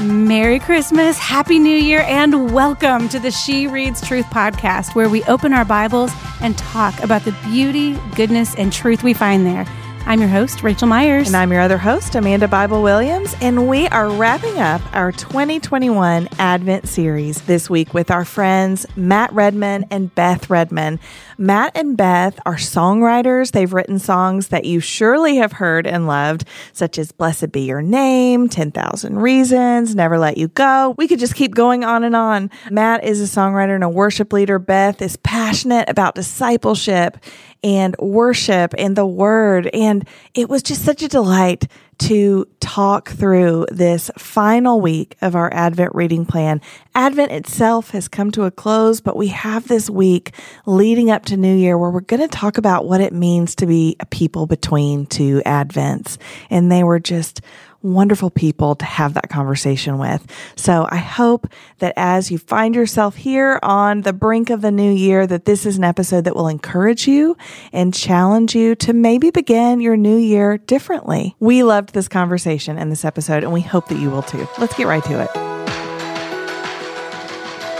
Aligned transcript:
Merry 0.00 0.58
Christmas, 0.58 1.18
Happy 1.18 1.58
New 1.58 1.76
Year, 1.76 2.00
and 2.06 2.54
welcome 2.54 3.06
to 3.10 3.18
the 3.18 3.30
She 3.30 3.66
Reads 3.66 4.00
Truth 4.00 4.24
podcast, 4.26 4.94
where 4.94 5.10
we 5.10 5.22
open 5.24 5.52
our 5.52 5.64
Bibles 5.64 6.10
and 6.40 6.56
talk 6.56 6.98
about 7.02 7.22
the 7.24 7.36
beauty, 7.44 7.98
goodness, 8.16 8.54
and 8.54 8.72
truth 8.72 9.02
we 9.02 9.12
find 9.12 9.44
there. 9.44 9.66
I'm 10.06 10.18
your 10.18 10.30
host, 10.30 10.60
Raechel 10.60 10.88
Myers. 10.88 11.26
And 11.26 11.36
I'm 11.36 11.52
your 11.52 11.60
other 11.60 11.76
host, 11.76 12.14
Amanda 12.14 12.48
Bible 12.48 12.82
Williams. 12.82 13.34
And 13.42 13.68
we 13.68 13.86
are 13.88 14.10
wrapping 14.10 14.58
up 14.58 14.80
our 14.94 15.12
2021 15.12 16.28
Advent 16.38 16.88
series 16.88 17.42
this 17.42 17.68
week 17.68 17.92
with 17.92 18.10
our 18.10 18.24
friends 18.24 18.86
Matt 18.96 19.30
Redman 19.34 19.84
and 19.90 20.12
Beth 20.14 20.48
Redman. 20.48 20.98
Matt 21.40 21.74
and 21.74 21.96
Beth 21.96 22.38
are 22.44 22.56
songwriters. 22.56 23.52
They've 23.52 23.72
written 23.72 23.98
songs 23.98 24.48
that 24.48 24.66
you 24.66 24.78
surely 24.78 25.36
have 25.36 25.52
heard 25.52 25.86
and 25.86 26.06
loved, 26.06 26.44
such 26.74 26.98
as 26.98 27.12
Blessed 27.12 27.50
Be 27.50 27.62
Your 27.62 27.80
Name, 27.80 28.46
10,000 28.46 29.18
Reasons, 29.18 29.94
Never 29.94 30.18
Let 30.18 30.36
You 30.36 30.48
Go. 30.48 30.94
We 30.98 31.08
could 31.08 31.18
just 31.18 31.34
keep 31.34 31.54
going 31.54 31.82
on 31.82 32.04
and 32.04 32.14
on. 32.14 32.50
Matt 32.70 33.04
is 33.04 33.22
a 33.22 33.40
songwriter 33.40 33.74
and 33.74 33.82
a 33.82 33.88
worship 33.88 34.34
leader. 34.34 34.58
Beth 34.58 35.00
is 35.00 35.16
passionate 35.16 35.88
about 35.88 36.14
discipleship 36.14 37.16
and 37.64 37.96
worship 37.98 38.74
and 38.76 38.94
the 38.94 39.06
word. 39.06 39.70
And 39.72 40.06
it 40.34 40.50
was 40.50 40.62
just 40.62 40.84
such 40.84 41.02
a 41.02 41.08
delight 41.08 41.68
to 42.00 42.46
talk 42.60 43.10
through 43.10 43.66
this 43.70 44.10
final 44.16 44.80
week 44.80 45.16
of 45.20 45.36
our 45.36 45.52
Advent 45.52 45.94
reading 45.94 46.24
plan. 46.24 46.60
Advent 46.94 47.30
itself 47.30 47.90
has 47.90 48.08
come 48.08 48.30
to 48.30 48.44
a 48.44 48.50
close, 48.50 49.00
but 49.00 49.16
we 49.16 49.28
have 49.28 49.68
this 49.68 49.90
week 49.90 50.32
leading 50.64 51.10
up 51.10 51.26
to 51.26 51.36
New 51.36 51.54
Year 51.54 51.76
where 51.76 51.90
we're 51.90 52.00
going 52.00 52.22
to 52.22 52.28
talk 52.28 52.56
about 52.56 52.86
what 52.86 53.02
it 53.02 53.12
means 53.12 53.54
to 53.56 53.66
be 53.66 53.96
a 54.00 54.06
people 54.06 54.46
between 54.46 55.04
two 55.06 55.42
Advents. 55.44 56.16
And 56.48 56.72
they 56.72 56.84
were 56.84 57.00
just 57.00 57.42
wonderful 57.82 58.30
people 58.30 58.74
to 58.76 58.84
have 58.84 59.14
that 59.14 59.28
conversation 59.28 59.98
with. 59.98 60.24
So 60.56 60.86
I 60.90 60.96
hope 60.96 61.46
that 61.78 61.94
as 61.96 62.30
you 62.30 62.38
find 62.38 62.74
yourself 62.74 63.16
here 63.16 63.58
on 63.62 64.02
the 64.02 64.12
brink 64.12 64.50
of 64.50 64.60
the 64.60 64.70
new 64.70 64.92
year, 64.92 65.26
that 65.26 65.44
this 65.44 65.66
is 65.66 65.78
an 65.78 65.84
episode 65.84 66.24
that 66.24 66.36
will 66.36 66.48
encourage 66.48 67.08
you 67.08 67.36
and 67.72 67.94
challenge 67.94 68.54
you 68.54 68.74
to 68.76 68.92
maybe 68.92 69.30
begin 69.30 69.80
your 69.80 69.96
new 69.96 70.16
year 70.16 70.58
differently. 70.58 71.36
We 71.40 71.62
loved 71.62 71.94
this 71.94 72.08
conversation 72.08 72.78
and 72.78 72.90
this 72.90 73.04
episode, 73.04 73.42
and 73.42 73.52
we 73.52 73.60
hope 73.60 73.88
that 73.88 73.98
you 73.98 74.10
will 74.10 74.22
too. 74.22 74.46
Let's 74.58 74.74
get 74.74 74.86
right 74.86 75.04
to 75.04 75.22
it. 75.22 75.30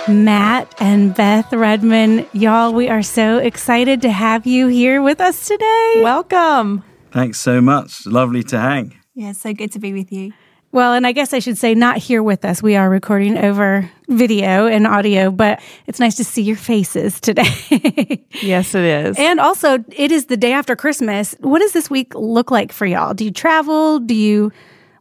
Matt 0.08 0.74
and 0.80 1.14
Beth 1.14 1.52
Redman, 1.52 2.26
y'all, 2.32 2.72
we 2.72 2.88
are 2.88 3.02
so 3.02 3.38
excited 3.38 4.02
to 4.02 4.10
have 4.10 4.46
you 4.46 4.66
here 4.66 5.02
with 5.02 5.20
us 5.20 5.46
today. 5.46 6.00
Welcome. 6.02 6.82
Thanks 7.12 7.38
so 7.38 7.60
much. 7.60 8.06
Lovely 8.06 8.42
to 8.44 8.58
hang. 8.58 8.99
Yeah, 9.14 9.32
so 9.32 9.52
good 9.52 9.72
to 9.72 9.78
be 9.78 9.92
with 9.92 10.12
you. 10.12 10.32
Well, 10.72 10.92
and 10.92 11.04
I 11.04 11.10
guess 11.10 11.34
I 11.34 11.40
should 11.40 11.58
say 11.58 11.74
not 11.74 11.96
here 11.96 12.22
with 12.22 12.44
us. 12.44 12.62
We 12.62 12.76
are 12.76 12.88
recording 12.88 13.36
over 13.36 13.90
video 14.08 14.68
and 14.68 14.86
audio, 14.86 15.32
but 15.32 15.60
it's 15.88 15.98
nice 15.98 16.14
to 16.16 16.24
see 16.24 16.42
your 16.42 16.56
faces 16.56 17.20
today. 17.20 18.24
yes, 18.40 18.72
it 18.76 18.84
is. 18.84 19.18
And 19.18 19.40
also, 19.40 19.84
it 19.90 20.12
is 20.12 20.26
the 20.26 20.36
day 20.36 20.52
after 20.52 20.76
Christmas. 20.76 21.34
What 21.40 21.58
does 21.58 21.72
this 21.72 21.90
week 21.90 22.14
look 22.14 22.52
like 22.52 22.72
for 22.72 22.86
y'all? 22.86 23.14
Do 23.14 23.24
you 23.24 23.32
travel? 23.32 23.98
Do 23.98 24.14
you, 24.14 24.52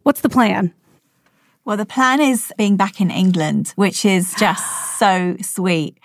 what's 0.02 0.22
the 0.22 0.30
plan? 0.30 0.74
Well, 1.66 1.78
the 1.78 1.86
plan 1.86 2.20
is 2.20 2.52
being 2.58 2.78
back 2.78 3.00
in 3.00 3.12
England, 3.12 3.74
which 3.76 4.06
is 4.06 4.34
just 4.40 4.66
so 4.98 5.38
sweet. 5.40 6.00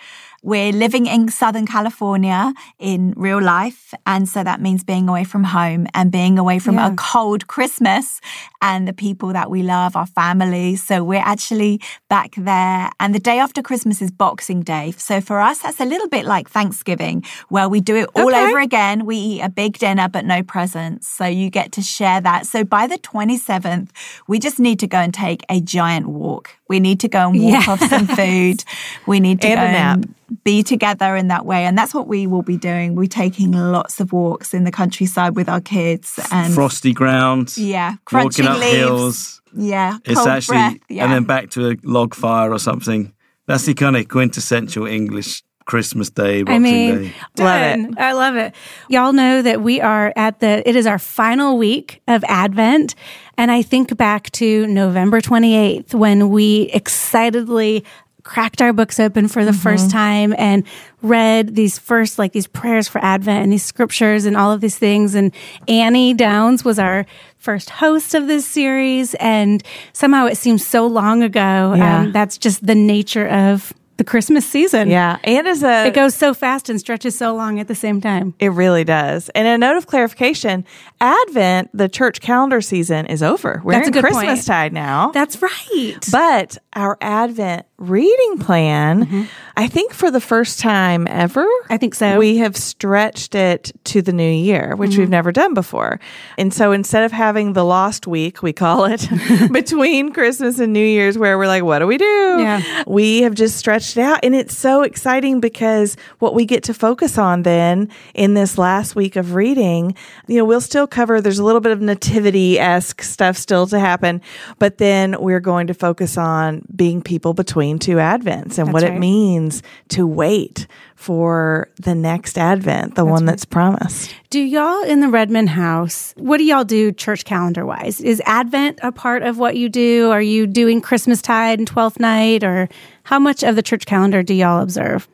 We're 0.45 0.71
living 0.71 1.07
in 1.07 1.29
Southern 1.29 1.65
California 1.65 2.53
in 2.77 3.15
real 3.17 3.41
life. 3.41 3.95
And 4.05 4.29
so 4.29 4.43
that 4.43 4.61
means 4.61 4.83
being 4.83 5.09
away 5.09 5.23
from 5.23 5.43
home 5.43 5.87
and 5.95 6.11
being 6.11 6.37
away 6.37 6.59
from 6.59 6.75
yeah. 6.75 6.93
a 6.93 6.95
cold 6.95 7.47
Christmas 7.47 8.21
and 8.61 8.87
the 8.87 8.93
people 8.93 9.33
that 9.33 9.49
we 9.49 9.63
love, 9.63 9.95
our 9.95 10.05
family. 10.05 10.75
So 10.75 11.03
we're 11.03 11.25
actually 11.25 11.81
back 12.11 12.35
there. 12.37 12.91
And 12.99 13.15
the 13.15 13.19
day 13.19 13.39
after 13.39 13.63
Christmas 13.63 14.03
is 14.03 14.11
Boxing 14.11 14.61
Day. 14.61 14.91
So 14.97 15.19
for 15.19 15.41
us, 15.41 15.63
that's 15.63 15.79
a 15.79 15.85
little 15.85 16.09
bit 16.09 16.25
like 16.25 16.47
Thanksgiving, 16.47 17.23
where 17.49 17.67
we 17.67 17.81
do 17.81 17.95
it 17.95 18.09
all 18.13 18.29
okay. 18.29 18.45
over 18.45 18.59
again. 18.59 19.07
We 19.07 19.17
eat 19.17 19.41
a 19.41 19.49
big 19.49 19.79
dinner, 19.79 20.07
but 20.09 20.25
no 20.25 20.43
presents. 20.43 21.07
So 21.07 21.25
you 21.25 21.49
get 21.49 21.71
to 21.71 21.81
share 21.81 22.21
that. 22.21 22.45
So 22.45 22.63
by 22.63 22.85
the 22.85 22.99
27th, 22.99 23.89
we 24.27 24.37
just 24.37 24.59
need 24.59 24.79
to 24.81 24.87
go 24.87 24.99
and 24.99 25.11
take 25.11 25.43
a 25.49 25.59
giant 25.59 26.05
walk. 26.05 26.51
We 26.69 26.79
need 26.79 26.99
to 26.99 27.07
go 27.07 27.29
and 27.29 27.43
walk 27.43 27.67
off 27.67 27.79
some 27.79 28.05
food. 28.05 28.63
We 29.07 29.19
need 29.19 29.41
to 29.41 29.47
and 29.47 29.55
go 29.55 30.05
and 30.05 30.15
be 30.43 30.63
together 30.63 31.15
in 31.15 31.27
that 31.27 31.45
way. 31.45 31.65
And 31.65 31.77
that's 31.77 31.93
what 31.93 32.07
we 32.07 32.27
will 32.27 32.41
be 32.41 32.57
doing. 32.57 32.95
We're 32.95 33.07
taking 33.07 33.51
lots 33.51 33.99
of 33.99 34.11
walks 34.13 34.53
in 34.53 34.63
the 34.63 34.71
countryside 34.71 35.35
with 35.35 35.49
our 35.49 35.61
kids 35.61 36.19
and 36.31 36.53
frosty 36.53 36.93
ground. 36.93 37.55
Yeah. 37.57 37.95
Walking 38.11 38.47
up 38.47 38.59
leaves. 38.59 38.73
hills. 38.73 39.41
Yeah. 39.55 39.97
It's 40.05 40.25
actually, 40.25 40.57
breath, 40.57 40.77
yeah. 40.89 41.03
and 41.03 41.13
then 41.13 41.23
back 41.23 41.51
to 41.51 41.71
a 41.71 41.75
log 41.83 42.15
fire 42.15 42.51
or 42.51 42.59
something. 42.59 43.13
That's 43.47 43.65
the 43.65 43.73
kind 43.73 43.95
of 43.95 44.07
quintessential 44.07 44.87
English 44.87 45.43
Christmas 45.65 46.09
Day, 46.09 46.43
Boxing 46.43 46.55
I 46.55 46.59
mean, 46.59 47.01
Day. 47.03 47.13
Love 47.43 47.61
it. 47.61 47.97
I 47.97 48.11
love 48.13 48.35
it. 48.35 48.55
Y'all 48.87 49.13
know 49.13 49.41
that 49.41 49.61
we 49.61 49.81
are 49.81 50.13
at 50.15 50.39
the, 50.39 50.67
it 50.67 50.75
is 50.75 50.85
our 50.85 50.99
final 50.99 51.57
week 51.57 52.01
of 52.07 52.23
Advent. 52.27 52.95
And 53.37 53.51
I 53.51 53.61
think 53.61 53.97
back 53.97 54.31
to 54.31 54.67
November 54.67 55.21
28th 55.21 55.93
when 55.93 56.29
we 56.29 56.69
excitedly 56.73 57.83
cracked 58.25 58.59
our 58.59 58.73
books 58.73 58.99
open 58.99 59.27
for 59.27 59.45
the 59.45 59.51
mm-hmm. 59.51 59.59
first 59.61 59.89
time 59.91 60.33
and 60.37 60.65
read 61.03 61.55
these 61.55 61.77
first 61.77 62.17
like 62.17 62.33
these 62.33 62.47
prayers 62.47 62.87
for 62.87 62.97
advent 63.05 63.43
and 63.43 63.53
these 63.53 63.63
scriptures 63.63 64.25
and 64.25 64.35
all 64.35 64.51
of 64.51 64.61
these 64.61 64.77
things 64.77 65.13
and 65.13 65.31
annie 65.67 66.13
downs 66.13 66.65
was 66.65 66.79
our 66.79 67.05
first 67.37 67.69
host 67.69 68.15
of 68.15 68.25
this 68.25 68.45
series 68.45 69.13
and 69.15 69.63
somehow 69.93 70.25
it 70.25 70.35
seems 70.35 70.65
so 70.65 70.87
long 70.87 71.21
ago 71.21 71.75
yeah. 71.75 71.99
um, 71.99 72.11
that's 72.11 72.39
just 72.39 72.65
the 72.65 72.73
nature 72.73 73.27
of 73.27 73.71
the 73.97 74.03
Christmas 74.03 74.45
season. 74.45 74.89
Yeah. 74.89 75.17
And 75.23 75.47
as 75.47 75.63
a 75.63 75.87
it 75.87 75.93
goes 75.93 76.15
so 76.15 76.33
fast 76.33 76.69
and 76.69 76.79
stretches 76.79 77.17
so 77.17 77.33
long 77.33 77.59
at 77.59 77.67
the 77.67 77.75
same 77.75 78.01
time. 78.01 78.33
It 78.39 78.49
really 78.49 78.83
does. 78.83 79.29
And 79.29 79.47
a 79.47 79.57
note 79.57 79.77
of 79.77 79.87
clarification, 79.87 80.65
Advent, 80.99 81.69
the 81.73 81.87
church 81.87 82.19
calendar 82.21 82.61
season 82.61 83.05
is 83.05 83.23
over. 83.23 83.61
We're 83.63 83.73
That's 83.73 83.87
in 83.87 83.93
a 83.93 83.95
good 83.95 84.03
Christmas 84.03 84.39
point. 84.39 84.45
tide 84.45 84.73
now. 84.73 85.11
That's 85.11 85.41
right. 85.41 85.97
But 86.11 86.57
our 86.73 86.97
Advent 86.99 87.65
reading 87.77 88.37
plan, 88.37 89.05
mm-hmm. 89.05 89.23
I 89.57 89.67
think 89.67 89.93
for 89.93 90.09
the 90.09 90.21
first 90.21 90.59
time 90.59 91.07
ever, 91.09 91.45
I 91.69 91.77
think 91.77 91.95
so. 91.95 92.17
We 92.17 92.37
have 92.37 92.55
stretched 92.55 93.35
it 93.35 93.71
to 93.85 94.01
the 94.01 94.13
new 94.13 94.29
year, 94.29 94.75
which 94.75 94.91
mm-hmm. 94.91 95.01
we've 95.01 95.09
never 95.09 95.31
done 95.31 95.53
before. 95.53 95.99
And 96.37 96.53
so 96.53 96.71
instead 96.71 97.03
of 97.03 97.11
having 97.11 97.53
the 97.53 97.65
lost 97.65 98.07
week, 98.07 98.41
we 98.41 98.53
call 98.53 98.85
it 98.85 99.07
between 99.51 100.13
Christmas 100.13 100.59
and 100.59 100.71
New 100.71 100.85
Year's, 100.85 101.17
where 101.17 101.37
we're 101.37 101.47
like, 101.47 101.63
what 101.63 101.79
do 101.79 101.87
we 101.87 101.97
do? 101.97 102.05
Yeah. 102.05 102.83
We 102.87 103.21
have 103.23 103.33
just 103.33 103.57
stretched 103.57 103.97
it 103.97 104.01
out. 104.01 104.19
And 104.23 104.33
it's 104.35 104.57
so 104.57 104.81
exciting 104.81 105.39
because 105.39 105.97
what 106.19 106.33
we 106.33 106.45
get 106.45 106.63
to 106.63 106.73
focus 106.73 107.17
on 107.17 107.43
then 107.43 107.89
in 108.13 108.35
this 108.35 108.57
last 108.57 108.95
week 108.95 109.15
of 109.15 109.35
reading, 109.35 109.95
you 110.27 110.37
know, 110.37 110.45
we'll 110.45 110.61
still 110.61 110.87
cover, 110.87 111.19
there's 111.19 111.39
a 111.39 111.43
little 111.43 111.61
bit 111.61 111.73
of 111.73 111.81
nativity 111.81 112.57
esque 112.57 113.01
stuff 113.01 113.37
still 113.37 113.67
to 113.67 113.79
happen, 113.79 114.21
but 114.59 114.77
then 114.77 115.15
we're 115.19 115.39
going 115.41 115.67
to 115.67 115.73
focus 115.73 116.17
on 116.17 116.61
being 116.75 117.01
people 117.01 117.33
between 117.33 117.64
two 117.73 117.95
Advents 117.97 118.57
and 118.57 118.67
That's 118.67 118.73
what 118.73 118.83
right. 118.83 118.93
it 118.93 118.99
means 118.99 119.63
to 119.89 120.05
wait 120.07 120.67
for 120.95 121.67
the 121.81 121.93
next 121.93 122.37
Advent, 122.37 122.95
the 122.95 123.03
That's 123.03 123.11
one 123.11 123.25
right. 123.25 123.31
that's 123.31 123.45
promised. 123.45 124.15
Do 124.29 124.39
y'all 124.39 124.83
in 124.83 125.01
the 125.01 125.09
Redman 125.09 125.47
house, 125.47 126.13
what 126.17 126.37
do 126.37 126.43
y'all 126.43 126.63
do 126.63 126.91
church 126.91 127.25
calendar 127.25 127.65
wise? 127.65 127.99
Is 128.01 128.21
Advent 128.25 128.79
a 128.81 128.91
part 128.91 129.23
of 129.23 129.37
what 129.37 129.55
you 129.55 129.69
do? 129.69 130.09
Are 130.11 130.21
you 130.21 130.47
doing 130.47 130.81
Christmas 130.81 131.21
tide 131.21 131.59
and 131.59 131.69
12th 131.69 131.99
night? 131.99 132.43
Or 132.43 132.69
how 133.03 133.19
much 133.19 133.43
of 133.43 133.55
the 133.55 133.61
church 133.61 133.85
calendar 133.85 134.23
do 134.23 134.33
y'all 134.33 134.61
observe? 134.61 135.07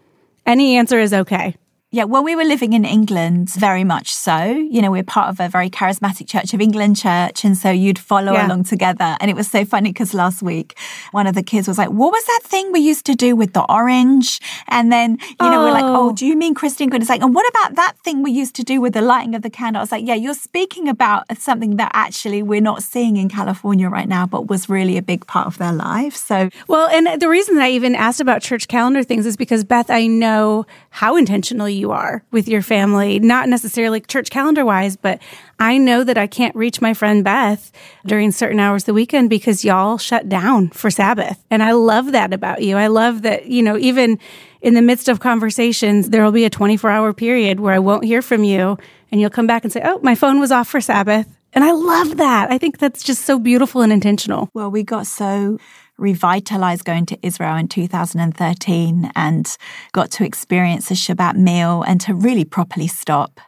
Any 0.46 0.78
answer 0.78 1.00
is 1.00 1.14
okay. 1.14 1.56
Yeah, 1.94 2.06
when 2.06 2.24
we 2.24 2.38
were 2.38 2.46
living 2.46 2.72
in 2.72 2.86
England, 2.86 3.50
very 3.50 3.84
much 3.84 4.14
so. 4.14 4.46
You 4.46 4.82
know, 4.82 4.92
we're 4.92 5.04
part 5.04 5.28
of 5.28 5.42
a 5.42 5.50
very 5.50 5.70
charismatic 5.70 6.26
Church 6.26 6.54
of 6.54 6.62
England 6.62 6.96
church. 6.96 7.44
And 7.44 7.58
so 7.58 7.70
you'd 7.70 8.00
follow 8.00 8.32
Yeah. 8.32 8.48
along 8.48 8.64
together. 8.64 9.18
And 9.20 9.30
it 9.30 9.36
was 9.36 9.50
so 9.52 9.66
funny 9.66 9.90
because 9.92 10.14
last 10.14 10.42
week, 10.42 10.78
one 11.12 11.28
of 11.28 11.36
the 11.36 11.44
kids 11.44 11.68
was 11.68 11.78
like, 11.78 11.90
What 11.90 12.14
was 12.14 12.24
that 12.28 12.44
thing 12.46 12.72
we 12.72 12.80
used 12.80 13.06
to 13.08 13.14
do 13.14 13.36
with 13.36 13.52
the 13.52 13.66
orange? 13.70 14.40
And 14.70 14.90
then, 14.90 15.18
you 15.42 15.50
know, 15.50 15.60
we're 15.66 15.74
like, 15.74 15.84
Oh. 15.84 16.12
Oh, 16.12 16.14
do 16.14 16.26
you 16.26 16.38
mean 16.38 16.56
Christingle? 16.56 16.96
It's 16.96 17.10
like, 17.10 17.22
And 17.22 17.36
what 17.36 17.46
about 17.50 17.76
that 17.76 17.96
thing 18.06 18.24
we 18.24 18.32
used 18.32 18.56
to 18.56 18.64
do 18.64 18.80
with 18.80 18.94
the 18.94 19.02
lighting 19.02 19.36
of 19.36 19.42
the 19.42 19.50
candle? 19.50 19.82
I 19.82 19.84
was 19.84 19.92
like, 19.92 20.06
Yeah, 20.08 20.16
you're 20.16 20.34
speaking 20.34 20.88
about 20.88 21.26
something 21.38 21.76
that 21.76 21.92
actually 21.94 22.42
we're 22.42 22.62
not 22.62 22.84
seeing 22.84 23.18
in 23.18 23.28
California 23.28 23.90
right 23.90 24.08
now, 24.08 24.26
but 24.26 24.48
was 24.48 24.70
really 24.70 24.96
a 24.96 25.02
big 25.02 25.28
part 25.28 25.46
of 25.46 25.58
their 25.58 25.74
life. 25.74 26.16
So, 26.16 26.50
Well, 26.70 26.88
and 26.88 27.22
the 27.22 27.28
reason 27.28 27.56
that 27.56 27.66
I 27.66 27.72
even 27.72 27.96
asked 27.96 28.22
about 28.22 28.42
church 28.42 28.70
calendar 28.70 29.04
things 29.04 29.26
is 29.26 29.36
because 29.36 29.66
Beth, 29.66 29.90
I 29.90 30.08
know 30.08 30.66
how 30.92 31.18
intentional 31.18 31.68
you 31.68 31.81
are 31.90 32.24
with 32.30 32.48
your 32.48 32.62
family, 32.62 33.18
not 33.18 33.50
necessarily 33.50 34.02
church 34.02 34.30
calendar 34.30 34.64
wise, 34.64 34.96
but 34.96 35.20
I 35.60 35.80
know 35.80 36.04
that 36.04 36.20
I 36.20 36.28
can't 36.28 36.56
reach 36.56 36.82
my 36.82 36.94
friend 36.94 37.24
Beth 37.24 37.72
during 38.06 38.32
certain 38.32 38.60
hours 38.60 38.84
the 38.84 38.94
weekend 38.94 39.32
because 39.32 39.66
y'all 39.66 39.98
shut 39.98 40.30
down 40.30 40.70
for 40.70 40.92
Sabbath. 40.92 41.44
And 41.50 41.64
I 41.64 41.72
love 41.72 42.12
that 42.12 42.34
about 42.34 42.62
you. 42.62 42.78
I 42.78 42.86
love 42.86 43.24
that, 43.24 43.48
you 43.48 43.64
know, 43.64 43.78
even 43.78 44.20
in 44.62 44.76
the 44.76 44.82
midst 44.84 45.10
of 45.10 45.20
conversations, 45.20 46.10
there 46.10 46.24
will 46.24 46.32
be 46.32 46.46
a 46.46 46.50
24 46.52 46.92
hour 46.92 47.14
period 47.14 47.60
where 47.60 47.74
I 47.74 47.80
won't 47.80 48.06
hear 48.06 48.22
from 48.22 48.44
you 48.44 48.78
and 49.12 49.20
you'll 49.20 49.32
come 49.32 49.48
back 49.48 49.64
and 49.64 49.74
say, 49.74 49.82
Oh, 49.84 50.00
my 50.04 50.14
phone 50.14 50.40
was 50.40 50.52
off 50.52 50.68
for 50.68 50.82
Sabbath. 50.82 51.28
And 51.54 51.64
I 51.64 51.72
love 51.72 52.18
that. 52.18 52.50
I 52.50 52.58
think 52.58 52.78
that's 52.78 53.04
just 53.04 53.26
so 53.26 53.38
beautiful 53.38 53.82
and 53.82 53.92
intentional. 53.92 54.50
Well, 54.54 54.72
we 54.72 54.84
got 54.84 55.08
so 55.08 55.60
revitalized 56.02 56.84
going 56.84 57.06
to 57.06 57.18
Israel 57.22 57.56
in 57.56 57.68
2013 57.68 59.12
and 59.16 59.58
got 59.94 60.12
to 60.12 60.26
experience 60.26 60.90
a 60.92 60.96
Shabbat 60.96 61.36
meal 61.36 61.84
and 61.84 62.02
to 62.02 62.14
really 62.14 62.44
properly 62.44 62.88
stop 62.88 63.40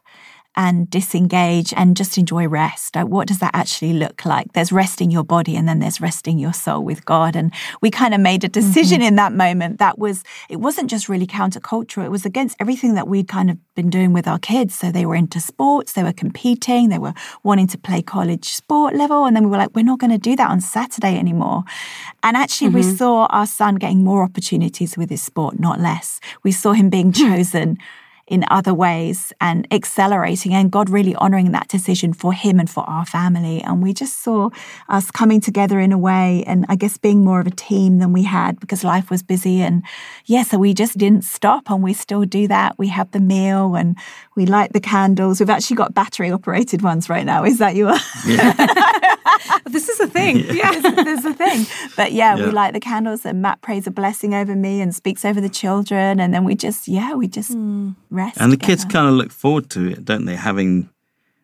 and 0.56 0.90
disengage 0.90 1.74
and 1.76 1.98
just 1.98 2.18
enjoy 2.18 2.48
rest. 2.48 2.96
What 2.96 3.28
does 3.28 3.40
that 3.40 3.52
actually 3.54 3.94
look 3.94 4.26
like? 4.26 4.54
There's 4.54 4.72
resting 4.72 5.12
your 5.12 5.24
body 5.24 5.56
and 5.56 5.68
then 5.68 5.80
there's 5.80 6.00
resting 6.00 6.38
your 6.38 6.54
soul 6.54 6.84
with 6.84 7.06
God. 7.06 7.36
And 7.36 7.52
we 7.82 7.90
kind 7.90 8.14
of 8.14 8.22
made 8.22 8.44
a 8.44 8.50
decision 8.50 9.00
mm-hmm. 9.00 9.08
in 9.08 9.16
that 9.16 9.34
moment 9.34 9.80
that 9.80 9.98
was, 9.98 10.24
it 10.50 10.58
wasn't 10.58 10.90
just 10.90 11.10
really 11.10 11.28
countercultural, 11.28 12.06
it 12.06 12.12
was 12.12 12.26
against 12.26 12.58
everything 12.60 12.96
that 12.96 13.08
we'd 13.08 13.28
kind 13.28 13.50
of 13.50 13.58
been 13.76 13.90
doing 13.90 14.14
with 14.14 14.28
our 14.28 14.40
kids. 14.40 14.76
So 14.76 14.92
they 14.92 15.06
were 15.06 15.16
into 15.16 15.40
sports, 15.40 15.94
they 15.94 16.04
were 16.04 16.14
competing, 16.14 16.90
they 16.90 17.00
were 17.00 17.14
wanting 17.44 17.68
to 17.68 17.78
play 17.78 18.02
college 18.02 18.50
sport 18.50 18.96
level. 18.96 19.26
And 19.26 19.36
then 19.36 19.46
we 19.46 19.50
were 19.50 19.58
like, 19.58 19.76
we're 19.76 19.84
not 19.84 20.00
going 20.00 20.12
to 20.12 20.18
do 20.18 20.36
that 20.36 20.50
on 20.50 20.62
Saturday 20.62 21.18
anymore. 21.18 21.64
And 22.22 22.38
actually, 22.38 22.68
mm-hmm. 22.68 22.90
we 22.90 22.96
saw 22.96 23.26
our 23.26 23.48
son 23.48 23.76
getting 23.76 24.04
more 24.04 24.24
opportunities 24.24 24.98
with 24.98 25.10
his 25.10 25.22
sport, 25.22 25.60
not 25.60 25.80
less. 25.80 26.20
We 26.44 26.52
saw 26.52 26.74
him 26.74 26.90
being 26.90 27.12
chosen 27.12 27.78
in 28.28 28.46
other 28.50 28.74
ways 28.74 29.34
and 29.42 29.68
accelerating 29.72 30.54
and 30.54 30.72
God 30.72 30.90
really 30.90 31.14
honoring 31.16 31.52
that 31.52 31.68
decision 31.68 32.14
for 32.14 32.32
him 32.32 32.60
and 32.60 32.70
for 32.70 32.84
our 32.90 33.06
family. 33.06 33.62
And 33.62 33.84
we 33.84 33.94
just 33.94 34.24
saw 34.24 34.50
us 34.88 35.12
coming 35.12 35.42
together 35.42 35.80
in 35.80 35.92
a 35.92 35.98
way 35.98 36.44
and 36.48 36.66
I 36.70 36.76
guess 36.76 36.98
being 36.98 37.24
more 37.24 37.42
of 37.42 37.48
a 37.48 37.52
team 37.52 38.00
than 38.00 38.14
we 38.14 38.24
had 38.24 38.60
because 38.60 38.84
life 38.84 39.10
was 39.10 39.22
busy. 39.22 39.62
And 39.62 39.84
yeah, 40.26 40.44
so 40.44 40.58
we 40.58 40.74
just 40.74 40.98
didn't 40.98 41.26
stop 41.26 41.70
and 41.70 41.84
we 41.84 41.94
still 41.94 42.24
do 42.24 42.48
that. 42.48 42.78
We 42.78 42.88
have 42.88 43.12
the 43.12 43.20
meal 43.20 43.76
and 43.76 43.98
we 44.36 44.46
light 44.46 44.72
the 44.72 44.80
candles. 44.80 45.40
We've 45.40 45.50
actually 45.50 45.76
got 45.76 45.94
battery 45.94 46.32
operated 46.32 46.82
ones 46.82 47.10
right 47.10 47.26
now. 47.26 47.44
Is 47.44 47.60
that 47.60 47.76
you? 47.76 47.94
Yeah. 48.26 49.00
this 49.66 49.90
is 49.90 50.00
a 50.00 50.08
thing. 50.08 50.46
Yeah, 50.54 50.72
this 50.80 51.20
is 51.20 51.26
a 51.26 51.34
thing. 51.34 51.66
But 51.96 52.12
yeah, 52.12 52.36
yeah, 52.36 52.46
we 52.46 52.52
light 52.52 52.74
the 52.74 52.80
candles 52.80 53.26
and 53.26 53.42
Matt 53.42 53.62
prays 53.62 53.88
a 53.88 53.92
blessing 53.92 54.34
over 54.34 54.56
me 54.56 54.82
and 54.82 54.94
speaks 54.94 55.26
over 55.26 55.42
the 55.42 55.50
children. 55.50 56.20
And 56.20 56.34
then 56.34 56.44
we 56.44 56.56
just, 56.56 56.88
yeah, 56.88 57.14
we 57.14 57.28
just 57.28 57.52
mm 57.52 57.96
rest. 58.10 58.40
And 58.40 58.52
the 58.52 58.58
together. 58.58 58.72
kids 58.74 58.86
kind 58.86 59.08
of 59.08 59.16
look 59.16 59.32
forward 59.32 59.70
to 59.72 59.90
it, 59.90 60.06
don't 60.06 60.26
they? 60.26 60.36
Having 60.36 60.90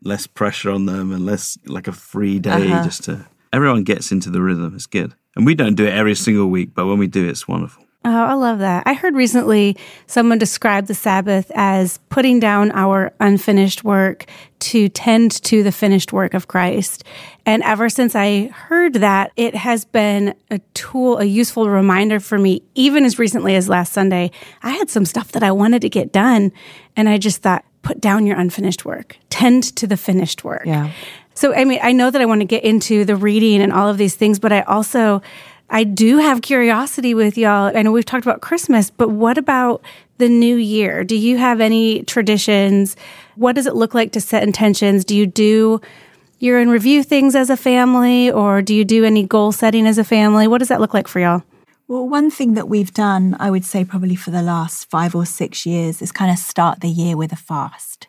less 0.03 0.27
pressure 0.27 0.69
on 0.69 0.85
them 0.85 1.11
and 1.11 1.25
less 1.25 1.57
like 1.65 1.87
a 1.87 1.91
free 1.91 2.39
day 2.39 2.71
uh-huh. 2.71 2.83
just 2.83 3.03
to 3.05 3.25
everyone 3.51 3.83
gets 3.83 4.11
into 4.11 4.29
the 4.29 4.41
rhythm. 4.41 4.75
It's 4.75 4.85
good. 4.85 5.13
And 5.35 5.45
we 5.45 5.55
don't 5.55 5.75
do 5.75 5.85
it 5.85 5.93
every 5.93 6.15
single 6.15 6.47
week, 6.47 6.73
but 6.73 6.85
when 6.85 6.99
we 6.99 7.07
do, 7.07 7.27
it's 7.27 7.47
wonderful. 7.47 7.85
Oh, 8.05 8.23
I 8.23 8.33
love 8.33 8.59
that. 8.59 8.83
I 8.85 8.93
heard 8.93 9.13
recently 9.13 9.75
someone 10.07 10.37
describe 10.37 10.87
the 10.87 10.95
Sabbath 10.95 11.51
as 11.53 11.99
putting 12.09 12.39
down 12.39 12.71
our 12.71 13.11
unfinished 13.19 13.83
work 13.83 14.25
to 14.59 14.87
tend 14.87 15.31
to 15.43 15.63
the 15.63 15.71
finished 15.71 16.13
work 16.13 16.33
of 16.33 16.47
Christ. 16.47 17.03
And 17.49 17.63
ever 17.63 17.89
since 17.89 18.15
I 18.15 18.51
heard 18.53 18.93
that, 18.93 19.31
it 19.35 19.55
has 19.55 19.83
been 19.83 20.35
a 20.51 20.59
tool, 20.75 21.17
a 21.17 21.25
useful 21.25 21.67
reminder 21.67 22.19
for 22.19 22.37
me, 22.37 22.61
even 22.75 23.05
as 23.05 23.17
recently 23.17 23.55
as 23.55 23.67
last 23.67 23.91
Sunday. 23.91 24.29
I 24.61 24.69
had 24.69 24.87
some 24.91 25.03
stuff 25.03 25.31
that 25.31 25.41
I 25.41 25.51
wanted 25.51 25.81
to 25.81 25.89
get 25.89 26.11
done, 26.11 26.51
and 26.95 27.09
I 27.09 27.17
just 27.17 27.41
thought, 27.41 27.65
put 27.81 27.99
down 27.99 28.27
your 28.27 28.37
unfinished 28.37 28.85
work, 28.85 29.17
tend 29.31 29.63
to 29.77 29.87
the 29.87 29.97
finished 29.97 30.43
work. 30.43 30.61
Yeah. 30.63 30.91
So, 31.33 31.55
I 31.55 31.65
mean, 31.65 31.79
I 31.81 31.91
know 31.91 32.11
that 32.11 32.21
I 32.21 32.25
want 32.25 32.41
to 32.41 32.45
get 32.45 32.63
into 32.63 33.03
the 33.03 33.15
reading 33.15 33.63
and 33.63 33.73
all 33.73 33.89
of 33.89 33.97
these 33.97 34.15
things, 34.15 34.37
but 34.37 34.53
I 34.53 34.61
also, 34.61 35.23
I 35.71 35.85
do 35.85 36.17
have 36.17 36.43
curiosity 36.43 37.15
with 37.15 37.35
y'all. 37.35 37.75
I 37.75 37.81
know 37.81 37.91
we've 37.91 38.05
talked 38.05 38.27
about 38.27 38.41
Christmas, 38.41 38.91
but 38.91 39.09
what 39.09 39.39
about 39.39 39.81
the 40.19 40.29
new 40.29 40.55
year? 40.55 41.03
Do 41.03 41.15
you 41.15 41.39
have 41.39 41.61
any 41.61 42.03
traditions? 42.03 42.95
What 43.37 43.55
does 43.55 43.65
it 43.65 43.73
look 43.73 43.95
like 43.95 44.11
to 44.11 44.21
set 44.21 44.43
intentions? 44.43 45.03
Do 45.03 45.15
you 45.15 45.25
do 45.25 45.81
year 46.39 46.59
in 46.59 46.69
review 46.69 47.03
things 47.03 47.35
as 47.35 47.49
a 47.49 47.57
family 47.57 48.31
or 48.31 48.61
do 48.61 48.73
you 48.73 48.85
do 48.85 49.03
any 49.03 49.23
goal 49.23 49.51
setting 49.51 49.85
as 49.85 49.97
a 49.97 50.03
family? 50.03 50.47
What 50.47 50.59
does 50.59 50.69
that 50.69 50.79
look 50.79 50.93
like 50.93 51.07
for 51.07 51.19
y'all? 51.19 51.43
Well, 51.87 52.07
one 52.07 52.29
thing 52.29 52.53
that 52.53 52.69
we've 52.69 52.93
done, 52.93 53.35
I 53.39 53.49
would 53.49 53.65
say 53.65 53.83
probably 53.83 54.15
for 54.15 54.29
the 54.29 54.43
last 54.43 54.89
five 54.89 55.15
or 55.15 55.25
six 55.25 55.65
years, 55.65 56.01
is 56.01 56.11
kind 56.11 56.31
of 56.31 56.37
start 56.37 56.81
the 56.81 56.87
year 56.87 57.17
with 57.17 57.33
a 57.33 57.35
fast. 57.35 58.07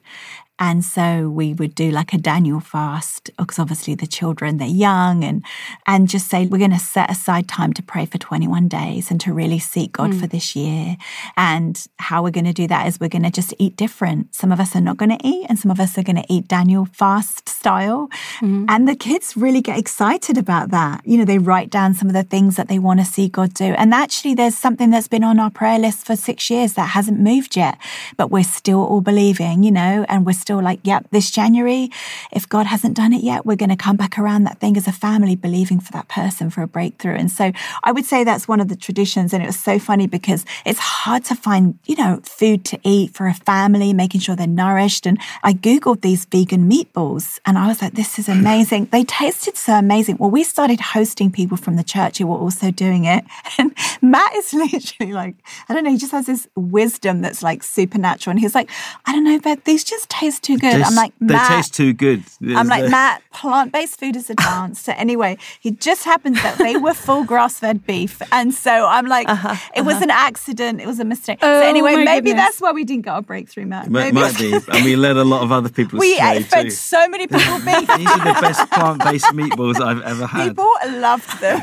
And 0.60 0.84
so 0.84 1.30
we 1.30 1.54
would 1.54 1.74
do 1.74 1.90
like 1.90 2.12
a 2.12 2.18
Daniel 2.18 2.60
fast 2.60 3.30
because 3.38 3.58
obviously 3.58 3.94
the 3.94 4.06
children, 4.06 4.58
they're 4.58 4.68
young 4.68 5.24
and, 5.24 5.42
and 5.86 6.06
just 6.06 6.28
say, 6.28 6.46
we're 6.46 6.58
going 6.58 6.70
to 6.70 6.78
set 6.78 7.10
aside 7.10 7.48
time 7.48 7.72
to 7.72 7.82
pray 7.82 8.04
for 8.04 8.18
21 8.18 8.68
days 8.68 9.10
and 9.10 9.18
to 9.22 9.32
really 9.32 9.58
seek 9.58 9.92
God 9.92 10.10
mm. 10.10 10.20
for 10.20 10.26
this 10.26 10.54
year. 10.54 10.98
And 11.36 11.82
how 11.98 12.22
we're 12.22 12.30
going 12.30 12.44
to 12.44 12.52
do 12.52 12.66
that 12.66 12.86
is 12.86 13.00
we're 13.00 13.08
going 13.08 13.22
to 13.22 13.30
just 13.30 13.54
eat 13.58 13.74
different. 13.76 14.34
Some 14.34 14.52
of 14.52 14.60
us 14.60 14.76
are 14.76 14.82
not 14.82 14.98
going 14.98 15.16
to 15.16 15.26
eat 15.26 15.46
and 15.48 15.58
some 15.58 15.70
of 15.70 15.80
us 15.80 15.96
are 15.96 16.02
going 16.02 16.16
to 16.16 16.26
eat 16.28 16.46
Daniel 16.46 16.84
fast 16.84 17.48
style. 17.48 18.10
Mm. 18.40 18.66
And 18.68 18.86
the 18.86 18.94
kids 18.94 19.38
really 19.38 19.62
get 19.62 19.78
excited 19.78 20.36
about 20.36 20.70
that. 20.72 21.00
You 21.06 21.16
know, 21.16 21.24
they 21.24 21.38
write 21.38 21.70
down 21.70 21.94
some 21.94 22.08
of 22.08 22.14
the 22.14 22.22
things 22.22 22.56
that 22.56 22.68
they 22.68 22.78
want 22.78 23.00
to 23.00 23.06
see 23.06 23.28
God 23.28 23.54
do. 23.54 23.64
And 23.64 23.94
actually 23.94 24.34
there's 24.34 24.58
something 24.58 24.90
that's 24.90 25.08
been 25.08 25.24
on 25.24 25.40
our 25.40 25.50
prayer 25.50 25.78
list 25.78 26.04
for 26.04 26.16
six 26.16 26.50
years 26.50 26.74
that 26.74 26.90
hasn't 26.90 27.18
moved 27.18 27.56
yet, 27.56 27.78
but 28.18 28.30
we're 28.30 28.44
still 28.44 28.84
all 28.84 29.00
believing, 29.00 29.62
you 29.62 29.70
know, 29.70 30.04
and 30.06 30.26
we're 30.26 30.32
still 30.32 30.49
still 30.50 30.60
like, 30.60 30.80
yep, 30.82 31.06
this 31.12 31.30
January, 31.30 31.90
if 32.32 32.48
God 32.48 32.66
hasn't 32.66 32.96
done 32.96 33.12
it 33.12 33.22
yet, 33.22 33.46
we're 33.46 33.54
going 33.54 33.70
to 33.70 33.76
come 33.76 33.96
back 33.96 34.18
around 34.18 34.42
that 34.44 34.58
thing 34.58 34.76
as 34.76 34.88
a 34.88 34.92
family, 34.92 35.36
believing 35.36 35.78
for 35.78 35.92
that 35.92 36.08
person 36.08 36.50
for 36.50 36.60
a 36.62 36.66
breakthrough. 36.66 37.14
And 37.14 37.30
so 37.30 37.52
I 37.84 37.92
would 37.92 38.04
say 38.04 38.24
that's 38.24 38.48
one 38.48 38.58
of 38.58 38.66
the 38.66 38.74
traditions. 38.74 39.32
And 39.32 39.44
it 39.44 39.46
was 39.46 39.60
so 39.60 39.78
funny 39.78 40.08
because 40.08 40.44
it's 40.66 40.80
hard 40.80 41.24
to 41.26 41.36
find, 41.36 41.78
you 41.84 41.94
know, 41.94 42.18
food 42.24 42.64
to 42.64 42.80
eat 42.82 43.14
for 43.14 43.28
a 43.28 43.34
family, 43.34 43.92
making 43.92 44.22
sure 44.22 44.34
they're 44.34 44.48
nourished. 44.48 45.06
And 45.06 45.20
I 45.44 45.52
Googled 45.52 46.00
these 46.00 46.24
vegan 46.24 46.68
meatballs 46.68 47.38
and 47.46 47.56
I 47.56 47.68
was 47.68 47.80
like, 47.80 47.94
this 47.94 48.18
is 48.18 48.28
amazing. 48.28 48.86
They 48.86 49.04
tasted 49.04 49.56
so 49.56 49.74
amazing. 49.74 50.16
Well, 50.18 50.32
we 50.32 50.42
started 50.42 50.80
hosting 50.80 51.30
people 51.30 51.58
from 51.58 51.76
the 51.76 51.84
church 51.84 52.18
who 52.18 52.26
were 52.26 52.38
also 52.38 52.72
doing 52.72 53.04
it. 53.04 53.24
And 53.58 53.76
Matt 54.00 54.34
is 54.36 54.54
literally 54.64 55.12
like, 55.12 55.34
I 55.68 55.74
don't 55.74 55.84
know, 55.84 55.90
he 55.90 55.98
just 55.98 56.12
has 56.12 56.24
this 56.24 56.48
wisdom 56.56 57.20
that's 57.20 57.42
like 57.42 57.62
supernatural. 57.62 58.32
And 58.32 58.40
he's 58.40 58.54
like, 58.54 58.70
I 59.04 59.12
don't 59.12 59.24
know, 59.24 59.38
but 59.38 59.64
these 59.64 59.84
just 59.84 60.08
taste 60.08 60.39
too 60.42 60.58
good. 60.58 60.80
I'm 60.80 60.94
like, 60.94 61.12
Matt, 61.20 61.48
they 61.48 61.56
taste 61.56 61.74
too 61.74 61.92
good. 61.92 62.22
I'm 62.46 62.68
like, 62.68 62.90
Matt, 62.90 63.22
plant 63.32 63.72
based 63.72 63.98
food 63.98 64.16
is 64.16 64.30
a 64.30 64.34
dance. 64.48 64.80
so 64.80 64.92
anyway, 64.96 65.38
it 65.62 65.80
just 65.80 66.04
happens 66.04 66.42
that 66.42 66.58
they 66.58 66.76
were 66.76 66.94
full 66.94 67.24
grass 67.24 67.58
fed 67.58 67.86
beef. 67.86 68.20
And 68.32 68.52
so 68.54 68.86
I'm 68.86 69.06
like, 69.06 69.28
uh-huh, 69.28 69.48
it 69.74 69.80
uh-huh. 69.80 69.84
was 69.84 70.02
an 70.02 70.10
accident. 70.10 70.80
It 70.80 70.86
was 70.86 71.00
a 71.00 71.04
mistake. 71.04 71.38
Oh, 71.42 71.60
so 71.60 71.66
anyway, 71.66 71.96
maybe 71.96 72.30
goodness. 72.30 72.46
that's 72.46 72.60
why 72.60 72.72
we 72.72 72.84
didn't 72.84 73.04
get 73.04 73.14
our 73.14 73.22
breakthrough, 73.22 73.66
Matt. 73.66 73.86
M- 73.86 73.92
might 73.92 74.38
be. 74.38 74.50
And 74.70 74.84
we 74.84 74.94
let 74.96 75.16
a 75.16 75.24
lot 75.24 75.42
of 75.42 75.52
other 75.52 75.68
people 75.68 75.98
We 75.98 76.16
fed 76.16 76.48
too. 76.50 76.70
so 76.70 77.08
many 77.08 77.26
people 77.26 77.58
beef. 77.64 77.88
These 77.96 78.10
are 78.10 78.34
the 78.34 78.38
best 78.40 78.70
plant 78.70 79.02
based 79.02 79.26
meatballs 79.26 79.80
I've 79.80 80.02
ever 80.02 80.26
had. 80.26 80.48
People 80.48 80.72
loved 80.86 81.40
them. 81.40 81.62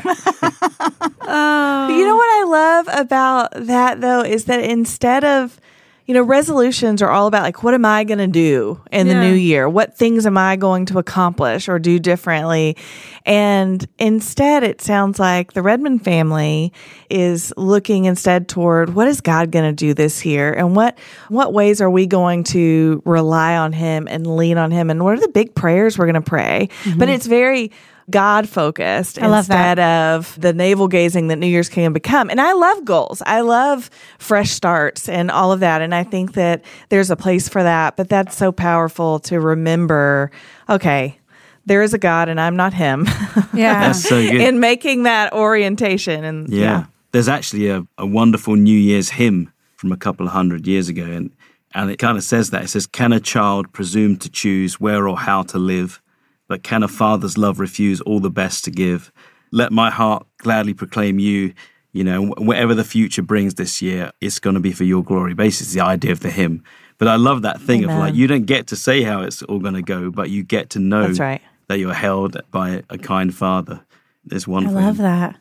oh. 1.22 1.88
You 1.96 2.06
know 2.06 2.16
what 2.16 2.30
I 2.30 2.44
love 2.46 2.88
about 2.92 3.52
that 3.54 4.00
though 4.00 4.22
is 4.22 4.44
that 4.44 4.60
instead 4.60 5.24
of 5.24 5.60
you 6.08 6.14
know, 6.14 6.22
resolutions 6.22 7.02
are 7.02 7.10
all 7.10 7.26
about 7.26 7.42
like, 7.42 7.62
what 7.62 7.74
am 7.74 7.84
I 7.84 8.02
going 8.02 8.18
to 8.18 8.26
do 8.26 8.80
in 8.90 9.06
yeah. 9.06 9.12
the 9.12 9.20
new 9.20 9.34
year? 9.34 9.68
What 9.68 9.94
things 9.94 10.24
am 10.24 10.38
I 10.38 10.56
going 10.56 10.86
to 10.86 10.98
accomplish 10.98 11.68
or 11.68 11.78
do 11.78 11.98
differently? 11.98 12.78
And 13.26 13.86
instead, 13.98 14.62
it 14.62 14.80
sounds 14.80 15.18
like 15.18 15.52
the 15.52 15.60
Redman 15.60 15.98
family 15.98 16.72
is 17.10 17.52
looking 17.58 18.06
instead 18.06 18.48
toward 18.48 18.94
what 18.94 19.06
is 19.06 19.20
God 19.20 19.50
going 19.50 19.66
to 19.66 19.76
do 19.76 19.92
this 19.92 20.24
year 20.24 20.50
and 20.50 20.74
what, 20.74 20.98
what 21.28 21.52
ways 21.52 21.82
are 21.82 21.90
we 21.90 22.06
going 22.06 22.42
to 22.44 23.02
rely 23.04 23.58
on 23.58 23.74
him 23.74 24.08
and 24.08 24.26
lean 24.26 24.56
on 24.56 24.70
him? 24.70 24.88
And 24.88 25.04
what 25.04 25.12
are 25.12 25.20
the 25.20 25.28
big 25.28 25.54
prayers 25.54 25.98
we're 25.98 26.06
going 26.06 26.14
to 26.14 26.22
pray? 26.22 26.70
Mm-hmm. 26.84 26.98
But 26.98 27.10
it's 27.10 27.26
very, 27.26 27.70
God 28.10 28.48
focused 28.48 29.18
instead 29.18 29.78
of 29.78 30.38
the 30.40 30.52
navel 30.52 30.88
gazing 30.88 31.28
that 31.28 31.36
New 31.36 31.46
Year's 31.46 31.68
can 31.68 31.92
become. 31.92 32.30
And 32.30 32.40
I 32.40 32.52
love 32.52 32.84
goals. 32.84 33.22
I 33.26 33.40
love 33.42 33.90
fresh 34.18 34.50
starts 34.50 35.08
and 35.08 35.30
all 35.30 35.52
of 35.52 35.60
that. 35.60 35.82
And 35.82 35.94
I 35.94 36.04
think 36.04 36.32
that 36.32 36.64
there's 36.88 37.10
a 37.10 37.16
place 37.16 37.48
for 37.48 37.62
that. 37.62 37.96
But 37.96 38.08
that's 38.08 38.36
so 38.36 38.50
powerful 38.52 39.18
to 39.20 39.40
remember 39.40 40.30
okay, 40.70 41.18
there 41.66 41.82
is 41.82 41.94
a 41.94 41.98
God 41.98 42.28
and 42.28 42.40
I'm 42.40 42.56
not 42.56 42.72
him. 42.74 43.06
Yeah. 43.54 43.80
that's 43.80 44.02
so 44.02 44.20
good. 44.20 44.40
In 44.40 44.60
making 44.60 45.04
that 45.04 45.32
orientation. 45.32 46.22
And 46.24 46.48
yeah. 46.48 46.60
yeah. 46.60 46.86
There's 47.12 47.28
actually 47.28 47.68
a, 47.68 47.86
a 47.96 48.06
wonderful 48.06 48.56
New 48.56 48.76
Year's 48.76 49.10
hymn 49.10 49.52
from 49.76 49.90
a 49.90 49.96
couple 49.96 50.26
of 50.26 50.32
hundred 50.32 50.66
years 50.66 50.88
ago. 50.88 51.04
And 51.04 51.30
and 51.74 51.90
it 51.90 51.98
kind 51.98 52.16
of 52.16 52.24
says 52.24 52.50
that 52.50 52.64
it 52.64 52.68
says, 52.68 52.86
Can 52.86 53.12
a 53.12 53.20
child 53.20 53.72
presume 53.72 54.16
to 54.18 54.30
choose 54.30 54.80
where 54.80 55.06
or 55.08 55.16
how 55.18 55.42
to 55.44 55.58
live? 55.58 56.00
But 56.48 56.62
can 56.62 56.82
a 56.82 56.88
father's 56.88 57.38
love 57.38 57.60
refuse 57.60 58.00
all 58.00 58.20
the 58.20 58.30
best 58.30 58.64
to 58.64 58.70
give? 58.70 59.12
Let 59.52 59.70
my 59.70 59.90
heart 59.90 60.26
gladly 60.38 60.74
proclaim 60.74 61.18
you. 61.18 61.54
You 61.92 62.04
know, 62.04 62.26
whatever 62.38 62.74
the 62.74 62.84
future 62.84 63.22
brings 63.22 63.54
this 63.54 63.80
year, 63.80 64.12
it's 64.20 64.38
going 64.38 64.54
to 64.54 64.60
be 64.60 64.72
for 64.72 64.84
your 64.84 65.02
glory. 65.02 65.34
Basically, 65.34 65.74
the 65.74 65.84
idea 65.84 66.12
of 66.12 66.20
the 66.20 66.30
hymn. 66.30 66.62
But 66.98 67.08
I 67.08 67.16
love 67.16 67.42
that 67.42 67.60
thing 67.60 67.84
Amen. 67.84 67.96
of 67.96 68.00
like, 68.00 68.14
you 68.14 68.26
don't 68.26 68.44
get 68.44 68.66
to 68.68 68.76
say 68.76 69.02
how 69.02 69.22
it's 69.22 69.42
all 69.42 69.58
going 69.58 69.74
to 69.74 69.82
go, 69.82 70.10
but 70.10 70.30
you 70.30 70.42
get 70.42 70.70
to 70.70 70.80
know 70.80 71.08
right. 71.12 71.40
that 71.68 71.78
you're 71.78 71.94
held 71.94 72.40
by 72.50 72.82
a 72.90 72.98
kind 72.98 73.34
father. 73.34 73.84
There's 74.24 74.46
one 74.46 74.66
I 74.66 74.70
love 74.70 74.98
that. 74.98 75.36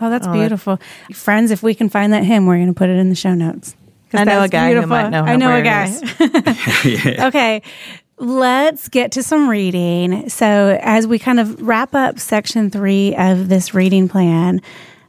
Oh, 0.00 0.10
that's 0.10 0.26
oh, 0.26 0.32
beautiful. 0.32 0.76
That... 1.08 1.16
Friends, 1.16 1.50
if 1.50 1.62
we 1.62 1.74
can 1.74 1.88
find 1.88 2.12
that 2.12 2.24
hymn, 2.24 2.46
we're 2.46 2.56
going 2.56 2.66
to 2.68 2.74
put 2.74 2.90
it 2.90 2.98
in 2.98 3.08
the 3.08 3.14
show 3.14 3.34
notes. 3.34 3.76
I 4.12 4.24
know 4.24 4.42
a 4.42 4.48
guy 4.48 4.72
beautiful. 4.72 4.96
who 4.96 5.02
might 5.02 5.08
know. 5.10 5.22
I 5.22 5.36
know 5.36 5.54
a 5.54 5.62
guy. 5.62 6.00
yeah. 6.84 7.26
Okay. 7.28 7.62
Let's 8.18 8.88
get 8.88 9.12
to 9.12 9.22
some 9.22 9.48
reading. 9.48 10.30
So, 10.30 10.78
as 10.80 11.06
we 11.06 11.18
kind 11.18 11.38
of 11.38 11.60
wrap 11.60 11.94
up 11.94 12.18
section 12.18 12.70
three 12.70 13.14
of 13.14 13.48
this 13.48 13.74
reading 13.74 14.08
plan, 14.08 14.62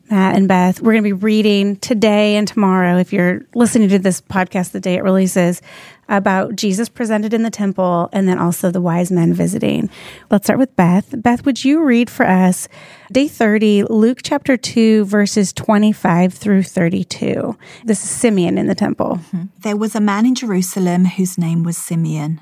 Matt 0.10 0.36
and 0.36 0.48
Beth, 0.48 0.82
we're 0.82 0.92
going 0.92 1.04
to 1.04 1.10
be 1.10 1.14
reading 1.14 1.78
today 1.78 2.36
and 2.36 2.48
tomorrow. 2.48 2.98
If 2.98 3.14
you're 3.14 3.46
listening 3.56 3.90
to 3.90 4.00
this 4.00 4.20
podcast 4.20 4.72
the 4.72 4.82
day 4.82 4.96
it 4.96 5.04
releases, 5.04 5.62
about 6.10 6.56
Jesus 6.56 6.90
presented 6.90 7.34
in 7.34 7.44
the 7.44 7.50
temple 7.50 8.10
and 8.14 8.28
then 8.28 8.40
also 8.40 8.72
the 8.72 8.82
wise 8.82 9.12
men 9.12 9.34
visiting. 9.34 9.90
Let's 10.30 10.46
start 10.46 10.60
with 10.60 10.76
Beth. 10.76 11.14
Beth, 11.22 11.46
would 11.46 11.64
you 11.64 11.84
read 11.84 12.10
for 12.10 12.26
us 12.26 12.68
day 13.12 13.28
30, 13.28 13.84
Luke 13.90 14.20
chapter 14.24 14.58
2, 14.58 15.06
verses 15.06 15.52
25 15.54 16.34
through 16.34 16.64
32? 16.64 17.58
This 17.84 18.04
is 18.04 18.10
Simeon 18.10 18.58
in 18.58 18.68
the 18.68 18.76
temple. 18.76 19.20
Mm-hmm. 19.28 19.44
There 19.60 19.78
was 19.78 19.96
a 19.96 20.02
man 20.02 20.26
in 20.26 20.36
Jerusalem 20.36 21.06
whose 21.06 21.38
name 21.38 21.64
was 21.64 21.78
Simeon. 21.78 22.42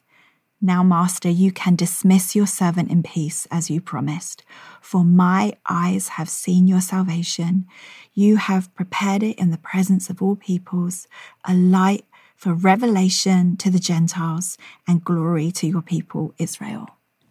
Now, 0.63 0.83
Master, 0.83 1.29
you 1.29 1.51
can 1.51 1.75
dismiss 1.75 2.35
your 2.35 2.45
servant 2.45 2.91
in 2.91 3.01
peace 3.01 3.47
as 3.49 3.71
you 3.71 3.81
promised, 3.81 4.43
for 4.79 5.03
my 5.03 5.53
eyes 5.67 6.09
have 6.09 6.29
seen 6.29 6.67
your 6.67 6.81
salvation 6.81 7.65
you 8.13 8.35
have 8.35 8.73
prepared 8.75 9.23
it 9.23 9.39
in 9.39 9.51
the 9.51 9.57
presence 9.57 10.09
of 10.09 10.21
all 10.21 10.35
peoples, 10.35 11.07
a 11.45 11.53
light 11.53 12.05
for 12.35 12.53
revelation 12.53 13.55
to 13.57 13.69
the 13.69 13.79
Gentiles 13.79 14.57
and 14.87 15.03
glory 15.03 15.51
to 15.51 15.67
your 15.67 15.81
people, 15.81 16.33
Israel. 16.37 16.89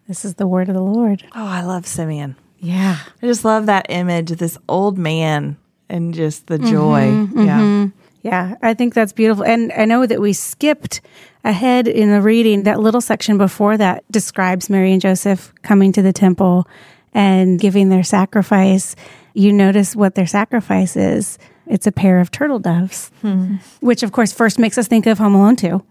This 0.08 0.24
is 0.24 0.34
the 0.34 0.46
word 0.46 0.68
of 0.68 0.74
the 0.74 0.82
Lord. 0.82 1.24
Oh, 1.34 1.46
I 1.46 1.62
love 1.62 1.86
Simeon. 1.86 2.36
Yeah. 2.58 2.98
I 3.22 3.26
just 3.26 3.44
love 3.44 3.66
that 3.66 3.86
image, 3.88 4.30
this 4.30 4.56
old 4.68 4.96
man 4.96 5.56
and 5.88 6.14
just 6.14 6.46
the 6.46 6.58
joy. 6.58 7.08
Mm-hmm, 7.08 7.46
yeah. 7.46 7.60
Mm-hmm. 7.60 7.98
Yeah, 8.22 8.56
I 8.60 8.74
think 8.74 8.94
that's 8.94 9.12
beautiful. 9.12 9.44
And 9.44 9.72
I 9.72 9.86
know 9.86 10.06
that 10.06 10.20
we 10.20 10.32
skipped 10.32 11.00
ahead 11.44 11.88
in 11.88 12.10
the 12.10 12.20
reading. 12.20 12.64
That 12.64 12.80
little 12.80 13.00
section 13.00 13.38
before 13.38 13.76
that 13.76 14.04
describes 14.10 14.70
Mary 14.70 14.92
and 14.92 15.00
Joseph 15.00 15.52
coming 15.62 15.92
to 15.92 16.02
the 16.02 16.12
temple 16.12 16.66
and 17.12 17.58
giving 17.58 17.88
their 17.88 18.04
sacrifice 18.04 18.94
you 19.34 19.52
notice 19.52 19.94
what 19.94 20.14
their 20.14 20.26
sacrifice 20.26 20.96
is. 20.96 21.38
It's 21.66 21.86
a 21.86 21.92
pair 21.92 22.20
of 22.20 22.30
turtle 22.30 22.58
doves, 22.58 23.10
hmm. 23.20 23.56
which 23.80 24.02
of 24.02 24.12
course 24.12 24.32
first 24.32 24.58
makes 24.58 24.76
us 24.76 24.88
think 24.88 25.06
of 25.06 25.18
Home 25.18 25.34
Alone 25.34 25.56
2. 25.56 25.82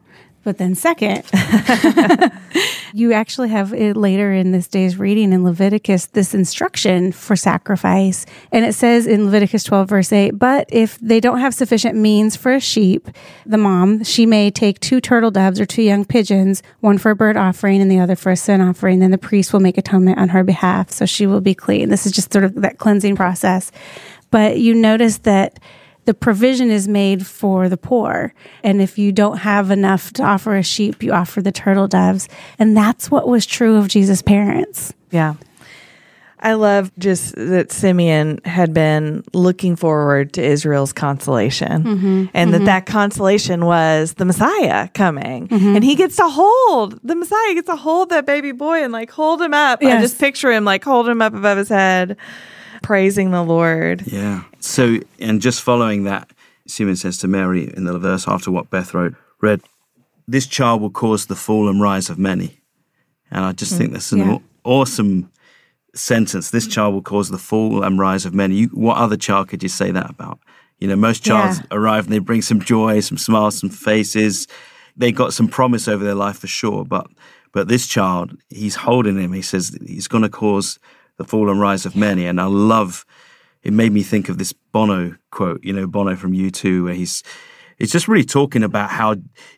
But 0.43 0.57
then, 0.57 0.73
second, 0.73 1.23
you 2.93 3.11
actually 3.11 3.49
have 3.49 3.73
it 3.73 3.97
later 3.97 4.31
in 4.31 4.51
this 4.51 4.67
day's 4.67 4.97
reading 4.97 5.33
in 5.33 5.43
Leviticus 5.43 6.07
this 6.07 6.33
instruction 6.33 7.11
for 7.11 7.35
sacrifice. 7.35 8.25
And 8.51 8.63
it 8.63 8.73
says 8.73 9.05
in 9.05 9.25
Leviticus 9.25 9.63
12, 9.65 9.89
verse 9.89 10.13
8, 10.13 10.31
but 10.31 10.67
if 10.71 10.97
they 10.99 11.19
don't 11.19 11.39
have 11.39 11.53
sufficient 11.53 11.95
means 11.95 12.37
for 12.37 12.53
a 12.53 12.59
sheep, 12.59 13.09
the 13.45 13.57
mom, 13.57 14.03
she 14.03 14.25
may 14.25 14.49
take 14.49 14.79
two 14.79 15.01
turtle 15.01 15.31
doves 15.31 15.59
or 15.59 15.65
two 15.65 15.83
young 15.83 16.05
pigeons, 16.05 16.63
one 16.79 16.97
for 16.97 17.11
a 17.11 17.15
burnt 17.15 17.37
offering 17.37 17.81
and 17.81 17.91
the 17.91 17.99
other 17.99 18.15
for 18.15 18.31
a 18.31 18.37
sin 18.37 18.61
offering. 18.61 18.99
Then 18.99 19.11
the 19.11 19.17
priest 19.17 19.51
will 19.51 19.59
make 19.59 19.77
atonement 19.77 20.19
on 20.19 20.29
her 20.29 20.43
behalf. 20.43 20.89
So 20.89 21.05
she 21.05 21.27
will 21.27 21.41
be 21.41 21.53
clean. 21.53 21.89
This 21.89 22.05
is 22.05 22.13
just 22.13 22.31
sort 22.31 22.45
of 22.45 22.55
that 22.55 22.77
cleansing 22.77 23.17
process. 23.17 23.71
But 24.31 24.59
you 24.59 24.73
notice 24.73 25.19
that 25.19 25.59
the 26.05 26.13
provision 26.13 26.71
is 26.71 26.87
made 26.87 27.25
for 27.25 27.69
the 27.69 27.77
poor. 27.77 28.33
And 28.63 28.81
if 28.81 28.97
you 28.97 29.11
don't 29.11 29.37
have 29.37 29.71
enough 29.71 30.11
to 30.13 30.23
offer 30.23 30.55
a 30.55 30.63
sheep, 30.63 31.03
you 31.03 31.11
offer 31.11 31.41
the 31.41 31.51
turtle 31.51 31.87
doves. 31.87 32.27
And 32.57 32.75
that's 32.75 33.11
what 33.11 33.27
was 33.27 33.45
true 33.45 33.75
of 33.75 33.87
Jesus' 33.87 34.21
parents. 34.21 34.93
Yeah. 35.11 35.35
I 36.41 36.53
love 36.53 36.91
just 36.97 37.35
that 37.35 37.71
Simeon 37.71 38.39
had 38.45 38.73
been 38.73 39.23
looking 39.33 39.75
forward 39.75 40.33
to 40.33 40.43
Israel's 40.43 40.93
consolation 40.93 41.83
mm-hmm. 41.83 42.25
and 42.33 42.51
mm-hmm. 42.51 42.51
that 42.51 42.65
that 42.65 42.85
consolation 42.85 43.65
was 43.65 44.13
the 44.13 44.25
Messiah 44.25 44.87
coming. 44.93 45.49
Mm-hmm. 45.49 45.75
And 45.75 45.83
he 45.83 45.95
gets 45.95 46.15
to 46.15 46.29
hold 46.29 46.99
the 47.03 47.15
Messiah 47.15 47.53
gets 47.55 47.67
to 47.67 47.75
hold 47.75 48.09
that 48.09 48.25
baby 48.25 48.53
boy 48.53 48.83
and 48.83 48.93
like 48.93 49.11
hold 49.11 49.41
him 49.41 49.53
up. 49.53 49.81
Yes. 49.81 49.97
I 49.97 50.01
just 50.01 50.19
picture 50.19 50.51
him 50.51 50.63
like 50.63 50.83
hold 50.83 51.09
him 51.09 51.21
up 51.21 51.33
above 51.33 51.57
his 51.57 51.69
head 51.69 52.15
praising 52.89 53.29
the 53.29 53.43
Lord. 53.43 54.01
Yeah. 54.07 54.45
So, 54.61 54.97
and 55.19 55.43
just 55.43 55.61
following 55.61 56.05
that, 56.05 56.27
Simeon 56.65 56.95
says 56.95 57.19
to 57.19 57.27
Mary 57.27 57.71
in 57.77 57.83
the 57.83 57.99
verse 57.99 58.27
after 58.27 58.49
what 58.49 58.71
Beth 58.71 58.95
wrote, 58.95 59.13
read, 59.41 59.61
This 60.27 60.47
child 60.47 60.81
will 60.81 60.89
cause 60.89 61.27
the 61.27 61.35
fall 61.35 61.69
and 61.69 61.79
rise 61.79 62.09
of 62.09 62.17
many. 62.17 62.61
And 63.29 63.45
I 63.45 63.51
just 63.51 63.75
mm, 63.75 63.77
think 63.77 63.93
that's 63.93 64.11
an 64.11 64.17
yeah. 64.21 64.37
awesome 64.63 65.31
sentence. 65.93 66.49
This 66.49 66.65
child 66.65 66.95
will 66.95 67.03
cause 67.03 67.29
the 67.29 67.37
fall 67.37 67.83
and 67.83 67.99
rise 67.99 68.25
of 68.25 68.33
many. 68.33 68.55
You, 68.55 68.67
what 68.69 68.97
other 68.97 69.17
child 69.17 69.49
could 69.49 69.61
you 69.61 69.69
say 69.69 69.91
that 69.91 70.09
about? 70.09 70.39
You 70.79 70.87
know, 70.87 70.95
most 70.95 71.23
childs 71.23 71.59
yeah. 71.59 71.65
arrive 71.69 72.05
and 72.05 72.13
they 72.13 72.17
bring 72.17 72.41
some 72.41 72.59
joy, 72.59 73.01
some 73.01 73.19
smiles, 73.19 73.59
some 73.59 73.69
faces. 73.69 74.47
They 74.97 75.11
got 75.11 75.35
some 75.35 75.47
promise 75.47 75.87
over 75.87 76.03
their 76.03 76.15
life 76.15 76.39
for 76.39 76.47
sure. 76.47 76.85
But 76.85 77.05
but 77.51 77.67
this 77.67 77.85
child, 77.85 78.35
he's 78.49 78.77
holding 78.77 79.19
him. 79.19 79.33
He 79.33 79.43
says 79.43 79.77
he's 79.85 80.07
going 80.07 80.23
to 80.23 80.29
cause 80.29 80.79
the 81.19 81.25
fall 81.25 81.49
and 81.51 81.59
rise 81.59 81.85
of 81.85 81.95
many. 81.95 82.25
And 82.25 82.41
I 82.41 82.45
love, 82.45 83.05
it 83.61 83.73
made 83.73 83.91
me 83.91 84.01
think 84.01 84.29
of 84.29 84.39
this 84.39 84.53
Bono 84.53 85.15
quote, 85.31 85.63
you 85.63 85.73
know, 85.73 85.85
Bono 85.85 86.15
from 86.15 86.31
U2, 86.31 86.85
where 86.85 86.93
he's, 86.93 87.23
it's 87.77 87.91
just 87.91 88.07
really 88.07 88.23
talking 88.23 88.63
about 88.63 88.89
how 88.89 89.17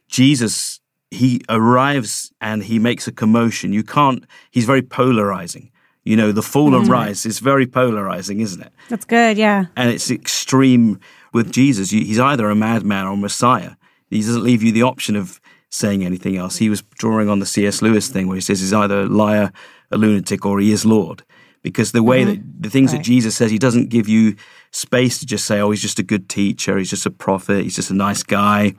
Jesus, 0.10 0.82
he 1.12 1.42
arrives 1.48 2.34
and 2.42 2.64
he 2.64 2.80
makes 2.80 3.08
a 3.08 3.12
commotion. 3.12 3.74
You 3.74 3.84
can't, 3.84 4.26
he's 4.50 4.66
very 4.66 4.82
polarizing. 4.82 5.72
You 6.04 6.18
know, 6.18 6.32
the 6.32 6.42
fall 6.42 6.72
mm-hmm. 6.72 6.82
and 6.82 6.90
rise 6.90 7.28
is 7.28 7.38
very 7.38 7.68
polarizing, 7.68 8.40
isn't 8.40 8.62
it? 8.62 8.74
That's 8.90 9.06
good, 9.06 9.38
yeah. 9.38 9.66
And 9.76 9.92
it's 9.92 10.10
extreme 10.10 11.00
with 11.32 11.52
Jesus. 11.52 11.92
He's 11.92 12.20
either 12.20 12.50
a 12.50 12.56
madman 12.56 13.06
or 13.06 13.14
a 13.14 13.18
Messiah. 13.18 13.74
He 14.10 14.20
doesn't 14.22 14.44
leave 14.44 14.64
you 14.64 14.72
the 14.72 14.82
option 14.82 15.16
of 15.16 15.40
saying 15.70 16.04
anything 16.04 16.38
else. 16.38 16.58
He 16.58 16.70
was 16.70 16.82
drawing 16.82 17.30
on 17.30 17.38
the 17.38 17.46
C.S. 17.46 17.84
Lewis 17.84 18.10
thing 18.10 18.28
where 18.28 18.36
he 18.36 18.42
says 18.42 18.62
he's 18.62 18.74
either 18.74 19.02
a 19.02 19.06
liar, 19.06 19.52
a 19.92 19.98
lunatic, 19.98 20.44
or 20.44 20.60
he 20.60 20.72
is 20.72 20.88
Lord 20.88 21.24
because 21.62 21.92
the 21.92 22.04
way 22.04 22.22
mm-hmm. 22.22 22.32
that 22.32 22.64
the 22.64 22.70
things 22.70 22.92
right. 22.92 22.98
that 22.98 23.04
Jesus 23.04 23.36
says, 23.36 23.52
he 23.52 23.60
doesn't 23.60 23.90
give 23.90 24.08
you 24.08 24.36
space 24.72 25.20
to 25.20 25.26
just 25.26 25.46
say, 25.46 25.60
oh, 25.60 25.72
he's 25.72 25.82
just 25.82 26.00
a 26.00 26.04
good 26.04 26.30
teacher, 26.30 26.78
he's 26.78 26.90
just 26.90 27.06
a 27.06 27.12
prophet, 27.12 27.64
he's 27.64 27.76
just 27.76 27.92
a 27.92 27.96
nice 27.96 28.24
guy. 28.24 28.74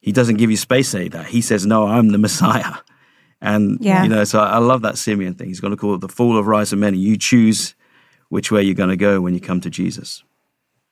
He 0.00 0.12
doesn't 0.12 0.36
give 0.36 0.50
you 0.50 0.56
space 0.56 0.90
to 0.90 0.98
say 0.98 1.08
that. 1.08 1.26
He 1.26 1.40
says, 1.40 1.64
no, 1.64 1.86
I'm 1.86 2.10
the 2.10 2.18
Messiah. 2.18 2.74
And, 3.40 3.78
yeah. 3.80 4.02
you 4.02 4.08
know, 4.08 4.24
so 4.24 4.38
I 4.38 4.58
love 4.58 4.82
that 4.82 4.98
Simeon 4.98 5.34
thing. 5.34 5.48
He's 5.48 5.60
going 5.60 5.70
to 5.70 5.76
call 5.76 5.94
it 5.94 6.00
the 6.02 6.08
fall 6.08 6.36
of 6.36 6.46
rise 6.46 6.72
of 6.72 6.78
many. 6.78 6.98
You 6.98 7.16
choose 7.16 7.74
which 8.28 8.50
way 8.52 8.62
you're 8.62 8.74
going 8.74 8.90
to 8.90 8.96
go 8.96 9.20
when 9.20 9.32
you 9.34 9.40
come 9.40 9.60
to 9.62 9.70
Jesus. 9.70 10.22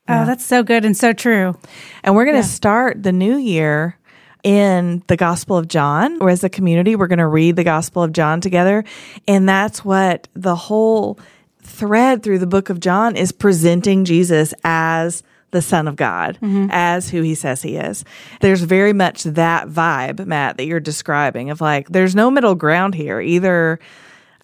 Oh, 0.08 0.24
that's 0.24 0.44
so 0.44 0.62
good 0.62 0.84
and 0.84 0.96
so 0.96 1.12
true. 1.12 1.56
And 2.02 2.14
we're 2.14 2.24
going 2.24 2.36
to 2.36 2.46
yeah. 2.46 2.54
start 2.54 3.02
the 3.02 3.12
new 3.12 3.36
year 3.36 3.98
in 4.42 5.02
the 5.06 5.16
Gospel 5.16 5.56
of 5.56 5.68
John, 5.68 6.20
or 6.20 6.28
as 6.28 6.42
a 6.42 6.48
community, 6.48 6.96
we're 6.96 7.06
going 7.06 7.18
to 7.18 7.26
read 7.26 7.56
the 7.56 7.64
Gospel 7.64 8.02
of 8.02 8.12
John 8.12 8.40
together. 8.40 8.82
And 9.28 9.48
that's 9.48 9.84
what 9.84 10.26
the 10.34 10.56
whole 10.56 11.20
thread 11.62 12.22
through 12.22 12.38
the 12.38 12.46
book 12.46 12.70
of 12.70 12.80
John 12.80 13.16
is 13.16 13.32
presenting 13.32 14.04
Jesus 14.04 14.52
as 14.64 15.22
the 15.52 15.62
Son 15.62 15.86
of 15.86 15.96
God, 15.96 16.36
mm-hmm. 16.36 16.68
as 16.70 17.10
who 17.10 17.22
he 17.22 17.34
says 17.34 17.62
he 17.62 17.76
is. 17.76 18.04
There's 18.40 18.62
very 18.62 18.92
much 18.92 19.22
that 19.24 19.68
vibe, 19.68 20.26
Matt, 20.26 20.56
that 20.56 20.64
you're 20.64 20.80
describing 20.80 21.50
of 21.50 21.60
like, 21.60 21.88
there's 21.88 22.14
no 22.14 22.30
middle 22.30 22.54
ground 22.54 22.94
here. 22.94 23.20
Either 23.20 23.78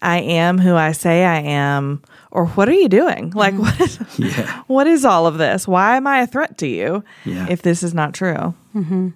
I 0.01 0.19
am 0.19 0.59
who 0.59 0.75
I 0.75 0.91
say 0.93 1.25
I 1.25 1.41
am, 1.41 2.01
or 2.31 2.45
what 2.47 2.69
are 2.69 2.73
you 2.73 2.87
doing? 2.87 3.31
Like, 3.35 3.55
mm-hmm. 3.55 3.63
what, 3.63 3.81
is, 3.81 3.99
yeah. 4.19 4.63
what 4.67 4.87
is 4.87 5.03
all 5.03 5.25
of 5.25 5.37
this? 5.37 5.67
Why 5.67 5.97
am 5.97 6.07
I 6.07 6.21
a 6.21 6.27
threat 6.27 6.57
to 6.59 6.67
you 6.67 7.03
yeah. 7.25 7.47
if 7.49 7.63
this 7.63 7.83
is 7.83 7.93
not 7.93 8.13
true? 8.13 8.53
Mm-hmm. 8.75 9.09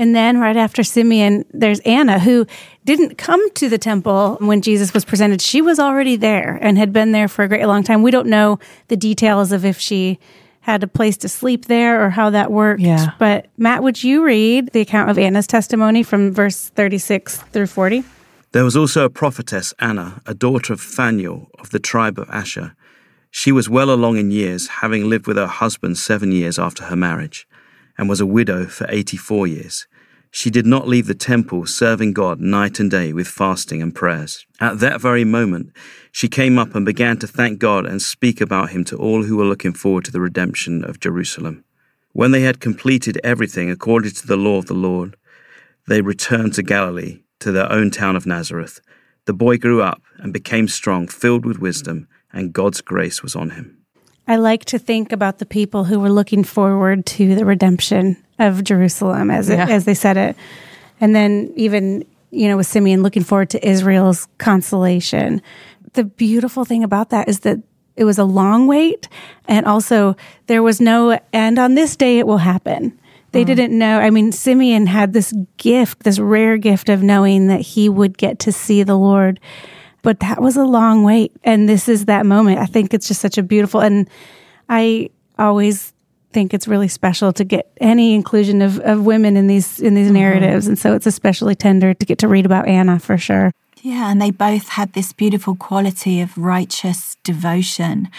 And 0.00 0.16
then 0.16 0.38
right 0.40 0.56
after 0.56 0.82
Simeon, 0.82 1.44
there's 1.52 1.78
Anna, 1.80 2.18
who 2.18 2.46
didn't 2.86 3.18
come 3.18 3.50
to 3.50 3.68
the 3.68 3.76
temple 3.76 4.38
when 4.40 4.62
Jesus 4.62 4.94
was 4.94 5.04
presented. 5.04 5.42
She 5.42 5.60
was 5.60 5.78
already 5.78 6.16
there 6.16 6.58
and 6.62 6.78
had 6.78 6.90
been 6.90 7.12
there 7.12 7.28
for 7.28 7.42
a 7.42 7.48
great 7.48 7.66
long 7.66 7.82
time. 7.82 8.02
We 8.02 8.10
don't 8.10 8.28
know 8.28 8.58
the 8.88 8.96
details 8.96 9.52
of 9.52 9.62
if 9.62 9.78
she 9.78 10.18
had 10.62 10.82
a 10.82 10.86
place 10.86 11.18
to 11.18 11.28
sleep 11.28 11.66
there 11.66 12.02
or 12.02 12.08
how 12.08 12.30
that 12.30 12.50
worked. 12.50 12.80
Yeah. 12.80 13.10
But 13.18 13.48
Matt, 13.58 13.82
would 13.82 14.02
you 14.02 14.24
read 14.24 14.70
the 14.72 14.80
account 14.80 15.10
of 15.10 15.18
Anna's 15.18 15.46
testimony 15.46 16.02
from 16.02 16.32
verse 16.32 16.70
36 16.70 17.36
through 17.52 17.66
40? 17.66 18.02
There 18.52 18.64
was 18.64 18.78
also 18.78 19.04
a 19.04 19.10
prophetess, 19.10 19.74
Anna, 19.80 20.22
a 20.24 20.32
daughter 20.32 20.72
of 20.72 20.80
Phanuel 20.80 21.50
of 21.58 21.70
the 21.70 21.78
tribe 21.78 22.18
of 22.18 22.30
Asher. 22.30 22.74
She 23.30 23.52
was 23.52 23.68
well 23.68 23.90
along 23.90 24.16
in 24.16 24.30
years, 24.30 24.66
having 24.66 25.10
lived 25.10 25.26
with 25.26 25.36
her 25.36 25.46
husband 25.46 25.98
seven 25.98 26.32
years 26.32 26.58
after 26.58 26.84
her 26.84 26.96
marriage, 26.96 27.46
and 28.00 28.08
was 28.08 28.20
a 28.22 28.26
widow 28.26 28.64
for 28.64 28.86
84 28.88 29.46
years. 29.46 29.86
She 30.30 30.48
did 30.48 30.64
not 30.64 30.88
leave 30.88 31.06
the 31.06 31.14
temple, 31.14 31.66
serving 31.66 32.14
God 32.14 32.40
night 32.40 32.80
and 32.80 32.90
day 32.90 33.12
with 33.12 33.28
fasting 33.28 33.82
and 33.82 33.94
prayers. 33.94 34.46
At 34.58 34.78
that 34.78 35.02
very 35.02 35.22
moment, 35.22 35.76
she 36.10 36.26
came 36.26 36.58
up 36.58 36.74
and 36.74 36.86
began 36.86 37.18
to 37.18 37.26
thank 37.26 37.58
God 37.58 37.84
and 37.84 38.00
speak 38.00 38.40
about 38.40 38.70
him 38.70 38.84
to 38.84 38.96
all 38.96 39.24
who 39.24 39.36
were 39.36 39.44
looking 39.44 39.74
forward 39.74 40.06
to 40.06 40.12
the 40.12 40.20
redemption 40.20 40.82
of 40.82 40.98
Jerusalem. 40.98 41.62
When 42.12 42.30
they 42.30 42.40
had 42.40 42.58
completed 42.58 43.20
everything 43.22 43.70
according 43.70 44.12
to 44.12 44.26
the 44.26 44.38
law 44.38 44.56
of 44.56 44.64
the 44.64 44.72
Lord, 44.72 45.14
they 45.86 46.00
returned 46.00 46.54
to 46.54 46.62
Galilee, 46.62 47.20
to 47.40 47.52
their 47.52 47.70
own 47.70 47.90
town 47.90 48.16
of 48.16 48.24
Nazareth. 48.24 48.80
The 49.26 49.34
boy 49.34 49.58
grew 49.58 49.82
up 49.82 50.00
and 50.16 50.32
became 50.32 50.68
strong, 50.68 51.06
filled 51.06 51.44
with 51.44 51.58
wisdom, 51.58 52.08
and 52.32 52.54
God's 52.54 52.80
grace 52.80 53.22
was 53.22 53.36
on 53.36 53.50
him. 53.50 53.79
I 54.30 54.36
like 54.36 54.64
to 54.66 54.78
think 54.78 55.10
about 55.10 55.40
the 55.40 55.44
people 55.44 55.82
who 55.82 55.98
were 55.98 56.08
looking 56.08 56.44
forward 56.44 57.04
to 57.06 57.34
the 57.34 57.44
redemption 57.44 58.16
of 58.38 58.62
Jerusalem, 58.62 59.28
as 59.28 59.48
Yeah. 59.48 59.64
it, 59.64 59.70
as 59.70 59.86
they 59.86 59.94
said 59.94 60.16
it, 60.16 60.36
and 61.00 61.16
then 61.16 61.52
even 61.56 62.04
you 62.30 62.46
know 62.46 62.56
with 62.56 62.68
Simeon 62.68 63.02
looking 63.02 63.24
forward 63.24 63.50
to 63.50 63.68
Israel's 63.68 64.28
consolation. 64.38 65.42
The 65.94 66.04
beautiful 66.04 66.64
thing 66.64 66.84
about 66.84 67.10
that 67.10 67.28
is 67.28 67.40
that 67.40 67.58
it 67.96 68.04
was 68.04 68.18
a 68.18 68.24
long 68.24 68.68
wait, 68.68 69.08
and 69.48 69.66
also 69.66 70.14
there 70.46 70.62
was 70.62 70.80
no 70.80 71.18
and 71.32 71.58
on 71.58 71.74
this 71.74 71.96
day 71.96 72.20
it 72.20 72.26
will 72.28 72.38
happen. 72.38 72.96
They 73.32 73.42
mm. 73.42 73.46
didn't 73.46 73.76
know. 73.76 73.98
I 73.98 74.10
mean, 74.10 74.30
Simeon 74.30 74.86
had 74.86 75.12
this 75.12 75.34
gift, 75.56 76.04
this 76.04 76.20
rare 76.20 76.56
gift 76.56 76.88
of 76.88 77.02
knowing 77.02 77.48
that 77.48 77.62
he 77.62 77.88
would 77.88 78.16
get 78.16 78.38
to 78.40 78.52
see 78.52 78.84
the 78.84 78.96
Lord 78.96 79.40
but 80.02 80.20
that 80.20 80.40
was 80.40 80.56
a 80.56 80.64
long 80.64 81.02
wait. 81.02 81.32
And 81.44 81.68
this 81.68 81.88
is 81.88 82.06
that 82.06 82.26
moment. 82.26 82.58
I 82.58 82.66
think 82.66 82.94
it's 82.94 83.08
just 83.08 83.20
such 83.20 83.38
a 83.38 83.42
beautiful 83.42 83.80
and 83.80 84.08
i 84.68 85.10
always 85.38 85.92
think 86.32 86.54
it's 86.54 86.68
really 86.68 86.88
special 86.88 87.32
to 87.32 87.44
get 87.44 87.72
any 87.80 88.14
inclusion 88.14 88.62
of, 88.62 88.78
of 88.80 89.04
women 89.04 89.36
in 89.36 89.46
these 89.46 89.80
in 89.80 89.94
these 89.94 90.06
mm-hmm. 90.06 90.14
narratives. 90.14 90.66
And 90.66 90.78
so 90.78 90.94
it's 90.94 91.06
especially 91.06 91.54
tender 91.54 91.94
to 91.94 92.06
get 92.06 92.18
to 92.18 92.28
read 92.28 92.46
about 92.46 92.68
anna 92.68 92.98
for 92.98 93.18
sure. 93.18 93.52
Yeah, 93.82 94.10
and 94.10 94.20
they 94.20 94.30
both 94.30 94.68
had 94.68 94.92
this 94.92 95.12
beautiful 95.12 95.56
quality 95.56 96.20
of 96.20 96.36
righteous 96.36 97.16
devotion. 97.24 98.10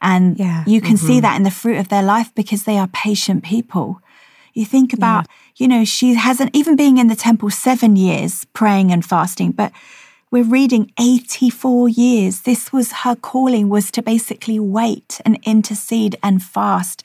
And 0.00 0.38
Yeah. 0.38 0.62
you 0.66 0.80
can 0.80 0.96
see 0.96 1.14
mm-hmm. 1.14 1.22
that 1.22 1.36
in 1.36 1.42
the 1.42 1.50
fruit 1.50 1.78
of 1.78 1.88
their 1.88 2.04
life 2.04 2.32
because 2.34 2.64
they 2.64 2.78
are 2.78 2.86
patient 2.86 3.42
people. 3.42 4.00
You 4.54 4.64
think 4.64 4.92
about, 4.92 5.26
you 5.56 5.68
know, 5.68 5.84
she 5.84 6.14
hasn't 6.14 6.50
even 6.54 6.76
being 6.76 6.98
in 6.98 7.08
the 7.08 7.16
temple 7.16 7.50
seven 7.50 7.96
years 7.96 8.44
praying 8.52 8.92
and 8.92 9.04
fasting, 9.04 9.52
but 9.52 9.72
we're 10.30 10.44
reading 10.44 10.92
84 10.98 11.88
years. 11.88 12.40
This 12.42 12.72
was 12.72 12.92
her 12.92 13.16
calling 13.16 13.68
was 13.68 13.90
to 13.92 14.02
basically 14.02 14.58
wait 14.58 15.20
and 15.24 15.38
intercede 15.44 16.16
and 16.22 16.42
fast. 16.42 17.02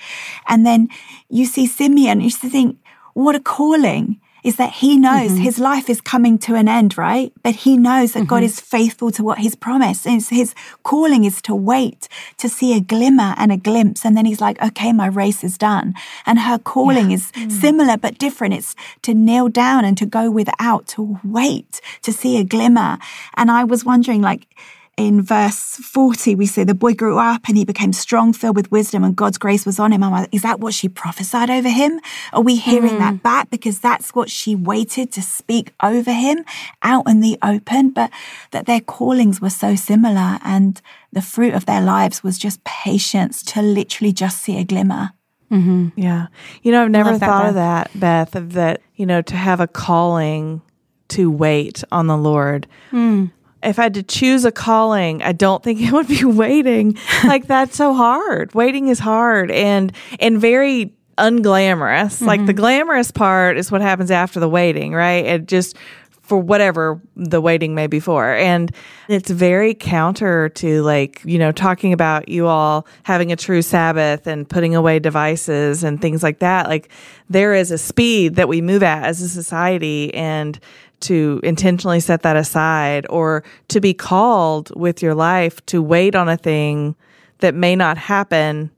And 0.48 0.66
then 0.66 0.90
you 1.30 1.46
see 1.46 1.66
Simeon, 1.66 2.22
you 2.22 2.30
think, 2.30 2.78
what 3.14 3.36
a 3.36 3.40
calling 3.40 4.20
is 4.44 4.58
that 4.58 4.72
he 4.74 4.98
knows 4.98 5.32
mm-hmm. 5.32 5.42
his 5.42 5.60
life 5.60 5.90
is 5.90 6.02
coming 6.02 6.38
to 6.40 6.56
an 6.56 6.68
end, 6.68 6.98
right? 6.98 7.32
But 7.44 7.56
he 7.56 7.78
knows 7.78 8.14
that 8.14 8.28
God 8.28 8.38
mm-hmm. 8.38 8.46
is 8.46 8.60
faithful 8.60 9.12
to 9.12 9.24
what 9.24 9.40
he's 9.40 9.56
promised. 9.56 10.06
And 10.06 10.22
his 10.22 10.54
calling 10.84 11.24
is 11.24 11.42
to 11.44 11.56
wait, 11.56 12.10
to 12.38 12.50
see 12.50 12.76
a 12.76 12.80
glimmer 12.80 13.34
and 13.38 13.52
a 13.52 13.58
glimpse. 13.58 14.06
And 14.06 14.18
then 14.18 14.26
he's 14.26 14.42
like, 14.42 14.62
okay, 14.62 14.92
my 14.92 15.08
race 15.08 15.44
is 15.44 15.58
done. 15.58 15.94
And 16.26 16.40
her 16.40 16.58
calling 16.58 17.12
is 17.12 17.32
mm. 17.32 17.52
similar 17.52 17.98
but 17.98 18.18
different. 18.18 18.54
It's 18.54 18.76
to 19.04 19.14
kneel 19.14 19.50
down 19.50 19.86
and 19.86 19.98
to 19.98 20.06
go 20.06 20.30
without, 20.30 20.88
to 20.88 21.20
wait, 21.24 21.82
to 22.02 22.12
see 22.12 22.38
a 22.40 22.44
glimmer. 22.44 22.98
And 23.36 23.50
I 23.50 23.64
was 23.64 23.86
wondering, 23.86 24.22
like, 24.22 24.48
in 24.96 25.24
verse 25.24 25.78
40, 25.78 26.36
we 26.36 26.46
say 26.46 26.64
the 26.64 26.76
boy 26.76 26.94
grew 26.94 27.18
up 27.18 27.48
and 27.48 27.58
he 27.58 27.66
became 27.66 27.94
strong, 27.94 28.32
filled 28.32 28.56
with 28.56 28.72
wisdom, 28.72 29.04
and 29.04 29.16
God's 29.16 29.40
grace 29.40 29.66
was 29.66 29.80
on 29.80 29.92
him. 29.92 30.04
I'm 30.04 30.12
like, 30.12 30.30
is 30.32 30.44
that 30.44 30.60
what 30.60 30.76
she 30.76 30.88
prophesied 30.88 31.50
over 31.50 31.70
him? 31.70 32.00
Are 32.32 32.42
we 32.42 32.58
hearing 32.58 33.00
that 33.00 33.16
mm. 33.16 33.24
back? 33.24 33.50
Because 33.50 33.80
that's 33.80 34.14
what 34.14 34.30
she 34.30 34.56
waited 34.56 35.12
to 35.14 35.22
speak 35.22 35.74
over 35.82 36.14
him 36.14 36.46
out 36.84 37.10
in 37.10 37.22
the 37.22 37.40
open, 37.42 37.90
but 37.90 38.12
that 38.52 38.68
their 38.68 38.82
callings 38.82 39.42
were 39.42 39.50
so 39.50 39.76
similar 39.76 40.38
and 40.44 40.80
the 41.12 41.22
fruit 41.22 41.56
of 41.56 41.66
their 41.66 41.82
lives 41.82 42.24
was 42.24 42.38
just 42.38 42.64
patience 42.64 43.42
to 43.44 43.64
literally 43.64 44.14
just 44.14 44.42
see 44.42 44.60
a 44.60 44.64
glimmer. 44.64 45.10
Mm-hmm. 45.52 45.90
Yeah. 46.00 46.28
You 46.62 46.72
know, 46.72 46.84
I've 46.84 46.92
never 46.92 47.12
love 47.12 47.20
that, 47.20 47.26
thought 47.26 47.50
of 47.50 47.56
that, 47.56 47.92
Beth, 47.96 48.36
of 48.36 48.54
that, 48.54 48.82
you 48.96 49.06
know, 49.06 49.22
to 49.24 49.36
have 49.36 49.60
a 49.60 49.68
calling 49.68 50.62
to 51.10 51.32
wait 51.32 51.84
on 51.92 52.08
the 52.08 52.18
Lord. 52.18 52.68
Mm. 52.92 53.32
If 53.64 53.80
I 53.80 53.84
had 53.84 53.94
to 53.96 54.04
choose 54.04 54.46
a 54.46 54.52
calling, 54.52 55.24
I 55.24 55.32
don't 55.32 55.64
think 55.64 55.82
it 55.82 55.92
would 55.92 56.08
be 56.08 56.26
waiting. 56.26 56.98
like 57.24 57.48
that's 57.48 57.76
so 57.76 57.94
hard. 57.94 58.54
Waiting 58.54 58.88
is 58.88 59.00
hard 59.00 59.52
and 59.52 59.92
and 60.20 60.40
very 60.40 60.94
unglamorous. 61.18 62.22
Like 62.22 62.46
the 62.46 62.54
mm-hmm. 62.54 62.62
glamorous 62.62 63.12
part 63.12 63.58
is 63.58 63.72
what 63.72 63.82
happens 63.82 64.12
after 64.12 64.40
the 64.40 64.50
waiting, 64.50 64.94
right? 64.94 65.26
It 65.26 65.48
just 65.48 65.78
for 66.24 66.38
whatever 66.40 67.02
the 67.18 67.42
waiting 67.42 67.76
may 67.76 67.86
be 67.86 68.00
for. 68.00 68.34
And 68.34 68.74
it's 69.10 69.30
very 69.30 69.74
counter 69.74 70.50
to 70.50 70.82
like, 70.82 71.22
you 71.26 71.38
know, 71.38 71.52
talking 71.52 71.92
about 71.92 72.30
you 72.30 72.48
all 72.48 72.88
having 73.04 73.34
a 73.34 73.36
true 73.36 73.62
Sabbath 73.62 74.26
and 74.26 74.48
putting 74.48 74.74
away 74.74 75.00
devices 75.00 75.84
and 75.84 76.02
things 76.02 76.24
like 76.24 76.40
that. 76.40 76.70
Like 76.70 76.90
there 77.30 77.54
is 77.54 77.72
a 77.72 77.78
speed 77.78 78.36
that 78.36 78.48
we 78.48 78.62
move 78.62 78.84
at 78.84 79.04
as 79.04 79.22
a 79.22 79.28
society 79.28 80.14
and 80.14 80.58
to 81.04 81.40
intentionally 81.44 82.00
set 82.00 82.22
that 82.24 82.36
aside 82.36 83.06
or 83.10 83.44
to 83.70 83.80
be 83.80 83.94
called 83.94 84.72
with 84.76 85.02
your 85.02 85.16
life 85.16 85.64
to 85.68 85.82
wait 85.82 86.16
on 86.16 86.28
a 86.30 86.38
thing 86.38 86.96
that 87.40 87.54
may 87.56 87.76
not 87.76 87.98
happen 87.98 88.70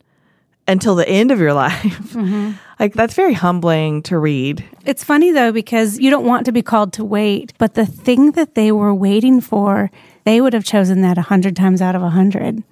until 0.68 0.96
the 0.96 1.08
end 1.08 1.32
of 1.32 1.40
your 1.40 1.54
life. 1.66 1.84
Mm-hmm. 2.14 2.52
Like 2.80 2.94
that's 2.94 3.14
very 3.14 3.34
humbling 3.34 4.02
to 4.04 4.18
read. 4.18 4.64
it's 4.86 5.04
funny 5.04 5.32
though 5.32 5.52
because 5.52 6.00
you 6.00 6.10
don't 6.10 6.26
want 6.26 6.46
to 6.46 6.52
be 6.52 6.62
called 6.62 6.92
to 6.94 7.04
wait 7.06 7.54
but 7.58 7.74
the 7.76 7.86
thing 7.86 8.32
that 8.34 8.56
they 8.56 8.72
were 8.72 8.94
waiting 8.94 9.40
for 9.42 9.90
they 10.26 10.42
would 10.42 10.54
have 10.54 10.66
chosen 10.66 11.02
that 11.02 11.18
a 11.18 11.22
hundred 11.22 11.56
times 11.56 11.82
out 11.82 11.96
of 11.96 12.02
a 12.04 12.10
hundred 12.10 12.64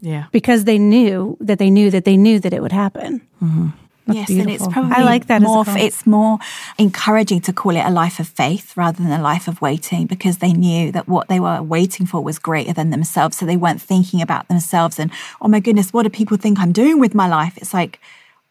Yeah. 0.00 0.26
because 0.30 0.64
they 0.64 0.78
knew 0.78 1.36
that 1.40 1.58
they 1.58 1.70
knew 1.70 1.90
that 1.90 2.04
they 2.04 2.16
knew 2.16 2.38
that 2.38 2.52
it 2.54 2.62
would 2.62 2.72
happen 2.72 3.20
mm-hmm. 3.42 3.68
Yes, 4.06 4.28
and 4.30 4.50
it's 4.50 4.66
probably 4.66 4.92
I 4.96 5.02
like 5.02 5.26
that 5.26 5.42
as 5.42 5.48
a 5.48 5.52
more. 5.52 5.64
call. 5.64 5.76
it's 5.76 6.06
more 6.06 6.38
encouraging 6.78 7.40
to 7.42 7.52
call 7.52 7.76
it 7.76 7.84
a 7.84 7.90
life 7.90 8.18
of 8.18 8.28
faith 8.28 8.76
rather 8.76 9.02
than 9.02 9.12
a 9.12 9.22
life 9.22 9.46
of 9.48 9.60
waiting 9.62 10.06
because 10.06 10.38
they 10.38 10.52
knew 10.52 10.90
that 10.92 11.06
what 11.08 11.28
they 11.28 11.38
were 11.40 11.62
waiting 11.62 12.06
for 12.06 12.20
was 12.20 12.38
greater 12.38 12.72
than 12.72 12.90
themselves. 12.90 13.36
So 13.36 13.46
they 13.46 13.56
weren't 13.56 13.80
thinking 13.80 14.20
about 14.20 14.48
themselves 14.48 14.98
and 14.98 15.10
oh 15.40 15.48
my 15.48 15.60
goodness, 15.60 15.92
what 15.92 16.02
do 16.02 16.08
people 16.10 16.36
think 16.36 16.58
I'm 16.58 16.72
doing 16.72 16.98
with 16.98 17.14
my 17.14 17.28
life? 17.28 17.56
It's 17.56 17.72
like 17.74 18.00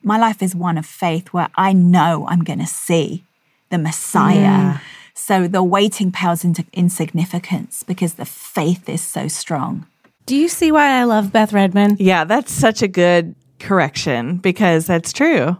my 0.04 0.18
life 0.18 0.42
is 0.42 0.56
one 0.56 0.78
of 0.78 0.86
faith 0.86 1.28
where 1.34 1.50
I 1.56 1.74
know 1.74 2.26
I'm 2.28 2.44
going 2.44 2.60
to 2.60 2.66
see 2.68 3.24
the 3.70 3.78
Messiah. 3.78 4.80
So 5.14 5.48
the 5.48 5.62
waiting 5.64 6.12
pales 6.12 6.44
into 6.44 6.66
insignificance 6.74 7.84
because 7.84 8.16
the 8.16 8.26
faith 8.26 8.88
is 8.90 9.02
so 9.02 9.28
strong. 9.28 9.86
do 10.26 10.36
you 10.36 10.48
see 10.48 10.72
why 10.72 11.00
i 11.00 11.04
love 11.04 11.32
beth 11.32 11.52
redman 11.52 11.98
Yeah, 12.00 12.24
that's 12.26 12.52
such 12.54 12.82
a 12.82 12.88
good 12.88 13.36
correction 13.62 14.38
because 14.38 14.88
that's 14.88 15.14
true. 15.14 15.58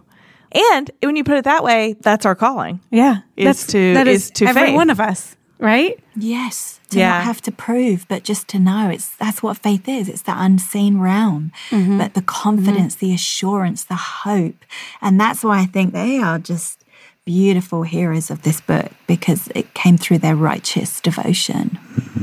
And 0.74 0.90
when 1.02 1.16
you 1.16 1.24
put 1.24 1.38
it 1.38 1.44
that 1.44 1.64
way, 1.64 1.96
that's 2.00 2.26
our 2.26 2.34
calling. 2.34 2.80
Yeah, 2.90 3.20
Is 3.36 3.66
to- 3.68 3.94
that 3.94 4.06
is 4.06 4.30
to 4.32 4.44
every 4.46 4.62
faith. 4.66 4.74
one 4.74 4.90
of 4.90 5.00
us, 5.00 5.34
right? 5.58 5.98
Yes, 6.14 6.78
to 6.90 6.98
Yeah. 6.98 7.08
not 7.12 7.24
have 7.24 7.40
to 7.42 7.52
prove, 7.52 8.06
but 8.08 8.22
just 8.22 8.48
to 8.48 8.58
know. 8.58 8.90
It's 8.90 9.08
that's 9.16 9.42
what 9.42 9.56
faith 9.56 9.88
is. 9.88 10.08
It's 10.10 10.22
the 10.22 10.34
unseen 10.36 10.98
realm, 10.98 11.52
mm-hmm. 11.70 11.96
but 11.96 12.12
the 12.12 12.20
confidence, 12.20 12.96
the 12.96 13.14
assurance, 13.14 13.84
the 13.84 13.94
hope, 14.24 14.64
and 15.00 15.18
that's 15.18 15.42
why 15.42 15.60
I 15.60 15.64
think 15.66 15.94
they 15.94 16.18
are 16.18 16.38
just 16.38 16.84
beautiful 17.24 17.84
heroes 17.84 18.30
of 18.30 18.42
this 18.42 18.60
book 18.60 18.90
because 19.06 19.48
it 19.54 19.72
came 19.74 19.96
through 19.96 20.18
their 20.18 20.34
righteous 20.36 21.00
devotion. 21.00 21.78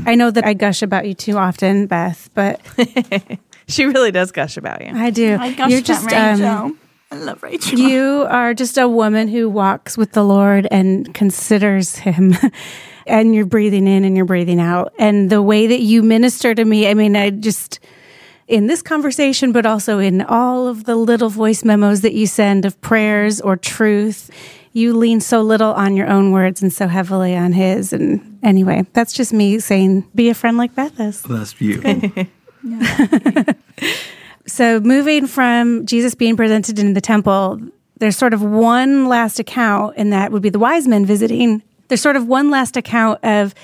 I 0.06 0.14
know 0.14 0.30
that 0.30 0.44
I 0.44 0.52
gush 0.54 0.82
about 0.82 1.06
you 1.06 1.14
too 1.14 1.36
often, 1.38 1.86
Beth, 1.86 2.28
but 2.34 2.60
She 3.70 3.86
really 3.86 4.10
does 4.10 4.32
gush 4.32 4.56
about 4.56 4.84
you. 4.84 4.92
I 4.94 5.10
do. 5.10 5.38
You're 5.68 5.80
just 5.80 6.10
um, 6.12 6.78
I 7.12 7.16
love 7.16 7.40
Raechel. 7.40 7.76
you 7.76 8.26
are 8.28 8.54
just 8.54 8.78
a 8.78 8.88
woman 8.88 9.26
who 9.26 9.48
walks 9.48 9.98
with 9.98 10.12
the 10.12 10.22
Lord 10.22 10.68
and 10.70 11.12
considers 11.14 11.96
Him. 11.96 12.34
And 13.06 13.34
you're 13.34 13.46
breathing 13.46 13.88
in 13.88 14.04
and 14.04 14.14
you're 14.14 14.26
breathing 14.26 14.60
out. 14.60 14.92
And 14.96 15.30
the 15.30 15.42
way 15.42 15.66
that 15.66 15.80
you 15.80 16.00
minister 16.00 16.54
to 16.54 16.64
me, 16.64 16.86
I 16.86 16.94
mean, 16.94 17.16
I 17.16 17.30
just, 17.30 17.80
in 18.46 18.68
this 18.68 18.82
conversation, 18.82 19.50
but 19.50 19.66
also 19.66 19.98
in 19.98 20.20
all 20.20 20.68
of 20.68 20.84
the 20.84 20.94
little 20.94 21.30
voice 21.30 21.64
memos 21.64 22.02
that 22.02 22.12
you 22.12 22.28
send 22.28 22.64
of 22.64 22.80
prayers 22.82 23.40
or 23.40 23.56
truth, 23.56 24.30
you 24.72 24.96
lean 24.96 25.20
so 25.20 25.42
little 25.42 25.72
on 25.72 25.96
your 25.96 26.06
own 26.06 26.30
words 26.30 26.62
and 26.62 26.72
so 26.72 26.86
heavily 26.86 27.34
on 27.34 27.52
His. 27.52 27.92
And 27.92 28.38
anyway, 28.44 28.86
that's 28.92 29.12
just 29.12 29.32
me 29.32 29.58
saying, 29.58 30.02
be 30.14 30.28
a 30.28 30.34
friend 30.34 30.56
like 30.56 30.76
Beth 30.76 31.00
is. 31.00 31.22
That's 31.22 31.54
beautiful. 31.54 32.26
So, 34.50 34.80
moving 34.80 35.28
from 35.28 35.86
Jesus 35.86 36.16
being 36.16 36.36
presented 36.36 36.80
in 36.80 36.94
the 36.94 37.00
temple, 37.00 37.60
there's 37.98 38.16
sort 38.16 38.34
of 38.34 38.42
one 38.42 39.06
last 39.06 39.38
account, 39.38 39.94
and 39.96 40.12
that 40.12 40.32
would 40.32 40.42
be 40.42 40.48
the 40.48 40.58
wise 40.58 40.88
men 40.88 41.06
visiting. 41.06 41.62
There's 41.86 42.00
sort 42.00 42.16
of 42.16 42.26
one 42.26 42.50
last 42.50 42.76
account 42.76 43.22
of 43.22 43.54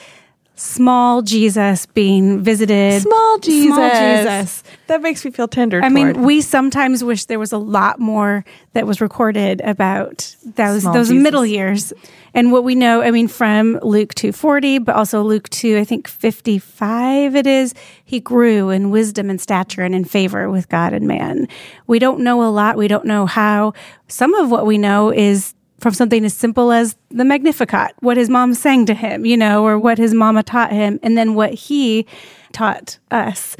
small 0.56 1.20
Jesus 1.22 1.86
being 1.86 2.40
visited. 2.40 3.02
Small 3.02 3.38
Jesus. 3.38 3.74
Small 3.74 3.90
Jesus. 3.90 4.62
That 4.88 5.02
makes 5.02 5.24
me 5.24 5.30
feel 5.30 5.48
tender. 5.48 5.82
I 5.82 5.90
mean, 5.90 6.22
we 6.22 6.40
sometimes 6.40 7.04
wish 7.04 7.26
there 7.26 7.38
was 7.38 7.52
a 7.52 7.58
lot 7.58 8.00
more 8.00 8.44
that 8.72 8.86
was 8.86 9.00
recorded 9.00 9.60
about 9.60 10.34
those 10.56 10.82
Small 10.82 10.94
those 10.94 11.08
Jesus. 11.08 11.22
middle 11.22 11.46
years. 11.46 11.92
And 12.32 12.52
what 12.52 12.64
we 12.64 12.74
know, 12.74 13.02
I 13.02 13.10
mean, 13.10 13.28
from 13.28 13.78
Luke 13.82 14.14
240, 14.14 14.78
but 14.80 14.94
also 14.94 15.22
Luke 15.22 15.48
2, 15.50 15.78
I 15.78 15.84
think 15.84 16.08
55 16.08 17.34
it 17.34 17.46
is, 17.46 17.74
he 18.04 18.20
grew 18.20 18.70
in 18.70 18.90
wisdom 18.90 19.30
and 19.30 19.40
stature 19.40 19.82
and 19.82 19.94
in 19.94 20.04
favor 20.04 20.50
with 20.50 20.68
God 20.68 20.92
and 20.92 21.06
man. 21.06 21.48
We 21.86 21.98
don't 21.98 22.20
know 22.20 22.42
a 22.42 22.50
lot. 22.50 22.76
We 22.76 22.88
don't 22.88 23.06
know 23.06 23.26
how. 23.26 23.74
Some 24.08 24.34
of 24.34 24.50
what 24.50 24.66
we 24.66 24.78
know 24.78 25.10
is 25.12 25.54
from 25.78 25.94
something 25.94 26.24
as 26.24 26.34
simple 26.34 26.72
as 26.72 26.96
the 27.10 27.24
Magnificat, 27.24 27.92
what 28.00 28.16
his 28.16 28.30
mom 28.30 28.54
sang 28.54 28.86
to 28.86 28.94
him, 28.94 29.26
you 29.26 29.36
know, 29.36 29.64
or 29.64 29.78
what 29.78 29.98
his 29.98 30.14
mama 30.14 30.42
taught 30.42 30.72
him, 30.72 30.98
and 31.02 31.16
then 31.16 31.34
what 31.34 31.52
he 31.52 32.06
taught 32.52 32.98
us. 33.10 33.56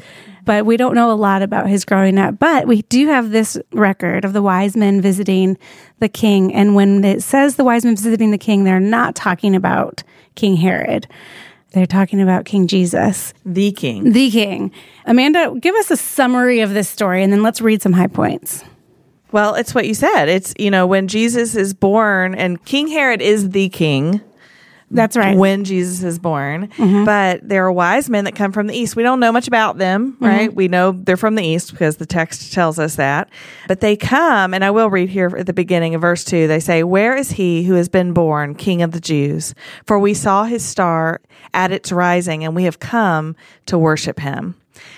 But 0.47 0.65
we 0.65 0.77
don't 0.77 0.95
know 0.95 1.11
a 1.11 1.13
lot 1.13 1.41
about 1.41 1.67
his 1.67 1.83
growing 1.83 2.17
up. 2.17 2.39
But 2.39 2.67
we 2.67 2.83
do 2.83 3.07
have 3.07 3.31
this 3.31 3.57
record 3.73 4.23
of 4.23 4.31
the 4.31 4.41
wise 4.41 4.77
men 4.77 5.01
visiting 5.01 5.57
the 5.99 6.07
king. 6.07 6.53
And 6.53 6.73
when 6.73 7.03
it 7.03 7.21
says 7.21 7.57
the 7.57 7.65
wise 7.65 7.83
men 7.83 7.97
visiting 7.97 8.31
the 8.31 8.37
king, 8.37 8.63
they're 8.63 8.79
not 8.79 9.13
talking 9.13 9.55
about 9.55 10.03
King 10.35 10.55
Herod. 10.55 11.05
They're 11.71 11.85
talking 11.85 12.21
about 12.21 12.45
King 12.45 12.65
Jesus, 12.67 13.33
the 13.45 13.73
king. 13.73 14.13
the 14.13 14.31
king. 14.31 14.71
Amanda, 15.05 15.53
give 15.59 15.75
us 15.75 15.91
a 15.91 15.97
summary 15.97 16.61
of 16.61 16.73
this 16.73 16.87
story 16.87 17.23
and 17.23 17.33
then 17.33 17.43
let's 17.43 17.59
read 17.59 17.81
some 17.81 17.93
high 17.93 18.07
points. 18.07 18.63
Well, 19.31 19.55
it's 19.55 19.75
what 19.75 19.87
you 19.87 19.93
said. 19.93 20.29
It's, 20.29 20.53
you 20.57 20.71
know, 20.71 20.87
when 20.87 21.07
Jesus 21.07 21.55
is 21.55 21.73
born 21.73 22.35
and 22.35 22.63
King 22.63 22.87
Herod 22.87 23.21
is 23.21 23.49
the 23.49 23.69
king 23.69 24.21
That's 24.89 25.17
right. 25.17 25.37
when 25.37 25.65
Jesus 25.65 26.01
is 26.03 26.17
born. 26.17 26.69
Mm-hmm. 26.69 27.03
But 27.03 27.47
there 27.47 27.65
are 27.65 27.71
wise 27.71 28.09
men 28.09 28.23
that 28.23 28.35
come 28.35 28.53
from 28.53 28.67
the 28.67 28.75
east. 28.77 28.95
We 28.95 29.03
don't 29.03 29.19
know 29.19 29.33
much 29.33 29.47
about 29.47 29.77
them, 29.77 30.13
mm-hmm. 30.13 30.25
right? 30.25 30.53
We 30.53 30.69
know 30.69 30.93
they're 30.93 31.17
from 31.17 31.35
the 31.35 31.43
east 31.43 31.71
because 31.71 31.97
the 31.97 32.05
text 32.05 32.53
tells 32.53 32.79
us 32.79 32.95
that. 32.95 33.29
But 33.67 33.81
they 33.81 33.97
come, 33.97 34.53
and 34.53 34.63
I 34.63 34.71
will 34.71 34.89
read 34.89 35.09
here 35.09 35.35
at 35.37 35.45
the 35.45 35.53
beginning 35.53 35.93
of 35.93 36.01
verse 36.01 36.23
2. 36.23 36.47
They 36.47 36.61
say, 36.61 36.83
Where 36.83 37.15
is 37.17 37.31
he 37.31 37.63
who 37.63 37.73
has 37.73 37.89
been 37.89 38.13
born 38.13 38.55
king 38.55 38.81
of 38.81 38.91
the 38.91 39.01
Jews? 39.01 39.53
For 39.85 39.99
we 39.99 40.13
saw 40.13 40.45
his 40.45 40.63
star 40.63 41.19
at 41.53 41.73
its 41.73 41.91
rising, 41.91 42.45
and 42.45 42.55
we 42.55 42.63
have 42.63 42.79
come 42.79 43.35
to 43.65 43.77
worship 43.77 44.19
him. 44.19 44.55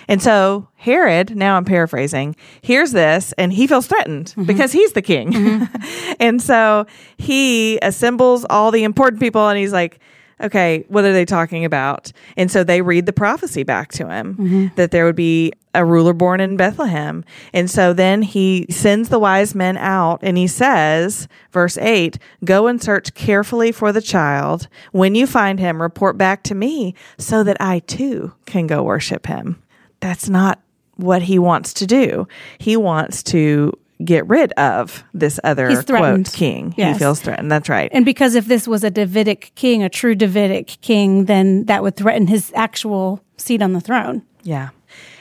And 0.08 0.22
so 0.22 0.68
Herod, 0.76 1.36
now 1.36 1.58
I'm 1.58 1.66
paraphrasing, 1.66 2.36
hears 2.62 2.92
this 2.92 3.34
and 3.38 3.52
he 3.52 3.68
feels 3.68 3.88
threatened 3.88 4.28
mm-hmm. 4.28 4.46
because 4.46 4.72
he's 4.72 4.94
the 4.94 5.02
king. 5.02 5.34
Mm-hmm. 5.34 6.14
and 6.20 6.42
so 6.42 6.86
he 7.18 7.78
assembles 7.82 8.46
all 8.50 8.72
the 8.72 8.84
important 8.84 9.22
people 9.22 9.48
and 9.48 9.58
he's 9.58 9.74
like, 9.74 10.00
okay, 10.42 10.86
what 10.88 11.04
are 11.04 11.14
they 11.14 11.26
talking 11.26 11.66
about? 11.66 12.12
And 12.38 12.50
so 12.50 12.64
they 12.64 12.82
read 12.82 13.06
the 13.06 13.14
prophecy 13.14 13.64
back 13.64 13.92
to 13.94 14.08
him 14.08 14.36
mm-hmm. 14.36 14.68
that 14.76 14.92
there 14.92 15.06
would 15.06 15.16
be 15.16 15.52
a 15.76 15.86
ruler 15.86 16.14
born 16.14 16.40
in 16.40 16.58
Bethlehem. 16.58 17.24
And 17.54 17.70
so 17.70 17.94
then 17.94 18.22
he 18.22 18.66
sends 18.70 19.10
the 19.10 19.20
wise 19.20 19.54
men 19.54 19.78
out 19.78 20.20
and 20.24 20.38
he 20.38 20.48
says, 20.48 21.28
verse 21.52 21.78
8, 21.78 22.18
go 22.44 22.68
and 22.68 22.82
search 22.82 23.14
carefully 23.14 23.72
for 23.72 23.92
the 23.92 24.02
child. 24.02 24.68
When 24.92 25.14
you 25.14 25.28
find 25.28 25.60
him, 25.60 25.82
report 25.82 26.18
back 26.18 26.44
to 26.44 26.56
me 26.56 26.96
so 27.18 27.44
that 27.44 27.58
I 27.60 27.80
too 27.80 28.34
can 28.46 28.66
go 28.66 28.84
worship 28.84 29.28
him. 29.28 29.62
That's 30.00 30.30
not 30.30 30.60
what 30.96 31.22
he 31.22 31.40
wants 31.40 31.74
to 31.76 31.88
do. 31.88 32.28
He 32.58 32.76
wants 32.78 33.24
to 33.24 33.78
get 34.04 34.26
rid 34.28 34.54
of 34.54 35.04
this 35.14 35.40
other 35.44 35.70
He's 35.70 35.84
threatened. 35.84 36.26
quote 36.26 36.34
king. 36.36 36.74
Yes. 36.78 36.96
He 36.96 37.00
feels 37.00 37.20
threatened. 37.20 37.52
That's 37.52 37.70
right. 37.70 37.90
And 37.94 38.06
because 38.06 38.36
if 38.36 38.46
this 38.46 38.68
was 38.68 38.84
a 38.84 38.90
Davidic 38.90 39.52
king, 39.56 39.84
a 39.84 39.90
true 39.90 40.16
Davidic 40.16 40.80
king, 40.82 41.26
then 41.26 41.66
that 41.66 41.84
would 41.84 41.96
threaten 41.96 42.28
his 42.28 42.52
actual 42.56 43.22
seat 43.38 43.62
on 43.62 43.74
the 43.74 43.82
throne. 43.82 44.24
Yeah. 44.44 44.70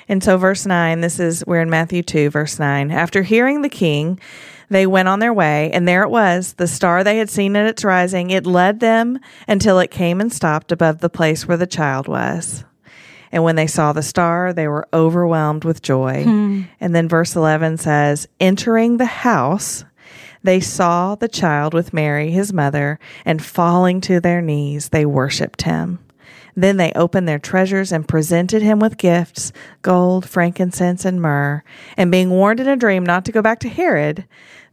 And 0.08 0.24
so, 0.24 0.38
verse 0.38 0.64
9, 0.64 1.00
this 1.00 1.20
is, 1.20 1.44
we're 1.46 1.60
in 1.60 1.68
Matthew 1.68 2.02
2, 2.02 2.30
verse 2.30 2.58
9. 2.58 2.90
After 2.90 3.22
hearing 3.22 3.60
the 3.62 3.68
king, 3.68 4.18
they 4.70 4.86
went 4.86 5.08
on 5.08 5.18
their 5.18 5.34
way, 5.34 5.70
and 5.72 5.86
there 5.86 6.02
it 6.02 6.08
was, 6.10 6.54
the 6.54 6.66
star 6.66 7.04
they 7.04 7.18
had 7.18 7.28
seen 7.28 7.56
at 7.56 7.66
its 7.66 7.84
rising. 7.84 8.30
It 8.30 8.46
led 8.46 8.80
them 8.80 9.18
until 9.46 9.78
it 9.78 9.90
came 9.90 10.20
and 10.20 10.32
stopped 10.32 10.72
above 10.72 10.98
the 11.00 11.10
place 11.10 11.46
where 11.46 11.58
the 11.58 11.66
child 11.66 12.08
was. 12.08 12.64
And 13.32 13.44
when 13.44 13.56
they 13.56 13.66
saw 13.66 13.92
the 13.92 14.02
star, 14.02 14.52
they 14.52 14.68
were 14.68 14.88
overwhelmed 14.92 15.64
with 15.64 15.82
joy. 15.82 16.24
And 16.80 16.94
then 16.94 17.08
verse 17.08 17.36
11 17.36 17.78
says, 17.78 18.26
Entering 18.40 18.96
the 18.96 19.04
house, 19.06 19.84
they 20.42 20.60
saw 20.60 21.14
the 21.14 21.28
child 21.28 21.74
with 21.74 21.92
Mary, 21.92 22.30
his 22.30 22.52
mother, 22.52 22.98
and 23.24 23.44
falling 23.44 24.00
to 24.02 24.20
their 24.20 24.40
knees, 24.40 24.90
they 24.90 25.04
worshiped 25.04 25.62
him. 25.62 25.98
Then 26.56 26.76
they 26.76 26.90
opened 26.96 27.28
their 27.28 27.38
treasures 27.38 27.92
and 27.92 28.08
presented 28.08 28.62
him 28.62 28.80
with 28.80 28.96
gifts 28.96 29.52
gold, 29.82 30.28
frankincense, 30.28 31.04
and 31.04 31.20
myrrh. 31.22 31.62
And 31.96 32.10
being 32.10 32.30
warned 32.30 32.58
in 32.60 32.66
a 32.68 32.76
dream 32.76 33.04
not 33.06 33.24
to 33.26 33.32
go 33.32 33.42
back 33.42 33.60
to 33.60 33.68
Herod, 33.68 34.24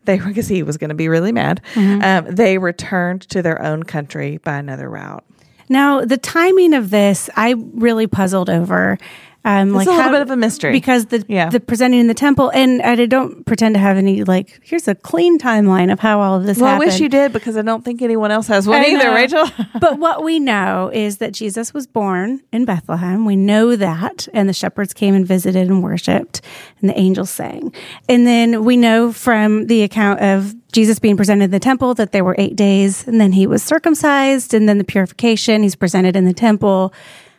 they 0.06 0.18
because 0.18 0.48
he 0.48 0.64
was 0.64 0.78
going 0.78 0.90
to 0.90 0.96
be 0.96 1.08
really 1.10 1.32
mad, 1.32 1.62
um, 1.76 2.26
they 2.34 2.58
returned 2.58 3.22
to 3.30 3.42
their 3.42 3.62
own 3.62 3.84
country 3.84 4.38
by 4.38 4.58
another 4.58 4.90
route. 4.90 5.24
Now, 5.68 6.06
the 6.06 6.18
timing 6.18 6.74
of 6.74 6.90
this, 6.90 7.30
I 7.36 7.56
really 7.74 8.08
puzzled 8.08 8.50
over. 8.50 8.98
Um, 9.46 9.76
It's 9.76 9.88
a 9.88 9.92
little 9.92 10.12
bit 10.12 10.22
of 10.24 10.32
a 10.32 10.36
mystery. 10.36 10.72
because 10.72 11.06
the 11.06 11.24
Yeah. 11.28 11.50
the 11.50 11.60
presenting 11.60 12.00
in 12.00 12.08
the 12.08 12.14
temple, 12.16 12.50
and 12.54 12.82
I 12.82 12.96
don't 13.06 13.46
pretend 13.46 13.76
to 13.76 13.80
have 13.80 13.96
any 13.96 14.24
like. 14.24 14.60
Here's 14.64 14.88
a 14.88 14.96
clean 14.96 15.38
timeline 15.38 15.94
of 15.94 16.00
how 16.00 16.20
all 16.20 16.36
of 16.36 16.46
this 16.46 16.58
Well, 16.58 16.72
happened. 16.72 16.90
I 16.90 16.94
wish 16.94 17.00
you 17.00 17.10
did 17.10 17.32
because 17.32 17.56
I 17.56 17.62
don't 17.62 17.86
think 17.86 18.02
anyone 18.02 18.32
else 18.32 18.48
has 18.48 18.68
one 18.68 18.82
I 18.82 18.86
either, 18.88 19.04
know. 19.06 19.14
Raechel. 19.16 19.68
but 19.80 20.00
what 20.00 20.24
we 20.24 20.40
know 20.40 20.90
is 20.94 21.18
that 21.18 21.32
Jesus 21.32 21.74
was 21.76 21.86
born 21.86 22.42
in 22.52 22.66
Bethlehem. 22.66 23.24
We 23.26 23.36
know 23.36 23.76
that. 23.76 24.28
And 24.34 24.50
the 24.50 24.54
shepherds 24.54 24.94
came 24.94 25.14
and 25.14 25.28
visited 25.28 25.68
and 25.70 25.84
worshiped, 25.84 26.42
and 26.82 26.90
the 26.90 26.98
angels 27.00 27.30
sang. 27.30 27.72
And 28.10 28.26
then 28.26 28.64
we 28.66 28.78
know 28.78 29.12
from 29.14 29.68
the 29.68 29.84
account 29.84 30.22
of 30.22 30.56
Jesus 30.72 30.98
being 31.00 31.16
presented 31.16 31.46
in 31.46 31.52
the 31.52 31.60
temple 31.60 31.94
that 31.94 32.12
there 32.12 32.24
were 32.24 32.36
eight 32.40 32.56
days, 32.56 33.08
and 33.08 33.22
then 33.22 33.32
he 33.32 33.46
was 33.48 33.62
circumcised, 33.64 34.54
and 34.56 34.68
then 34.68 34.80
the 34.80 34.84
purification, 34.84 35.62
he's 35.64 35.76
presented 35.76 36.16
in 36.16 36.26
the 36.26 36.34
temple. 36.34 36.92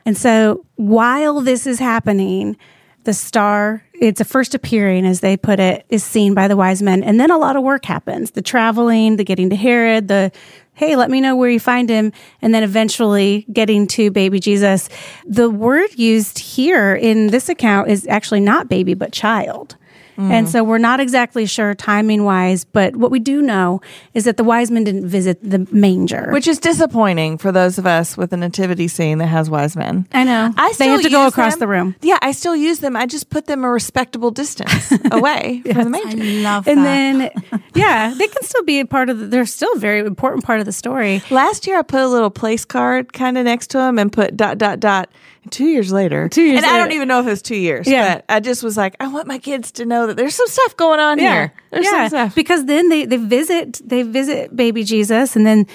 And 0.07 0.17
so 0.17 0.65
while 0.77 1.43
this 1.43 1.67
is 1.67 1.79
happening, 1.79 2.57
the 3.05 3.13
star, 3.13 3.83
it's 3.93 4.21
a 4.21 4.25
first 4.25 4.55
appearing, 4.55 5.05
as 5.05 5.21
they 5.21 5.37
put 5.37 5.61
it, 5.61 5.85
is 5.89 6.03
seen 6.05 6.33
by 6.33 6.49
the 6.49 6.57
wise 6.57 6.83
men. 6.83 7.03
And 7.03 7.21
then 7.21 7.31
a 7.31 7.39
lot 7.39 7.57
of 7.57 7.63
work 7.63 7.85
happens 7.85 8.31
the 8.31 8.43
traveling, 8.43 9.17
the 9.17 9.25
getting 9.25 9.51
to 9.51 9.57
Herod, 9.57 10.09
the 10.09 10.33
hey, 10.75 10.95
let 10.95 11.11
me 11.11 11.23
know 11.23 11.35
where 11.35 11.49
you 11.49 11.59
find 11.59 11.89
him. 11.89 12.13
And 12.43 12.55
then 12.55 12.63
eventually 12.63 13.47
getting 13.53 13.87
to 13.89 14.11
baby 14.11 14.39
Jesus. 14.39 14.89
The 15.25 15.49
word 15.49 15.99
used 15.99 16.39
here 16.39 16.95
in 16.95 17.29
this 17.29 17.49
account 17.49 17.89
is 17.89 18.07
actually 18.09 18.41
not 18.41 18.69
baby, 18.69 18.95
but 18.95 19.11
child. 19.11 19.77
And 20.19 20.49
so 20.49 20.65
we're 20.65 20.79
not 20.79 20.99
exactly 21.01 21.47
sure 21.47 21.75
timing 21.75 22.25
wise, 22.25 22.65
but 22.65 22.97
what 22.97 23.11
we 23.11 23.19
do 23.19 23.43
know 23.43 23.81
is 24.15 24.25
that 24.25 24.37
the 24.37 24.45
wise 24.45 24.71
men 24.71 24.85
didn't 24.85 25.07
visit 25.09 25.39
the 25.43 25.67
manger. 25.71 26.31
Which 26.33 26.47
is 26.49 26.59
disappointing 26.59 27.39
for 27.39 27.53
those 27.53 27.79
of 27.79 27.87
us 27.87 28.17
with 28.17 28.33
a 28.33 28.37
nativity 28.37 28.89
scene 28.89 29.19
that 29.19 29.27
has 29.27 29.51
wise 29.51 29.77
men. 29.77 30.07
I 30.13 30.25
know. 30.25 30.53
I 30.57 30.73
They 30.79 30.89
have 30.89 31.03
to 31.03 31.11
go 31.11 31.27
across 31.27 31.55
them. 31.55 31.61
the 31.61 31.69
room. 31.69 31.95
Yeah, 32.03 32.19
I 32.23 32.33
still 32.33 32.57
use 32.57 32.79
them. 32.79 32.97
I 32.97 33.07
just 33.07 33.31
put 33.31 33.47
them 33.47 33.65
a 33.65 33.71
respectable 33.71 34.31
distance 34.31 34.91
away 35.11 35.63
from 35.73 35.93
the 35.93 35.99
I 35.99 36.05
manger. 36.15 36.25
love 36.43 36.67
and 36.69 36.79
that. 36.79 37.33
then, 37.51 37.63
yeah, 37.75 38.15
they 38.17 38.27
can 38.29 38.43
still 38.43 38.63
be 38.65 38.81
a 38.81 38.87
part 38.87 39.11
of 39.11 39.19
the, 39.19 39.27
they're 39.27 39.47
still 39.47 39.73
a 39.75 39.79
very 39.79 40.01
important 40.01 40.45
part 40.45 40.61
of 40.61 40.67
the 40.67 40.73
story. 40.73 41.23
Last 41.31 41.67
year, 41.67 41.79
I 41.79 41.83
put 41.83 42.01
a 42.01 42.09
little 42.09 42.31
place 42.31 42.65
card 42.65 43.13
kind 43.13 43.37
of 43.39 43.45
next 43.45 43.69
to 43.71 43.79
them 43.79 43.99
and 43.99 44.13
put 44.13 44.37
dot 44.37 44.59
dot 44.59 44.81
dot. 44.81 45.11
Two 45.51 45.67
years 45.67 45.93
later, 45.93 46.29
Two 46.29 46.43
years 46.43 46.59
and 46.63 46.67
I 46.67 46.79
don't 46.79 46.93
even 46.93 47.09
know 47.09 47.21
if 47.21 47.27
it 47.27 47.31
was 47.31 47.43
two 47.43 47.57
years. 47.57 47.87
Yeah. 47.87 48.17
but 48.17 48.25
I 48.29 48.41
just 48.41 48.63
was 48.63 48.77
like, 48.77 48.97
I 49.01 49.09
want 49.09 49.27
my 49.27 49.39
kids 49.39 49.73
to 49.73 49.85
know 49.85 50.07
that 50.07 50.17
there's 50.17 50.35
some 50.35 50.47
stuff 50.47 50.77
going 50.77 51.01
on 51.01 51.19
here. 51.19 51.53
There's 51.71 51.89
some 51.89 52.09
stuff. 52.09 52.35
because 52.35 52.65
then 52.67 52.89
they, 52.89 53.05
they 53.05 53.17
visit 53.17 53.81
they 53.85 54.03
visit 54.03 54.55
baby 54.55 54.85
Jesus, 54.85 55.37
and 55.37 55.47
then 55.47 55.67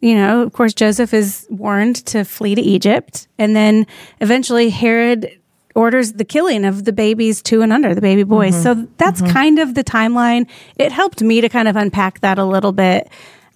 you 0.00 0.14
know, 0.14 0.42
of 0.42 0.52
course, 0.52 0.74
Joseph 0.74 1.14
is 1.14 1.46
warned 1.50 1.96
to 2.06 2.24
flee 2.24 2.54
to 2.54 2.60
Egypt, 2.60 3.28
and 3.38 3.56
then 3.56 3.86
eventually 4.20 4.70
Herod 4.70 5.38
orders 5.74 6.14
the 6.14 6.24
killing 6.24 6.64
of 6.64 6.84
the 6.84 6.92
babies 6.92 7.42
two 7.42 7.60
and 7.62 7.72
under, 7.72 7.94
the 7.94 8.00
baby 8.00 8.22
boys. 8.22 8.54
Mm-hmm. 8.54 8.62
So 8.82 8.88
that's 8.96 9.20
kind 9.20 9.58
of 9.58 9.74
the 9.74 9.84
timeline. 9.84 10.48
It 10.76 10.90
helped 10.90 11.22
me 11.22 11.42
to 11.42 11.48
kind 11.48 11.68
of 11.68 11.76
unpack 11.76 12.20
that 12.20 12.38
a 12.38 12.44
little 12.44 12.72
bit. 12.72 13.08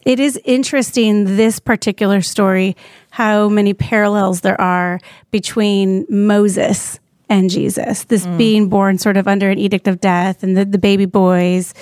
It 0.05 0.19
is 0.19 0.41
interesting, 0.45 1.37
this 1.37 1.59
particular 1.59 2.21
story, 2.23 2.77
how 3.11 3.49
many 3.49 3.75
parallels 3.75 4.41
there 4.41 4.61
are 4.61 5.01
between 5.31 6.07
Moses 6.09 6.99
and 7.29 7.51
Jesus. 7.51 8.05
This 8.05 8.27
Mm. 8.27 8.39
being 8.39 8.69
born 8.69 8.99
sort 8.99 9.17
of 9.17 9.29
under 9.29 9.51
an 9.51 9.59
edict 9.59 9.87
of 9.87 10.01
death 10.01 10.43
and 10.43 10.57
the, 10.57 10.65
the 10.65 10.79
baby 10.79 11.07
boys. 11.07 11.75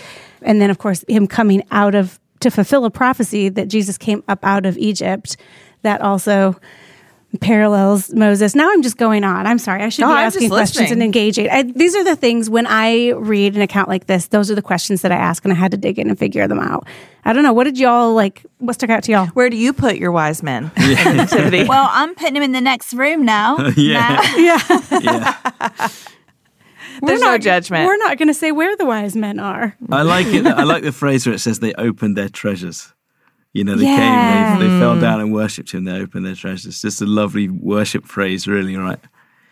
And 0.43 0.61
then, 0.61 0.71
of 0.71 0.79
course, 0.79 1.05
him 1.09 1.27
coming 1.27 1.63
out 1.71 1.95
of, 1.95 2.19
to 2.41 2.51
fulfill 2.51 2.85
a 2.85 2.91
prophecy 2.91 3.49
that 3.49 3.69
Jesus 3.69 3.97
came 3.97 4.23
up 4.29 4.41
out 4.45 4.67
of 4.67 4.77
Egypt. 4.79 5.37
That 5.83 6.01
also 6.01 6.57
parallels 7.41 8.13
Moses. 8.15 8.55
Now 8.55 8.71
I'm 8.73 8.83
just 8.83 8.97
going 8.97 9.23
on. 9.23 9.47
I'm 9.47 9.59
sorry. 9.59 9.83
I 9.83 9.91
should 9.91 10.03
No, 10.03 10.09
be 10.09 10.15
I'm 10.15 10.27
asking 10.27 10.49
questions 10.49 10.91
and 10.91 11.03
engaging. 11.03 11.49
I, 11.51 11.63
these 11.63 11.95
are 11.95 12.03
the 12.05 12.17
things 12.17 12.49
when 12.49 12.67
I 12.67 13.11
read 13.13 13.55
an 13.55 13.61
account 13.63 13.89
like 13.89 14.07
this, 14.07 14.29
those 14.29 14.51
are 14.51 14.55
the 14.55 14.63
questions 14.63 15.03
that 15.03 15.13
I 15.13 15.17
ask 15.17 15.45
and 15.45 15.53
I 15.53 15.57
had 15.57 15.71
to 15.73 15.77
dig 15.77 15.99
in 15.99 16.09
and 16.09 16.19
figure 16.19 16.49
them 16.49 16.59
out. 16.59 16.87
I 17.25 17.33
don't 17.35 17.43
know. 17.43 17.53
What 17.53 17.65
did 17.65 17.79
y'all 17.79 18.15
like? 18.15 18.47
What 18.59 18.75
stuck 18.75 18.89
out 18.91 19.03
to 19.05 19.13
y'all? 19.13 19.27
Where 19.27 19.51
do 19.51 19.57
you 19.57 19.75
put 19.75 19.97
your 19.97 20.11
wise 20.13 20.43
men 20.43 20.71
in 20.77 21.17
the? 21.19 21.67
Well, 21.69 21.89
I'm 21.93 22.15
putting 22.15 22.35
them 22.35 22.43
in 22.43 22.53
the 22.53 22.61
next 22.63 22.95
room 22.95 23.25
now. 23.25 23.59
Yeah. 23.77 23.99
Now- 23.99 24.37
Yeah. 24.39 24.59
Yeah. 25.01 25.89
There's 27.03 27.21
no 27.21 27.39
judgment. 27.39 27.87
We're 27.87 27.97
not 27.99 28.19
going 28.19 28.27
to 28.29 28.35
say 28.35 28.51
where 28.51 28.75
the 28.77 28.85
wise 28.87 29.15
men 29.15 29.39
are. 29.39 29.77
I 29.91 30.03
like 30.03 30.27
it. 30.29 30.47
I 30.47 30.65
like 30.65 30.83
the 30.83 30.91
phrase 30.93 31.27
where 31.27 31.35
it 31.35 31.39
says 31.39 31.61
they 31.61 31.73
opened 31.75 32.17
their 32.17 32.29
treasures. 32.29 32.93
You 33.53 33.65
know, 33.65 33.75
they 33.77 33.85
Yeah. 33.85 34.57
came, 34.57 34.61
they, 34.61 34.69
they 34.69 34.81
fell 34.81 35.01
down 35.01 35.19
mm. 35.19 35.23
and 35.23 35.33
worshipped 35.33 35.73
him. 35.73 35.85
They 35.85 36.01
opened 36.01 36.27
their 36.27 36.35
treasures. 36.35 36.67
It's 36.67 36.83
just 36.83 37.03
a 37.03 37.07
lovely 37.07 37.49
worship 37.49 38.05
phrase, 38.07 38.47
really, 38.47 38.77
right? 38.77 39.01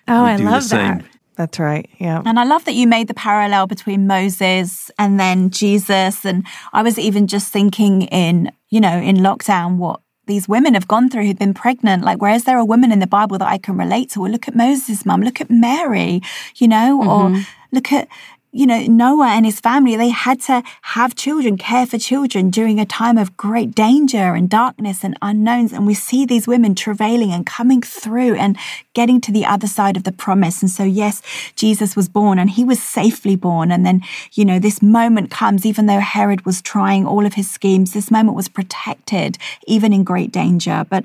Oh, 0.08 0.24
We 0.24 0.30
I 0.30 0.36
do 0.36 0.44
the 0.44 0.50
love 0.50 0.68
that. 0.68 1.04
That's 1.36 1.58
right. 1.58 1.88
Yeah. 1.98 2.22
And 2.24 2.38
I 2.38 2.44
love 2.44 2.64
that 2.64 2.74
you 2.74 2.86
made 2.86 3.08
the 3.08 3.14
parallel 3.14 3.66
between 3.66 4.06
Moses 4.06 4.90
and 4.98 5.20
then 5.20 5.50
Jesus. 5.50 6.24
And 6.24 6.46
I 6.72 6.82
was 6.82 6.98
even 6.98 7.26
just 7.26 7.52
thinking 7.52 8.02
in, 8.02 8.50
you 8.70 8.80
know, 8.80 8.98
in 8.98 9.16
lockdown, 9.16 9.76
what 9.76 10.00
these 10.26 10.48
women 10.48 10.74
have 10.74 10.88
gone 10.88 11.10
through 11.10 11.26
who've 11.26 11.38
been 11.38 11.54
pregnant. 11.54 12.04
Like, 12.04 12.22
where 12.22 12.34
is 12.34 12.44
there 12.44 12.58
a 12.58 12.64
woman 12.64 12.90
in 12.90 13.00
the 13.00 13.06
Bible 13.06 13.36
that 13.38 13.48
I 13.48 13.58
can 13.58 13.76
relate 13.76 14.10
to? 14.10 14.20
Well, 14.20 14.30
look 14.30 14.48
at 14.48 14.56
Moses' 14.56 15.04
mum, 15.04 15.22
look 15.22 15.40
at 15.40 15.50
Mary, 15.50 16.22
you 16.56 16.68
know, 16.68 17.00
or 17.00 17.28
mm-hmm. 17.28 17.42
look 17.70 17.92
at, 17.92 18.08
you 18.56 18.66
know, 18.66 18.80
Noah 18.86 19.28
and 19.28 19.44
his 19.44 19.60
family. 19.60 19.96
They 19.96 20.08
had 20.08 20.40
to 20.42 20.62
have 20.80 21.14
children, 21.14 21.58
care 21.58 21.84
for 21.84 21.98
children 21.98 22.48
during 22.48 22.80
a 22.80 22.86
time 22.86 23.18
of 23.18 23.36
great 23.36 23.74
danger 23.74 24.32
and 24.34 24.48
darkness 24.48 25.04
and 25.04 25.14
unknowns. 25.20 25.74
And 25.74 25.86
we 25.86 25.92
see 25.92 26.24
these 26.24 26.46
women 26.46 26.74
travailing 26.74 27.32
and 27.32 27.44
coming 27.44 27.82
through 27.82 28.36
and 28.36 28.56
getting 28.94 29.20
to 29.20 29.30
the 29.30 29.44
other 29.44 29.66
side 29.66 29.94
of 29.98 30.04
the 30.04 30.12
promise. 30.12 30.62
And 30.62 30.70
so, 30.70 30.84
yes, 30.84 31.20
Jesus 31.54 31.94
was 31.94 32.08
born 32.08 32.38
and 32.38 32.48
he 32.48 32.64
was 32.64 32.82
safely 32.82 33.36
born. 33.36 33.70
And 33.70 33.84
then, 33.84 34.00
you 34.32 34.46
know, 34.46 34.58
this 34.58 34.80
moment 34.80 35.30
comes, 35.30 35.66
even 35.66 35.84
though 35.84 36.00
Herod 36.00 36.46
was 36.46 36.62
trying 36.62 37.06
all 37.06 37.26
of 37.26 37.34
his 37.34 37.50
schemes, 37.50 37.92
this 37.92 38.10
moment 38.10 38.36
was 38.36 38.48
protected, 38.48 39.36
even 39.66 39.92
in 39.92 40.02
great 40.02 40.32
danger. 40.32 40.86
But 40.88 41.04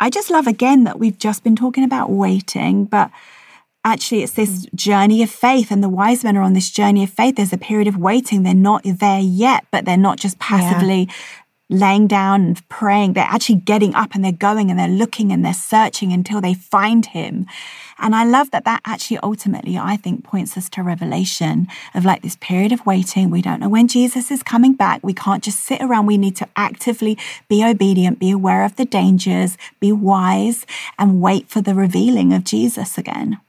I 0.00 0.08
just 0.08 0.30
love 0.30 0.46
again 0.46 0.84
that 0.84 0.98
we've 0.98 1.18
just 1.18 1.44
been 1.44 1.56
talking 1.56 1.84
about 1.84 2.08
waiting, 2.08 2.86
but 2.86 3.10
actually 3.92 4.22
it's 4.22 4.32
this 4.32 4.66
journey 4.74 5.22
of 5.22 5.30
faith 5.30 5.70
and 5.70 5.82
the 5.82 5.88
wise 5.88 6.22
men 6.24 6.36
are 6.36 6.42
on 6.42 6.52
this 6.52 6.70
journey 6.70 7.04
of 7.04 7.10
faith. 7.10 7.36
There's 7.36 7.52
a 7.52 7.58
period 7.58 7.88
of 7.88 7.96
waiting. 7.96 8.42
They're 8.42 8.54
not 8.54 8.82
there 8.84 9.20
yet 9.20 9.64
but 9.70 9.84
they're 9.84 9.96
not 9.96 10.18
just 10.18 10.38
passively 10.38 11.08
laying 11.70 12.06
down 12.06 12.44
and 12.44 12.68
praying. 12.68 13.12
They're 13.12 13.24
actually 13.24 13.56
getting 13.56 13.94
up 13.94 14.14
and 14.14 14.24
they're 14.24 14.32
going 14.32 14.70
and 14.70 14.78
they're 14.78 14.88
looking 14.88 15.32
and 15.32 15.44
they're 15.44 15.52
searching 15.52 16.12
until 16.12 16.40
they 16.40 16.54
find 16.54 17.04
him. 17.04 17.46
And 17.98 18.14
i 18.14 18.24
love 18.24 18.52
that 18.52 18.64
that 18.64 18.80
actually 18.84 19.18
ultimately 19.18 19.76
i 19.76 19.96
think 19.96 20.22
points 20.22 20.56
us 20.56 20.68
to 20.70 20.82
revelation 20.82 21.66
of 21.94 22.04
like 22.04 22.22
this 22.22 22.36
period 22.36 22.72
of 22.72 22.86
waiting. 22.86 23.28
We 23.28 23.42
don't 23.42 23.60
know 23.60 23.68
when 23.68 23.88
jesus 23.88 24.30
is 24.30 24.42
coming 24.42 24.74
back. 24.74 25.00
We 25.02 25.14
can't 25.14 25.42
just 25.42 25.60
sit 25.64 25.82
around. 25.82 26.06
We 26.06 26.16
need 26.16 26.36
to 26.36 26.48
actively 26.56 27.18
be 27.48 27.64
obedient 27.64 28.20
be 28.20 28.30
aware 28.30 28.64
of 28.64 28.76
the 28.76 28.84
dangers 28.84 29.58
be 29.80 29.92
wise 29.92 30.64
and 30.98 31.20
wait 31.20 31.48
for 31.48 31.60
the 31.60 31.74
revealing 31.74 32.32
of 32.32 32.44
jesus 32.44 32.96
again 32.96 33.40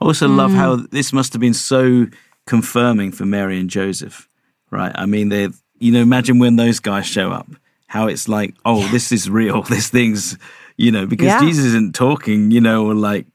I 0.00 0.06
also 0.06 0.28
love 0.28 0.52
how 0.52 0.76
hmm. 0.76 0.84
this 0.90 1.12
must 1.12 1.32
have 1.34 1.40
been 1.40 1.54
so 1.54 2.06
confirming 2.46 3.12
for 3.12 3.26
Mary 3.26 3.60
and 3.60 3.68
Joseph, 3.68 4.28
right? 4.70 4.92
I 4.94 5.06
mean, 5.06 5.28
they, 5.28 5.48
you 5.78 5.92
know, 5.92 6.00
imagine 6.00 6.38
when 6.38 6.56
those 6.56 6.80
guys 6.80 7.06
show 7.06 7.30
up, 7.30 7.48
how 7.86 8.06
it's 8.06 8.28
like, 8.28 8.54
oh, 8.64 8.86
this 8.88 9.12
is 9.12 9.28
real. 9.28 9.62
This 9.68 9.88
thing's, 9.88 10.38
you 10.76 10.90
know, 10.90 11.06
because 11.06 11.26
Yeah. 11.26 11.40
Jesus 11.40 11.66
isn't 11.66 11.94
talking, 11.94 12.50
you 12.50 12.60
know, 12.60 12.86
or 12.86 12.94
like, 12.94 13.26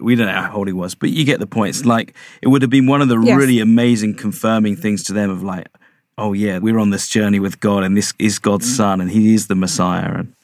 we 0.00 0.14
don't 0.14 0.26
know 0.26 0.32
how 0.32 0.56
old 0.56 0.66
he 0.66 0.72
was, 0.72 0.94
but 0.94 1.10
you 1.10 1.24
get 1.24 1.40
the 1.40 1.46
point. 1.46 1.70
It's 1.70 1.82
mm. 1.82 1.86
like, 1.86 2.14
it 2.42 2.48
would 2.48 2.62
have 2.62 2.70
been 2.70 2.86
one 2.86 3.02
of 3.02 3.08
the 3.08 3.20
Yes. 3.20 3.36
really 3.36 3.60
amazing 3.60 4.14
confirming 4.14 4.76
things 4.76 5.02
to 5.04 5.12
them 5.12 5.30
of 5.30 5.42
like, 5.42 5.68
oh, 6.16 6.32
yeah, 6.32 6.58
we're 6.58 6.78
on 6.78 6.90
this 6.90 7.08
journey 7.08 7.38
with 7.38 7.60
God 7.60 7.84
and 7.84 7.96
this 7.96 8.12
is 8.18 8.38
God's 8.38 8.66
mm. 8.66 8.76
son 8.76 9.00
and 9.00 9.10
he 9.10 9.34
is 9.34 9.46
the 9.46 9.54
Messiah. 9.54 10.14
And 10.18 10.34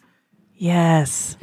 Yes. 0.57 1.37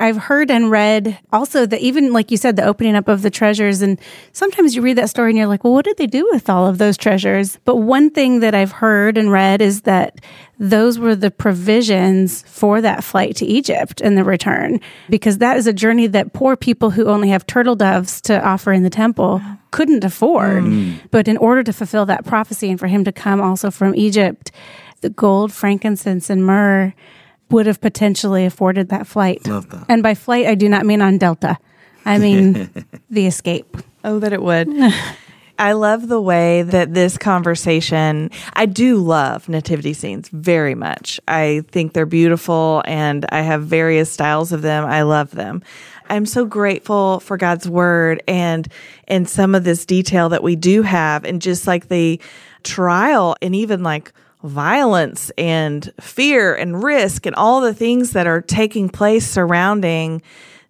I've 0.00 0.16
heard 0.16 0.50
and 0.50 0.70
read 0.70 1.18
also 1.32 1.66
that 1.66 1.80
even 1.80 2.12
like 2.12 2.30
you 2.30 2.36
said, 2.36 2.56
the 2.56 2.64
opening 2.64 2.96
up 2.96 3.06
of 3.06 3.22
the 3.22 3.30
treasures. 3.30 3.82
And 3.82 4.00
sometimes 4.32 4.74
you 4.74 4.82
read 4.82 4.96
that 4.96 5.10
story 5.10 5.30
and 5.30 5.38
you're 5.38 5.46
like, 5.46 5.62
well, 5.62 5.74
what 5.74 5.84
did 5.84 5.98
they 5.98 6.06
do 6.06 6.26
with 6.32 6.48
all 6.48 6.66
of 6.66 6.78
those 6.78 6.96
treasures? 6.96 7.58
But 7.64 7.76
one 7.76 8.10
thing 8.10 8.40
that 8.40 8.54
I've 8.54 8.72
heard 8.72 9.18
and 9.18 9.30
read 9.30 9.60
is 9.60 9.82
that 9.82 10.20
those 10.58 10.98
were 10.98 11.14
the 11.14 11.30
provisions 11.30 12.42
for 12.42 12.80
that 12.80 13.04
flight 13.04 13.36
to 13.36 13.46
Egypt 13.46 14.00
and 14.00 14.16
the 14.16 14.24
return, 14.24 14.80
because 15.08 15.38
that 15.38 15.56
is 15.56 15.66
a 15.66 15.72
journey 15.72 16.06
that 16.08 16.32
poor 16.32 16.56
people 16.56 16.90
who 16.90 17.06
only 17.06 17.28
have 17.30 17.46
turtle 17.46 17.76
doves 17.76 18.20
to 18.22 18.42
offer 18.44 18.72
in 18.72 18.82
the 18.82 18.90
temple 18.90 19.40
couldn't 19.70 20.04
afford. 20.04 20.64
Mm. 20.64 21.00
But 21.10 21.28
in 21.28 21.36
order 21.36 21.62
to 21.62 21.72
fulfill 21.72 22.06
that 22.06 22.26
prophecy 22.26 22.70
and 22.70 22.78
for 22.78 22.88
him 22.88 23.04
to 23.04 23.12
come 23.12 23.40
also 23.40 23.70
from 23.70 23.94
Egypt, 23.94 24.50
the 25.00 25.10
gold, 25.10 25.52
frankincense, 25.52 26.28
and 26.28 26.44
myrrh 26.44 26.94
would 27.50 27.66
have 27.66 27.80
potentially 27.80 28.44
afforded 28.44 28.88
that 28.88 29.06
flight. 29.06 29.46
Love 29.46 29.70
that. 29.70 29.86
And 29.88 30.02
by 30.02 30.14
flight, 30.14 30.46
I 30.46 30.54
do 30.54 30.68
not 30.68 30.86
mean 30.86 31.02
on 31.02 31.18
Delta. 31.18 31.58
I 32.04 32.18
mean 32.18 32.70
the 33.10 33.26
escape. 33.26 33.76
Oh, 34.04 34.18
that 34.18 34.32
it 34.32 34.42
would. 34.42 34.68
I 35.60 35.72
love 35.72 36.08
the 36.08 36.20
way 36.20 36.62
that 36.62 36.94
this 36.94 37.18
conversation, 37.18 38.30
I 38.54 38.64
do 38.64 38.96
love 38.96 39.46
nativity 39.46 39.92
scenes 39.92 40.30
very 40.30 40.74
much. 40.74 41.20
I 41.28 41.64
think 41.70 41.92
they're 41.92 42.06
beautiful 42.06 42.82
and 42.86 43.26
I 43.28 43.42
have 43.42 43.64
various 43.64 44.10
styles 44.10 44.52
of 44.52 44.62
them. 44.62 44.86
I 44.86 45.02
love 45.02 45.32
them. 45.32 45.62
I'm 46.08 46.24
so 46.24 46.46
grateful 46.46 47.20
for 47.20 47.36
God's 47.36 47.68
word 47.68 48.22
and 48.26 48.68
and 49.06 49.28
some 49.28 49.54
of 49.54 49.64
this 49.64 49.84
detail 49.84 50.30
that 50.30 50.42
we 50.42 50.56
do 50.56 50.80
have 50.80 51.24
and 51.26 51.42
just 51.42 51.66
like 51.66 51.88
the 51.88 52.18
trial 52.62 53.36
and 53.42 53.54
even 53.54 53.82
like 53.82 54.12
violence 54.42 55.30
and 55.36 55.92
fear 56.00 56.54
and 56.54 56.82
risk 56.82 57.26
and 57.26 57.34
all 57.36 57.60
the 57.60 57.74
things 57.74 58.12
that 58.12 58.26
are 58.26 58.40
taking 58.40 58.88
place 58.88 59.26
surrounding 59.26 60.22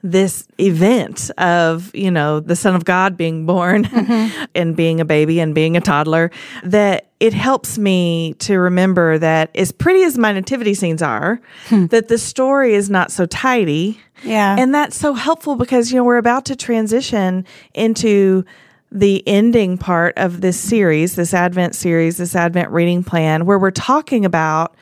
this 0.02 0.48
event 0.58 1.30
of, 1.36 1.94
you 1.94 2.10
know, 2.10 2.40
the 2.40 2.56
Son 2.56 2.74
of 2.74 2.84
God 2.84 3.16
being 3.16 3.44
born 3.44 3.84
mm-hmm. 3.84 4.44
and 4.54 4.74
being 4.74 5.00
a 5.00 5.04
baby 5.04 5.40
and 5.40 5.54
being 5.54 5.76
a 5.76 5.80
toddler, 5.80 6.30
that 6.64 7.10
it 7.20 7.34
helps 7.34 7.76
me 7.76 8.34
to 8.38 8.58
remember 8.58 9.18
that 9.18 9.54
as 9.54 9.72
pretty 9.72 10.02
as 10.02 10.16
my 10.16 10.32
nativity 10.32 10.72
scenes 10.72 11.02
are, 11.02 11.40
hmm. 11.66 11.86
that 11.86 12.08
the 12.08 12.16
story 12.16 12.74
is 12.74 12.88
not 12.88 13.12
so 13.12 13.26
tidy. 13.26 14.00
Yeah. 14.24 14.56
And 14.58 14.74
that's 14.74 14.96
so 14.96 15.12
helpful 15.12 15.56
because, 15.56 15.92
you 15.92 15.98
know, 15.98 16.04
we're 16.04 16.16
about 16.16 16.46
to 16.46 16.56
transition 16.56 17.44
into 17.74 18.44
the 18.92 19.22
ending 19.26 19.78
part 19.78 20.18
of 20.18 20.40
this 20.40 20.58
series, 20.58 21.14
this 21.14 21.32
Advent 21.32 21.74
series, 21.74 22.16
this 22.16 22.34
Advent 22.34 22.70
reading 22.70 23.04
plan, 23.04 23.46
where 23.46 23.58
we're 23.58 23.70
talking 23.70 24.24
about 24.24 24.74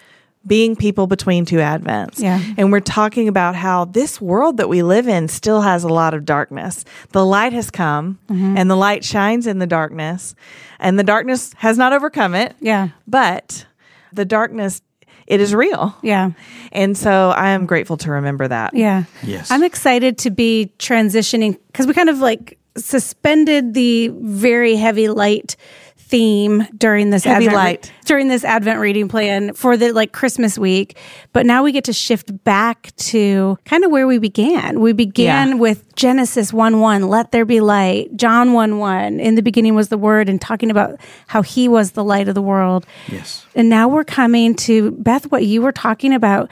being 0.47 0.77
people 0.77 1.07
between 1.07 1.44
two 1.44 1.57
Advents. 1.57 2.18
Yeah. 2.21 2.40
And 2.57 2.73
we're 2.73 2.81
talking 2.81 3.29
about 3.29 3.55
how 3.55 3.85
this 3.85 4.21
world 4.21 4.57
that 4.57 4.68
we 4.68 4.83
live 4.83 5.07
in 5.07 5.29
still 5.29 5.61
has 5.61 5.85
a 5.85 5.88
lot 5.88 6.14
of 6.14 6.25
darkness. 6.25 6.85
The 7.11 7.27
light 7.27 7.53
has 7.53 7.71
come 7.71 8.18
mm-hmm. 8.29 8.57
and 8.57 8.71
the 8.71 8.77
light 8.77 9.05
shines 9.05 9.47
in 9.47 9.59
the 9.59 9.66
darkness, 9.66 10.35
and 10.79 10.99
the 10.99 11.05
darkness 11.05 11.53
has 11.59 11.77
not 11.77 11.92
overcome 11.92 12.35
it. 12.35 12.57
Yeah. 12.61 12.90
But 13.07 13.66
the 14.12 14.25
darkness, 14.25 14.81
it 15.27 15.40
is 15.40 15.55
real. 15.55 15.94
Yeah. 16.03 16.31
And 16.73 16.97
so 16.97 17.31
I 17.31 17.51
am 17.51 17.66
grateful 17.66 17.99
to 17.99 18.12
remember 18.12 18.49
that. 18.49 18.75
Yeah. 18.75 19.05
Yes. 19.23 19.51
I'm 19.51 19.64
excited 19.64 20.16
to 20.18 20.31
be 20.31 20.73
transitioning 20.79 21.59
because 21.66 21.87
we 21.87 21.92
kind 21.92 22.09
of 22.09 22.21
like 22.21 22.59
suspended 22.79 23.75
the 23.75 24.09
very 24.09 24.77
heavy 24.77 25.09
light 25.09 25.57
theme 25.97 26.67
during 26.79 27.11
this 27.11 27.25
Heavy 27.25 27.49
advent 27.49 27.55
light. 27.55 27.93
during 28.07 28.29
this 28.29 28.43
advent 28.43 28.81
reading 28.81 29.09
plan 29.09 29.53
for 29.53 29.77
the 29.77 29.93
like 29.93 30.11
Christmas 30.11 30.57
week 30.59 30.97
but 31.35 31.45
now 31.45 31.62
we 31.62 31.71
get 31.71 31.85
to 31.85 31.93
shift 31.93 32.45
back 32.45 32.97
to 32.97 33.59
kind 33.67 33.85
of 33.85 33.91
where 33.91 34.07
we 34.07 34.17
began 34.17 34.81
we 34.81 34.95
began 34.95 35.49
Yeah. 35.49 35.55
with 35.57 35.95
Genesis 35.97 36.51
1 36.51 36.81
1 36.81 37.03
let 37.11 37.31
there 37.31 37.45
be 37.45 37.61
light 37.61 38.17
John 38.17 38.55
1 38.55 38.79
1 38.79 39.21
in 39.21 39.35
the 39.35 39.43
beginning 39.43 39.75
was 39.75 39.88
the 39.91 39.99
word 39.99 40.31
and 40.31 40.41
talking 40.41 40.71
about 40.71 40.99
how 41.27 41.43
he 41.43 41.69
was 41.69 41.91
the 41.91 42.05
light 42.05 42.27
of 42.27 42.35
the 42.35 42.41
world 42.43 42.87
yes. 43.09 43.45
and 43.55 43.69
now 43.69 43.87
we're 43.87 44.05
coming 44.05 44.55
to 44.55 44.93
Beth, 44.93 45.31
what 45.31 45.45
you 45.45 45.61
were 45.61 45.73
talking 45.73 46.14
about. 46.14 46.51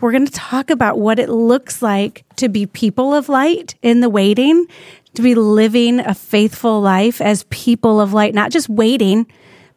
We're 0.00 0.12
going 0.12 0.26
to 0.26 0.32
talk 0.32 0.70
about 0.70 1.00
what 1.00 1.18
it 1.18 1.28
looks 1.28 1.82
like 1.82 2.24
to 2.36 2.48
be 2.48 2.66
people 2.66 3.12
of 3.12 3.28
light 3.28 3.74
in 3.82 3.98
the 4.00 4.08
waiting, 4.08 4.66
to 5.18 5.22
be 5.22 5.34
living 5.34 5.98
a 5.98 6.14
faithful 6.14 6.80
life 6.80 7.20
as 7.20 7.42
people 7.50 8.00
of 8.00 8.12
light, 8.12 8.34
not 8.34 8.52
just 8.52 8.68
waiting, 8.68 9.26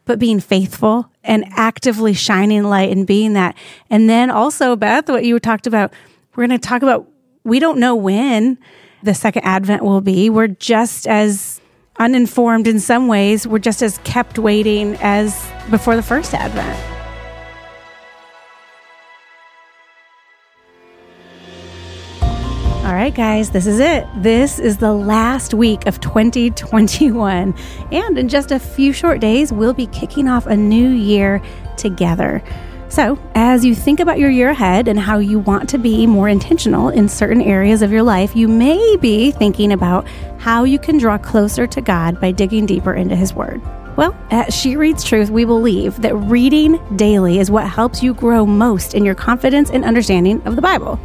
but 0.06 0.20
being 0.20 0.40
faithful 0.40 1.12
and 1.24 1.44
actively 1.56 2.14
shining 2.14 2.64
light 2.64 2.92
and 2.92 3.08
being 3.08 3.34
that. 3.34 3.58
And 3.90 4.08
then 4.08 4.30
also, 4.30 4.76
Beth, 4.76 5.10
what 5.10 5.26
you 5.26 5.40
talked 5.40 5.66
about, 5.66 5.94
we're 6.36 6.46
going 6.46 6.60
to 6.60 6.68
talk 6.68 6.84
about 6.84 7.10
we 7.44 7.58
don't 7.58 7.80
know 7.80 7.96
when 7.96 8.60
the 9.02 9.16
second 9.16 9.44
advent 9.44 9.82
will 9.82 10.02
be. 10.02 10.30
We're 10.30 10.48
just 10.48 11.08
as 11.08 11.60
uninformed 11.98 12.68
in 12.68 12.80
some 12.80 13.08
ways. 13.08 13.48
We're 13.48 13.58
just 13.58 13.82
as 13.82 13.98
kept 14.04 14.38
waiting 14.38 14.96
as 15.02 15.44
before 15.72 15.96
the 15.96 16.04
first 16.04 16.36
advent. 16.36 17.01
All 22.92 22.98
right, 22.98 23.16
guys, 23.16 23.52
this 23.52 23.68
is 23.68 23.80
it. 23.80 24.06
This 24.18 24.60
is 24.60 24.76
the 24.76 24.92
last 24.92 25.54
week 25.54 25.88
of 25.88 26.02
2021. 26.02 27.56
And 27.90 28.18
in 28.18 28.28
just 28.28 28.52
a 28.52 28.60
few 28.60 28.92
short 28.92 29.22
days, 29.22 29.54
we'll 29.54 29.72
be 29.74 29.88
kicking 29.88 30.28
off 30.28 30.46
a 30.46 30.58
new 30.58 30.90
year 30.90 31.42
together. 31.78 32.44
So, 32.90 33.18
as 33.34 33.64
you 33.64 33.76
think 33.76 34.02
about 34.02 34.20
your 34.20 34.30
year 34.30 34.50
ahead 34.50 34.90
and 34.90 35.00
how 35.00 35.20
you 35.20 35.40
want 35.40 35.70
to 35.70 35.78
be 35.78 36.06
more 36.06 36.28
intentional 36.28 36.90
in 36.90 37.08
certain 37.08 37.42
areas 37.42 37.82
of 37.82 37.94
your 37.94 38.04
life, 38.04 38.36
you 38.36 38.50
may 38.50 38.98
be 38.98 39.32
thinking 39.32 39.72
about 39.72 40.06
how 40.38 40.66
you 40.66 40.78
can 40.78 40.98
draw 40.98 41.18
closer 41.18 41.66
to 41.68 41.80
God 41.80 42.20
by 42.20 42.34
digging 42.34 42.66
deeper 42.66 42.94
into 42.94 43.16
His 43.16 43.34
Word. 43.34 43.62
Well, 43.96 44.14
at 44.32 44.52
She 44.52 44.76
Reads 44.76 45.06
Truth, 45.06 45.30
we 45.30 45.46
believe 45.46 46.02
that 46.02 46.14
reading 46.14 46.78
daily 46.98 47.40
is 47.40 47.50
what 47.50 47.70
helps 47.70 48.04
you 48.04 48.14
grow 48.14 48.46
most 48.46 48.94
in 48.94 49.06
your 49.06 49.16
confidence 49.16 49.70
and 49.70 49.86
understanding 49.86 50.42
of 50.44 50.58
the 50.58 50.62
Bible. 50.62 51.00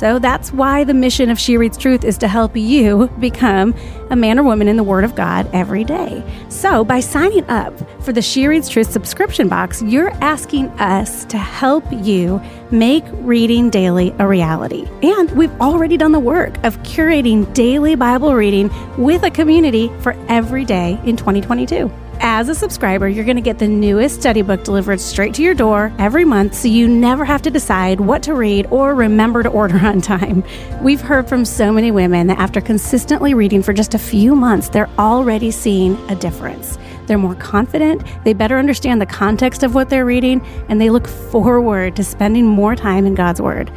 So 0.00 0.18
that's 0.18 0.50
why 0.50 0.84
the 0.84 0.94
mission 0.94 1.28
of 1.28 1.38
She 1.38 1.58
Reads 1.58 1.76
Truth 1.76 2.04
is 2.04 2.16
to 2.18 2.26
help 2.26 2.56
you 2.56 3.08
become 3.18 3.74
a 4.10 4.16
man 4.16 4.38
or 4.38 4.42
woman 4.42 4.68
in 4.68 4.76
the 4.76 4.84
Word 4.84 5.04
of 5.04 5.14
God 5.14 5.48
every 5.52 5.84
day. 5.84 6.22
So 6.48 6.84
by 6.84 7.00
signing 7.00 7.48
up 7.48 7.72
for 8.02 8.12
the 8.12 8.22
She 8.22 8.46
Reads 8.46 8.68
Truth 8.68 8.90
subscription 8.90 9.48
box, 9.48 9.82
you're 9.82 10.10
asking 10.22 10.68
us 10.80 11.24
to 11.26 11.38
help 11.38 11.84
you 11.90 12.40
make 12.70 13.04
reading 13.12 13.70
daily 13.70 14.14
a 14.18 14.26
reality. 14.26 14.88
And 15.02 15.30
we've 15.32 15.60
already 15.60 15.96
done 15.96 16.12
the 16.12 16.20
work 16.20 16.56
of 16.64 16.78
curating 16.82 17.52
daily 17.54 17.94
Bible 17.94 18.34
reading 18.34 18.70
with 18.96 19.22
a 19.22 19.30
community 19.30 19.90
for 20.00 20.14
every 20.28 20.64
day 20.64 21.00
in 21.04 21.16
2022. 21.16 21.90
As 22.22 22.50
a 22.50 22.54
subscriber, 22.54 23.08
you're 23.08 23.24
going 23.24 23.36
to 23.36 23.42
get 23.42 23.58
the 23.58 23.66
newest 23.66 24.20
study 24.20 24.42
book 24.42 24.62
delivered 24.62 25.00
straight 25.00 25.32
to 25.36 25.42
your 25.42 25.54
door 25.54 25.90
every 25.98 26.26
month 26.26 26.54
so 26.54 26.68
you 26.68 26.86
never 26.86 27.24
have 27.24 27.40
to 27.42 27.50
decide 27.50 27.98
what 27.98 28.22
to 28.24 28.34
read 28.34 28.66
or 28.70 28.94
remember 28.94 29.42
to 29.42 29.48
order 29.48 29.78
on 29.82 30.02
time. 30.02 30.44
We've 30.82 31.00
heard 31.00 31.30
from 31.30 31.46
so 31.46 31.72
many 31.72 31.90
women 31.90 32.26
that 32.26 32.38
after 32.38 32.60
consistently 32.60 33.32
reading 33.32 33.62
for 33.62 33.72
just 33.72 33.94
a 33.94 33.98
few 34.00 34.34
months, 34.34 34.70
they're 34.70 34.90
already 34.98 35.50
seeing 35.50 35.96
a 36.10 36.16
difference. 36.16 36.78
They're 37.06 37.18
more 37.18 37.34
confident, 37.34 38.02
they 38.24 38.32
better 38.32 38.58
understand 38.58 39.00
the 39.00 39.06
context 39.06 39.62
of 39.62 39.74
what 39.74 39.90
they're 39.90 40.04
reading, 40.04 40.40
and 40.68 40.80
they 40.80 40.90
look 40.90 41.08
forward 41.08 41.96
to 41.96 42.04
spending 42.04 42.46
more 42.46 42.76
time 42.76 43.04
in 43.04 43.14
God's 43.14 43.40
Word. 43.40 43.70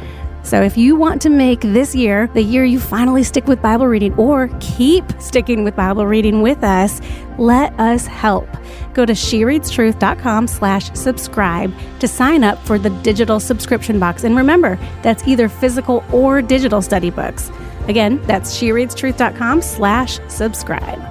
So 0.44 0.60
if 0.60 0.76
you 0.76 0.94
want 0.94 1.22
to 1.22 1.30
make 1.30 1.62
this 1.62 1.94
year 1.94 2.28
the 2.34 2.42
year 2.42 2.64
you 2.64 2.78
finally 2.78 3.22
stick 3.22 3.46
with 3.46 3.62
Bible 3.62 3.86
reading 3.86 4.14
or 4.14 4.48
keep 4.60 5.04
sticking 5.18 5.64
with 5.64 5.74
Bible 5.74 6.06
reading 6.06 6.42
with 6.42 6.62
us, 6.62 7.00
let 7.38 7.72
us 7.80 8.06
help. 8.06 8.46
Go 8.92 9.06
to 9.06 9.14
shereadstruth.com 9.14 10.46
slash 10.46 10.92
subscribe 10.92 11.72
to 11.98 12.06
sign 12.06 12.44
up 12.44 12.58
for 12.66 12.78
the 12.78 12.90
digital 13.02 13.40
subscription 13.40 13.98
box. 13.98 14.22
And 14.22 14.36
remember, 14.36 14.78
that's 15.02 15.26
either 15.26 15.48
physical 15.48 16.04
or 16.12 16.42
digital 16.42 16.82
study 16.82 17.10
books. 17.10 17.50
Again, 17.88 18.20
that's 18.22 18.56
shereadstruth.com 18.58 19.62
slash 19.62 20.20
subscribe. 20.28 21.02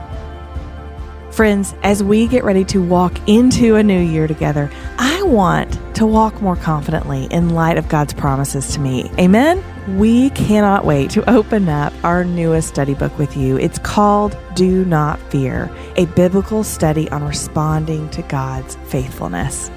Friends, 1.33 1.73
as 1.81 2.03
we 2.03 2.27
get 2.27 2.43
ready 2.43 2.63
to 2.65 2.79
walk 2.79 3.17
into 3.27 3.75
a 3.75 3.81
new 3.81 3.99
year 3.99 4.27
together, 4.27 4.69
I 4.99 5.23
want 5.23 5.79
to 5.95 6.05
walk 6.05 6.39
more 6.43 6.55
confidently 6.55 7.25
in 7.31 7.49
light 7.49 7.79
of 7.79 7.89
God's 7.89 8.13
promises 8.13 8.71
to 8.75 8.79
me. 8.79 9.09
Amen? 9.17 9.63
We 9.97 10.29
cannot 10.29 10.85
wait 10.85 11.09
to 11.11 11.27
open 11.27 11.69
up 11.69 11.91
our 12.03 12.23
newest 12.23 12.67
study 12.67 12.93
book 12.93 13.17
with 13.17 13.35
you. 13.35 13.57
It's 13.57 13.79
called 13.79 14.37
Do 14.53 14.85
Not 14.85 15.19
Fear, 15.31 15.71
a 15.95 16.05
biblical 16.05 16.63
study 16.63 17.09
on 17.09 17.23
responding 17.23 18.09
to 18.11 18.21
God's 18.21 18.75
faithfulness. 18.85 19.71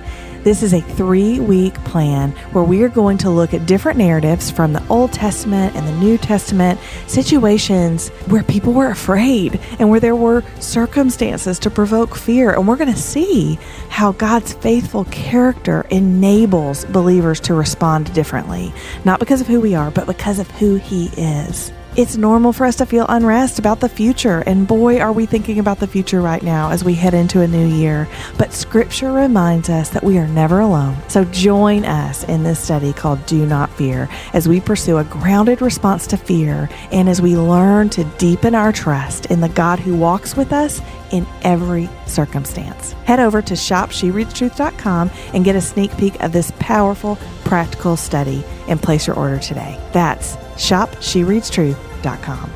This 0.47 0.63
is 0.63 0.73
a 0.73 0.81
three 0.81 1.41
week 1.41 1.75
plan 1.83 2.31
where 2.53 2.63
we 2.63 2.85
are 2.85 2.89
going 2.89 3.19
to 3.19 3.31
look 3.31 3.53
at 3.53 3.67
different 3.67 3.99
narratives 3.99 4.49
from 4.49 4.73
the 4.73 4.87
Old 4.87 5.13
Testament 5.13 5.75
and 5.75 5.85
the 5.89 5.93
New 5.95 6.17
Testament, 6.19 6.79
situations 7.09 8.11
where 8.29 8.45
people 8.45 8.73
were 8.73 8.87
afraid 8.87 9.59
and 9.81 9.91
where 9.91 9.99
there 9.99 10.15
were 10.15 10.45
circumstances 10.61 11.59
to 11.59 11.69
provoke 11.69 12.15
fear. 12.15 12.55
And 12.55 12.69
we're 12.69 12.77
going 12.77 12.95
to 12.95 12.97
see 12.97 13.59
how 13.89 14.13
God's 14.13 14.53
faithful 14.53 15.07
character 15.07 15.85
enables 15.91 16.85
believers 16.85 17.41
to 17.41 17.55
respond 17.55 18.15
differently, 18.15 18.73
not 19.05 19.19
because 19.19 19.41
of 19.41 19.49
who 19.49 19.61
we 19.61 19.75
are, 19.75 19.91
but 19.91 20.07
because 20.07 20.39
of 20.39 20.49
who 20.53 20.77
He 20.77 21.07
is. 21.17 21.73
It's 21.97 22.19
normal 22.19 22.53
for 22.53 22.67
us 22.67 22.77
to 22.77 22.85
feel 22.85 23.07
unrest 23.09 23.59
about 23.59 23.81
the 23.81 23.89
future, 23.89 24.41
and 24.41 24.69
boy, 24.69 25.01
are 25.01 25.13
we 25.13 25.25
thinking 25.25 25.59
about 25.59 25.81
the 25.81 25.87
future 25.87 26.21
right 26.21 26.43
now 26.43 26.71
as 26.71 26.85
we 26.85 26.93
head 26.93 27.15
into 27.15 27.41
a 27.41 27.49
new 27.49 27.67
year. 27.67 28.07
But 28.37 28.53
Scripture 28.53 29.13
reminds 29.13 29.71
us 29.71 29.89
that 29.89 30.05
we 30.05 30.19
are 30.19 30.29
never 30.29 30.61
alone. 30.61 30.99
So 31.09 31.25
join 31.25 31.87
us 31.87 32.23
in 32.25 32.43
this 32.43 32.61
study 32.61 32.93
called 32.93 33.25
Do 33.25 33.47
Not 33.47 33.71
Fear 33.71 34.11
as 34.35 34.47
we 34.47 34.61
pursue 34.61 34.99
a 34.99 35.05
grounded 35.05 35.63
response 35.63 36.07
to 36.09 36.19
fear 36.19 36.69
and 36.93 37.09
as 37.09 37.23
we 37.23 37.35
learn 37.35 37.89
to 37.91 38.05
deepen 38.19 38.55
our 38.55 38.75
trust 38.75 39.25
in 39.31 39.41
the 39.41 39.49
God 39.49 39.79
who 39.79 39.97
walks 39.97 40.37
with 40.37 40.53
us 40.53 40.83
in 41.13 41.27
every 41.45 41.89
circumstance. 42.05 42.93
Head 43.07 43.21
over 43.21 43.41
to 43.41 43.55
shopshereadstruth.com 43.55 45.11
and 45.33 45.45
get 45.47 45.57
a 45.57 45.63
sneak 45.63 45.97
peek 45.97 46.23
of 46.23 46.33
this 46.33 46.53
powerful, 46.59 47.17
practical 47.45 47.97
study 47.97 48.45
and 48.69 48.83
place 48.83 49.07
your 49.07 49.17
order 49.17 49.39
today. 49.39 49.81
That's 49.95 50.37
shopshereadstruth.com. 50.57 52.51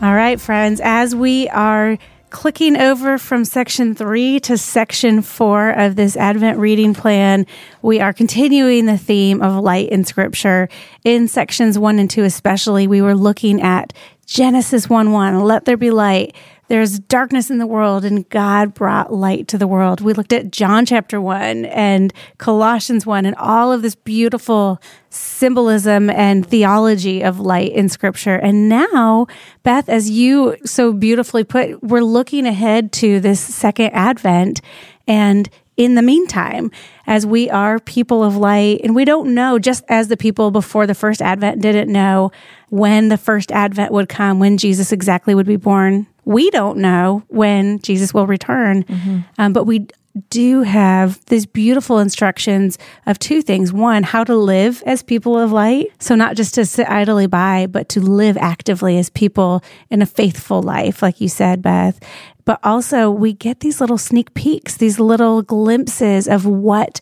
All 0.00 0.14
right, 0.14 0.40
friends, 0.40 0.80
as 0.82 1.14
we 1.14 1.48
are 1.48 1.98
clicking 2.30 2.76
over 2.76 3.18
from 3.18 3.44
section 3.44 3.94
three 3.94 4.38
to 4.40 4.56
section 4.58 5.22
four 5.22 5.70
of 5.70 5.96
this 5.96 6.16
Advent 6.16 6.58
reading 6.58 6.94
plan, 6.94 7.46
we 7.82 8.00
are 8.00 8.12
continuing 8.12 8.86
the 8.86 8.98
theme 8.98 9.42
of 9.42 9.62
light 9.62 9.88
in 9.88 10.04
scripture. 10.04 10.68
In 11.04 11.26
sections 11.26 11.78
one 11.78 11.98
and 11.98 12.08
two, 12.08 12.22
especially, 12.24 12.86
we 12.86 13.02
were 13.02 13.16
looking 13.16 13.60
at 13.60 13.92
Genesis 14.26 14.90
1 14.90 15.10
1, 15.10 15.40
let 15.40 15.64
there 15.64 15.78
be 15.78 15.90
light. 15.90 16.36
There's 16.68 16.98
darkness 16.98 17.50
in 17.50 17.56
the 17.56 17.66
world, 17.66 18.04
and 18.04 18.28
God 18.28 18.74
brought 18.74 19.12
light 19.12 19.48
to 19.48 19.58
the 19.58 19.66
world. 19.66 20.02
We 20.02 20.12
looked 20.12 20.34
at 20.34 20.52
John 20.52 20.84
chapter 20.84 21.18
1 21.18 21.64
and 21.64 22.12
Colossians 22.36 23.06
1 23.06 23.24
and 23.24 23.34
all 23.36 23.72
of 23.72 23.80
this 23.80 23.94
beautiful 23.94 24.80
symbolism 25.08 26.10
and 26.10 26.46
theology 26.46 27.22
of 27.22 27.40
light 27.40 27.72
in 27.72 27.88
scripture. 27.88 28.36
And 28.36 28.68
now, 28.68 29.26
Beth, 29.62 29.88
as 29.88 30.10
you 30.10 30.56
so 30.66 30.92
beautifully 30.92 31.42
put, 31.42 31.82
we're 31.82 32.04
looking 32.04 32.46
ahead 32.46 32.92
to 32.92 33.18
this 33.18 33.40
second 33.40 33.90
advent 33.92 34.60
and 35.06 35.48
in 35.78 35.94
the 35.94 36.02
meantime, 36.02 36.72
as 37.06 37.24
we 37.24 37.48
are 37.48 37.78
people 37.78 38.24
of 38.24 38.36
light, 38.36 38.80
and 38.82 38.96
we 38.96 39.04
don't 39.04 39.32
know, 39.32 39.60
just 39.60 39.84
as 39.88 40.08
the 40.08 40.16
people 40.16 40.50
before 40.50 40.88
the 40.88 40.94
first 40.94 41.22
advent 41.22 41.62
didn't 41.62 41.90
know 41.90 42.32
when 42.68 43.08
the 43.10 43.16
first 43.16 43.52
advent 43.52 43.92
would 43.92 44.08
come, 44.08 44.40
when 44.40 44.58
Jesus 44.58 44.90
exactly 44.90 45.36
would 45.36 45.46
be 45.46 45.54
born. 45.54 46.08
We 46.28 46.50
don't 46.50 46.78
know 46.78 47.24
when 47.28 47.78
Jesus 47.80 48.12
will 48.12 48.26
return, 48.26 48.84
mm-hmm. 48.84 49.18
um, 49.38 49.52
but 49.52 49.64
we 49.64 49.86
do 50.30 50.62
have 50.62 51.24
these 51.26 51.46
beautiful 51.46 51.98
instructions 51.98 52.76
of 53.06 53.18
two 53.18 53.40
things. 53.40 53.72
One, 53.72 54.02
how 54.02 54.24
to 54.24 54.36
live 54.36 54.82
as 54.84 55.02
people 55.02 55.38
of 55.38 55.52
light. 55.52 55.86
So, 56.00 56.14
not 56.14 56.36
just 56.36 56.54
to 56.54 56.66
sit 56.66 56.88
idly 56.88 57.26
by, 57.26 57.66
but 57.66 57.88
to 57.90 58.00
live 58.00 58.36
actively 58.36 58.98
as 58.98 59.10
people 59.10 59.62
in 59.90 60.02
a 60.02 60.06
faithful 60.06 60.62
life, 60.62 61.02
like 61.02 61.20
you 61.20 61.28
said, 61.28 61.62
Beth 61.62 62.00
but 62.48 62.58
also 62.64 63.10
we 63.10 63.34
get 63.34 63.60
these 63.60 63.78
little 63.78 63.98
sneak 63.98 64.32
peeks, 64.32 64.78
these 64.78 64.98
little 64.98 65.42
glimpses 65.42 66.26
of 66.26 66.46
what 66.46 66.98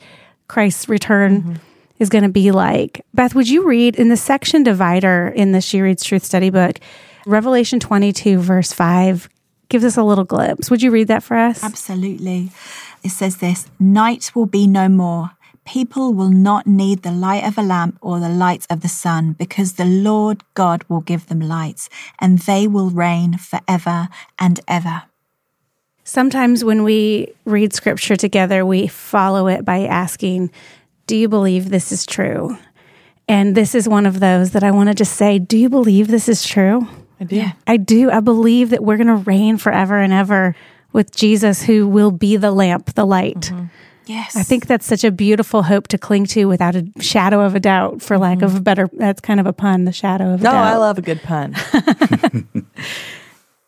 Christ's 0.49 0.89
return 0.89 1.41
mm-hmm. 1.41 1.55
is 2.01 2.09
going 2.09 2.25
to 2.25 2.29
be 2.29 2.51
like. 2.51 3.07
Beth, 3.15 3.33
would 3.37 3.49
you 3.49 3.65
read 3.65 3.95
in 3.95 4.09
the 4.09 4.17
section 4.17 4.65
divider 4.65 5.29
in 5.29 5.53
the 5.53 5.61
She 5.61 5.81
Reads 5.81 6.03
Truth 6.03 6.25
study 6.25 6.51
book, 6.51 6.81
Revelation 7.27 7.81
22, 7.81 8.39
verse 8.39 8.73
5 8.73 9.29
gives 9.69 9.85
us 9.85 9.97
a 9.97 10.05
little 10.05 10.23
glimpse. 10.23 10.71
Would 10.71 10.81
you 10.81 10.93
read 10.93 11.09
that 11.09 11.25
for 11.25 11.37
us? 11.37 11.65
Absolutely. 11.65 12.51
It 13.03 13.09
says 13.09 13.39
this 13.39 13.69
Night 13.81 14.31
will 14.37 14.47
be 14.47 14.69
no 14.69 14.89
more. 14.89 15.33
People 15.65 16.15
will 16.15 16.31
not 16.31 16.69
need 16.69 17.03
the 17.03 17.11
light 17.11 17.43
of 17.43 17.59
a 17.59 17.63
lamp 17.63 17.99
or 18.01 18.21
the 18.21 18.29
light 18.29 18.65
of 18.71 18.81
the 18.81 18.89
sun, 18.89 19.33
because 19.33 19.73
the 19.73 19.85
Lord 19.85 20.45
God 20.55 20.85
will 20.89 21.01
give 21.01 21.27
them 21.27 21.41
light, 21.41 21.89
and 22.21 22.39
they 22.39 22.69
will 22.69 22.91
reign 22.91 23.39
forever 23.39 24.09
and 24.39 24.61
ever. 24.69 25.03
Sometimes 26.05 26.63
when 26.63 26.85
we 26.85 27.35
read 27.45 27.73
scripture 27.73 28.15
together, 28.15 28.65
we 28.65 28.87
follow 28.87 29.49
it 29.49 29.65
by 29.65 29.81
asking, 29.81 30.53
Do 31.09 31.17
you 31.17 31.29
believe 31.29 31.71
this 31.71 31.91
is 31.91 32.07
true? 32.07 32.57
And 33.27 33.57
this 33.57 33.75
is 33.75 33.89
one 33.89 34.07
of 34.07 34.21
those 34.21 34.53
that 34.53 34.63
I 34.63 34.71
want 34.71 34.91
to 34.91 34.95
just 34.95 35.17
say, 35.17 35.41
Do 35.41 35.59
you 35.59 35.69
believe 35.69 36.07
this 36.07 36.29
is 36.29 36.47
true? 36.47 36.87
I 37.21 37.25
do. 37.25 37.37
Yeah. 37.37 37.53
I 37.67 37.77
do. 37.77 38.11
I 38.11 38.21
believe 38.21 38.71
that 38.71 38.83
we're 38.83 38.97
going 38.97 39.07
to 39.07 39.17
reign 39.17 39.57
forever 39.59 39.99
and 39.99 40.13
ever 40.13 40.55
with 40.93 41.15
Jesus, 41.15 41.63
who 41.63 41.89
will 41.89 42.11
be 42.11 42.37
the 42.37 42.51
lamp, 42.51 42.95
the 42.95 43.05
light. 43.05 43.41
Mm-hmm. 43.41 43.67
Yes. 44.07 44.37
I 44.37 44.43
think 44.45 44.67
that's 44.67 44.87
such 44.87 45.03
a 45.03 45.11
beautiful 45.11 45.65
hope 45.65 45.89
to 45.89 45.99
cling 45.99 46.27
to 46.27 46.45
without 46.47 46.77
a 46.77 46.87
shadow 47.01 47.41
of 47.41 47.55
a 47.55 47.61
doubt, 47.61 48.03
for 48.03 48.19
lack 48.19 48.39
mm-hmm. 48.39 48.47
of 48.47 48.55
a 48.55 48.61
better, 48.61 48.89
that's 48.93 49.21
kind 49.21 49.41
of 49.41 49.47
a 49.47 49.53
pun, 49.53 49.85
the 49.85 49.93
shadow 49.93 50.35
of 50.35 50.41
a 50.41 50.45
no, 50.45 50.53
doubt. 50.53 50.65
No, 50.65 50.75
I 50.75 50.77
love 50.77 50.99
a 50.99 51.03
good 51.03 51.23
pun. 51.23 51.57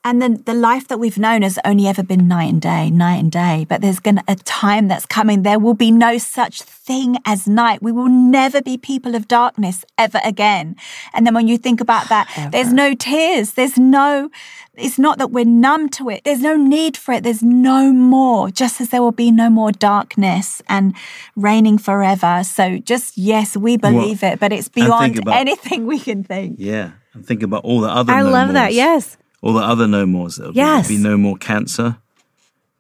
And 0.09 0.22
then 0.22 0.42
the 0.46 0.54
life 0.54 0.88
that 0.88 0.98
we've 0.98 1.18
known 1.18 1.42
has 1.42 1.59
only 1.66 1.86
ever 1.86 2.02
been 2.02 2.26
night 2.26 2.50
and 2.50 2.62
day, 2.62 2.88
night 2.88 3.16
and 3.16 3.30
day. 3.30 3.66
But 3.68 3.82
there's 3.82 4.00
going 4.00 4.16
to 4.16 4.24
a 4.26 4.36
time 4.36 4.88
that's 4.88 5.04
coming. 5.04 5.42
There 5.42 5.59
will 5.59 5.74
be 5.74 5.90
no 5.90 6.16
such 6.16 6.62
thing 6.62 7.18
as 7.26 7.46
night. 7.46 7.82
We 7.82 7.92
will 7.92 8.09
never 8.09 8.62
be 8.62 8.78
people 8.78 9.14
of 9.14 9.28
darkness 9.28 9.84
ever 9.98 10.18
again. 10.24 10.76
And 11.12 11.26
then 11.26 11.34
when 11.34 11.46
you 11.46 11.59
think 11.59 11.82
about 11.82 12.09
that, 12.09 12.26
ever. 12.38 12.50
there's 12.50 12.72
no 12.72 12.94
tears. 12.94 13.52
There's 13.52 13.76
no, 13.76 14.30
it's 14.76 14.98
not 14.98 15.18
that 15.18 15.30
we're 15.30 15.44
numb 15.44 15.90
to 15.90 16.09
it. 16.09 16.24
There's 16.24 16.40
no 16.40 16.56
need 16.56 16.96
for 16.96 17.12
it. 17.12 17.22
There's 17.22 17.42
no 17.42 17.92
more, 17.92 18.50
just 18.50 18.80
as 18.80 18.88
there 18.88 19.02
will 19.02 19.12
be 19.12 19.30
no 19.30 19.50
more 19.50 19.72
darkness 19.72 20.62
and 20.70 20.94
reigning 21.36 21.76
forever. 21.76 22.44
So 22.44 22.78
just, 22.78 23.18
yes, 23.18 23.59
we 23.59 23.76
believe 23.76 24.22
well, 24.22 24.32
it, 24.32 24.40
but 24.40 24.54
it's 24.54 24.70
beyond 24.70 25.18
about, 25.18 25.36
anything 25.36 25.84
we 25.84 25.98
can 25.98 26.24
think. 26.24 26.56
Yeah. 26.59 26.92
And 27.12 27.26
think 27.26 27.42
about 27.42 27.64
all 27.64 27.82
the 27.82 27.90
other 27.90 28.11
I 28.11 28.22
no 28.22 28.30
love 28.30 28.54
that. 28.54 28.72
Yes 28.72 29.18
all 29.43 29.53
the 29.53 29.61
other 29.61 29.86
no 29.86 30.07
mores. 30.07 30.36
There'll 30.36 30.55
yes. 30.55 30.89
be, 30.89 30.97
there'll 30.97 31.16
be 31.16 31.22
no 31.22 31.22
more 31.22 31.36
cancer. 31.36 31.99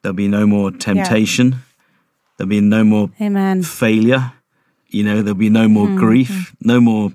There'll 0.02 0.14
be 0.14 0.28
no 0.28 0.46
more 0.46 0.70
temptation. 0.70 1.50
Yeah. 1.52 1.58
There'll 2.36 2.48
be 2.48 2.60
no 2.60 2.84
more 2.84 3.10
Amen. 3.20 3.62
failure. 3.62 4.32
You 4.88 5.04
know, 5.04 5.22
there'll 5.22 5.34
be 5.34 5.50
no 5.50 5.68
more 5.68 5.86
mm-hmm. 5.86 5.98
grief, 5.98 6.54
no 6.60 6.80
more 6.80 7.12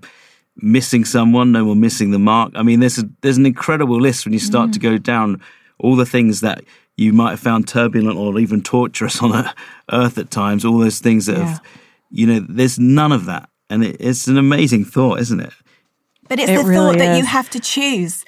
missing 0.58 1.06
someone, 1.06 1.52
no 1.52 1.66
more 1.66 1.76
missing 1.76 2.12
the 2.12 2.20
mark. 2.20 2.52
I 2.56 2.64
mean, 2.64 2.80
there's 2.80 3.00
a, 3.00 3.10
there's 3.22 3.38
an 3.38 3.46
incredible 3.46 4.00
list 4.00 4.26
when 4.26 4.34
you 4.34 4.40
start 4.40 4.70
mm. 4.70 4.74
to 4.74 4.80
go 4.80 4.98
down 4.98 5.42
all 5.80 5.96
the 5.96 6.06
things 6.06 6.42
that 6.42 6.64
you 6.98 7.14
might 7.14 7.32
have 7.32 7.40
found 7.40 7.68
turbulent 7.68 8.18
or 8.18 8.38
even 8.40 8.62
torturous 8.62 9.22
on 9.22 9.50
earth 9.92 10.18
at 10.18 10.30
times. 10.30 10.66
All 10.66 10.78
those 10.78 11.00
things 11.00 11.26
that 11.26 11.38
yeah. 11.38 11.46
have, 11.46 11.62
you 12.12 12.28
know, 12.28 12.46
there's 12.48 12.78
none 12.78 13.12
of 13.12 13.26
that, 13.26 13.50
and 13.70 13.84
it, 13.84 13.98
it's 14.00 14.28
an 14.28 14.38
amazing 14.38 14.86
thought, 14.86 15.20
isn't 15.20 15.40
it? 15.40 15.54
But 16.30 16.40
it's 16.40 16.52
it 16.52 16.58
the 16.58 16.64
really 16.64 16.76
thought 16.76 16.98
that 17.00 17.18
you 17.18 17.26
have 17.26 17.50
to 17.50 17.60
choose 17.60 18.24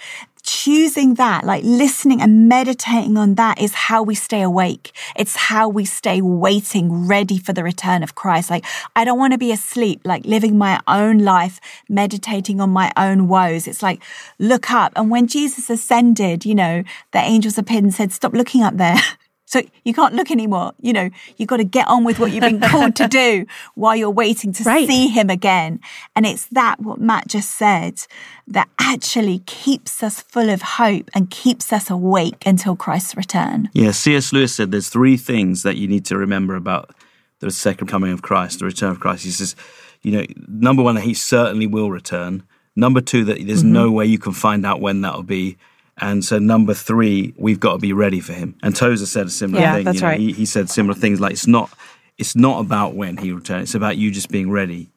choosing 0.45 1.15
that, 1.15 1.43
like 1.43 1.63
listening 1.63 2.21
and 2.21 2.47
meditating 2.47 3.17
on 3.17 3.35
that 3.35 3.59
is 3.59 3.73
how 3.73 4.03
we 4.03 4.15
stay 4.15 4.41
awake. 4.41 4.95
It's 5.15 5.35
how 5.35 5.67
we 5.67 5.85
stay 5.85 6.21
waiting, 6.21 7.07
ready 7.07 7.37
for 7.37 7.51
the 7.51 7.63
return 7.63 8.03
of 8.03 8.15
Christ. 8.15 8.49
Like, 8.49 8.65
I 8.95 9.03
don't 9.03 9.17
want 9.17 9.33
to 9.33 9.39
be 9.39 9.51
asleep, 9.51 10.01
like 10.05 10.25
living 10.25 10.57
my 10.57 10.79
own 10.87 11.19
life, 11.19 11.59
meditating 11.89 12.61
on 12.61 12.69
my 12.69 12.91
own 12.95 13.27
woes. 13.27 13.67
It's 13.67 13.83
like, 13.83 14.01
look 14.39 14.71
up. 14.71 14.93
And 14.95 15.09
when 15.09 15.27
Jesus 15.27 15.69
ascended, 15.69 16.45
you 16.45 16.55
know, 16.55 16.83
the 17.11 17.19
angels 17.19 17.57
appeared 17.57 17.83
and 17.83 17.93
said, 17.93 18.13
stop 18.13 18.33
looking 18.33 18.61
up 18.61 18.77
there. 18.77 18.97
So 19.45 19.61
you 19.83 19.93
can't 19.93 20.15
look 20.15 20.31
anymore. 20.31 20.73
You 20.81 20.93
know, 20.93 21.09
you've 21.37 21.47
got 21.47 21.57
to 21.57 21.63
get 21.63 21.87
on 21.87 22.03
with 22.03 22.19
what 22.19 22.31
you've 22.31 22.41
been 22.41 22.59
called 22.59 22.95
to 22.97 23.07
do 23.07 23.45
while 23.75 23.95
you're 23.95 24.09
waiting 24.09 24.51
to 24.53 24.63
right. 24.63 24.87
see 24.87 25.07
him 25.07 25.29
again. 25.29 25.79
And 26.15 26.25
it's 26.25 26.47
that 26.47 26.79
what 26.79 26.99
Matt 26.99 27.27
just 27.27 27.51
said 27.51 28.01
that 28.47 28.69
actually 28.79 29.39
keeps 29.39 30.01
us 30.01 30.21
full 30.21 30.49
of 30.49 30.61
hope 30.61 31.09
and 31.13 31.29
keeps 31.29 31.71
us 31.71 31.89
awake 31.89 32.43
until 32.45 32.75
Christ's 32.75 33.15
return. 33.15 33.69
Yeah, 33.73 33.91
C.S. 33.91 34.33
Lewis 34.33 34.55
said 34.55 34.71
there's 34.71 34.89
three 34.89 35.17
things 35.17 35.63
that 35.63 35.77
you 35.77 35.87
need 35.87 36.05
to 36.05 36.17
remember 36.17 36.55
about 36.55 36.95
the 37.39 37.51
second 37.51 37.87
coming 37.87 38.11
of 38.11 38.21
Christ, 38.21 38.59
the 38.59 38.65
return 38.65 38.91
of 38.91 38.99
Christ. 38.99 39.25
He 39.25 39.31
says, 39.31 39.55
you 40.01 40.11
know, 40.11 40.25
number 40.47 40.81
one, 40.81 40.95
that 40.95 41.03
he 41.03 41.13
certainly 41.13 41.67
will 41.67 41.91
return. 41.91 42.43
Number 42.75 43.01
two, 43.01 43.23
that 43.25 43.45
there's 43.45 43.63
mm-hmm. 43.63 43.73
no 43.73 43.91
way 43.91 44.05
you 44.05 44.19
can 44.19 44.33
find 44.33 44.65
out 44.65 44.81
when 44.81 45.01
that'll 45.01 45.23
be. 45.23 45.57
And 45.97 46.25
so 46.25 46.39
number 46.39 46.73
three, 46.73 47.33
we've 47.37 47.59
got 47.59 47.73
to 47.73 47.77
be 47.77 47.93
ready 47.93 48.19
for 48.19 48.33
him. 48.33 48.55
And 48.61 48.75
Tozer 48.75 49.05
said 49.05 49.27
a 49.27 49.29
similar 49.29 49.61
yeah, 49.61 49.75
thing. 49.75 49.85
That's 49.85 50.01
know, 50.01 50.07
right. 50.07 50.19
He, 50.19 50.33
he, 50.33 50.45
said 50.45 50.69
similar 50.69 50.93
things 50.93 51.21
like 51.21 51.31
it's 51.31 51.47
not 51.47 51.69
it's 52.17 52.35
not 52.35 52.59
about 52.59 52.95
when 52.95 53.17
he 53.17 53.31
returns, 53.31 53.69
it's 53.69 53.75
about 53.75 53.97
you 53.97 54.11
just 54.11 54.29
being 54.29 54.51
ready. 54.51 54.89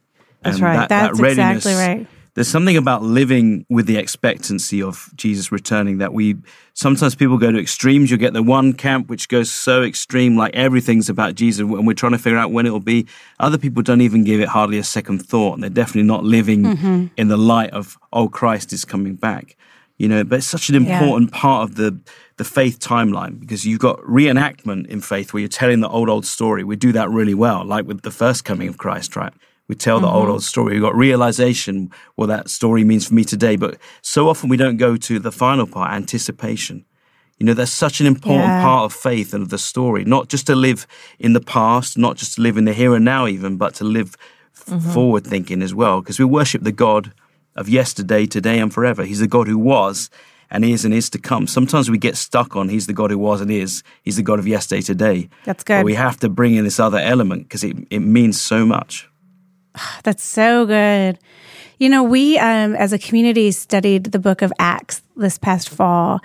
That's 0.42 0.56
and 0.56 0.64
right. 0.64 0.88
That, 0.88 0.88
that's 0.88 1.20
that 1.20 1.30
exactly 1.30 1.74
right. 1.74 2.06
There's 2.34 2.48
something 2.48 2.76
about 2.76 3.02
living 3.02 3.66
with 3.68 3.86
the 3.86 3.96
expectancy 3.96 4.80
of 4.80 5.10
Jesus 5.16 5.50
returning 5.50 5.98
that 5.98 6.12
we 6.12 6.36
sometimes 6.72 7.16
people 7.16 7.36
go 7.36 7.50
to 7.50 7.58
extremes. 7.58 8.12
You 8.12 8.16
get 8.16 8.32
the 8.32 8.44
one 8.44 8.74
camp 8.74 9.08
which 9.08 9.28
goes 9.28 9.50
so 9.50 9.82
extreme, 9.82 10.36
like 10.36 10.54
everything's 10.54 11.08
about 11.08 11.34
Jesus, 11.34 11.60
and 11.60 11.84
we're 11.86 11.94
trying 11.94 12.12
to 12.12 12.18
figure 12.18 12.38
out 12.38 12.52
when 12.52 12.64
it'll 12.64 12.78
be. 12.78 13.08
Other 13.40 13.58
people 13.58 13.82
don't 13.82 14.02
even 14.02 14.22
give 14.22 14.40
it 14.40 14.48
hardly 14.48 14.78
a 14.78 14.84
second 14.84 15.26
thought, 15.26 15.54
and 15.54 15.62
they're 15.64 15.70
definitely 15.70 16.04
not 16.04 16.22
living 16.22 16.62
mm-hmm. 16.62 17.06
in 17.16 17.26
the 17.26 17.36
light 17.36 17.70
of, 17.70 17.98
oh, 18.12 18.28
Christ 18.28 18.72
is 18.72 18.84
coming 18.84 19.16
back 19.16 19.56
you 19.98 20.08
know 20.08 20.24
but 20.24 20.36
it's 20.36 20.46
such 20.46 20.68
an 20.68 20.74
important 20.74 21.30
yeah. 21.32 21.40
part 21.40 21.68
of 21.68 21.76
the 21.76 21.98
the 22.36 22.44
faith 22.44 22.78
timeline 22.78 23.38
because 23.38 23.66
you've 23.66 23.80
got 23.80 23.98
reenactment 24.00 24.86
in 24.86 25.00
faith 25.00 25.32
where 25.32 25.40
you're 25.40 25.48
telling 25.48 25.80
the 25.80 25.88
old 25.88 26.08
old 26.08 26.24
story 26.24 26.64
we 26.64 26.76
do 26.76 26.92
that 26.92 27.10
really 27.10 27.34
well 27.34 27.64
like 27.64 27.86
with 27.86 28.02
the 28.02 28.10
first 28.10 28.44
coming 28.44 28.68
of 28.68 28.78
christ 28.78 29.16
right 29.16 29.32
we 29.66 29.74
tell 29.74 30.00
the 30.00 30.06
mm-hmm. 30.06 30.16
old 30.16 30.28
old 30.28 30.42
story 30.42 30.74
we've 30.74 30.82
got 30.82 30.94
realization 30.94 31.90
what 32.14 32.26
that 32.26 32.48
story 32.48 32.84
means 32.84 33.06
for 33.08 33.14
me 33.14 33.24
today 33.24 33.56
but 33.56 33.76
so 34.00 34.28
often 34.28 34.48
we 34.48 34.56
don't 34.56 34.78
go 34.78 34.96
to 34.96 35.18
the 35.18 35.32
final 35.32 35.66
part 35.66 35.92
anticipation 35.92 36.84
you 37.38 37.46
know 37.46 37.54
that's 37.54 37.72
such 37.72 38.00
an 38.00 38.06
important 38.06 38.48
yeah. 38.48 38.62
part 38.62 38.84
of 38.84 38.92
faith 38.92 39.34
and 39.34 39.42
of 39.42 39.48
the 39.50 39.58
story 39.58 40.04
not 40.04 40.28
just 40.28 40.46
to 40.46 40.54
live 40.54 40.86
in 41.18 41.32
the 41.32 41.40
past 41.40 41.98
not 41.98 42.16
just 42.16 42.34
to 42.34 42.40
live 42.40 42.56
in 42.56 42.64
the 42.64 42.72
here 42.72 42.94
and 42.94 43.04
now 43.04 43.26
even 43.26 43.56
but 43.56 43.74
to 43.74 43.84
live 43.84 44.16
mm-hmm. 44.66 44.78
forward 44.90 45.26
thinking 45.26 45.62
as 45.62 45.74
well 45.74 46.00
because 46.00 46.18
we 46.18 46.24
worship 46.24 46.62
the 46.62 46.72
god 46.72 47.12
of 47.58 47.68
yesterday, 47.68 48.24
today, 48.24 48.58
and 48.58 48.72
forever. 48.72 49.04
He's 49.04 49.20
the 49.20 49.26
God 49.26 49.48
who 49.48 49.58
was 49.58 50.08
and 50.50 50.64
is 50.64 50.84
and 50.84 50.94
is 50.94 51.10
to 51.10 51.18
come. 51.18 51.46
Sometimes 51.46 51.90
we 51.90 51.98
get 51.98 52.16
stuck 52.16 52.56
on 52.56 52.68
He's 52.68 52.86
the 52.86 52.92
God 52.92 53.10
who 53.10 53.18
was 53.18 53.40
and 53.40 53.50
is. 53.50 53.82
He's 54.02 54.16
the 54.16 54.22
God 54.22 54.38
of 54.38 54.46
yesterday, 54.46 54.80
today. 54.80 55.28
That's 55.44 55.64
good. 55.64 55.80
But 55.80 55.84
we 55.84 55.94
have 55.94 56.18
to 56.20 56.28
bring 56.28 56.54
in 56.54 56.64
this 56.64 56.80
other 56.80 56.98
element 56.98 57.42
because 57.42 57.64
it, 57.64 57.76
it 57.90 58.00
means 58.00 58.40
so 58.40 58.64
much. 58.64 59.08
That's 60.04 60.22
so 60.22 60.64
good. 60.64 61.18
You 61.78 61.88
know, 61.88 62.02
we 62.02 62.38
um, 62.38 62.74
as 62.74 62.92
a 62.92 62.98
community 62.98 63.50
studied 63.52 64.04
the 64.04 64.18
book 64.18 64.42
of 64.42 64.52
Acts 64.58 65.02
this 65.16 65.38
past 65.38 65.68
fall. 65.68 66.20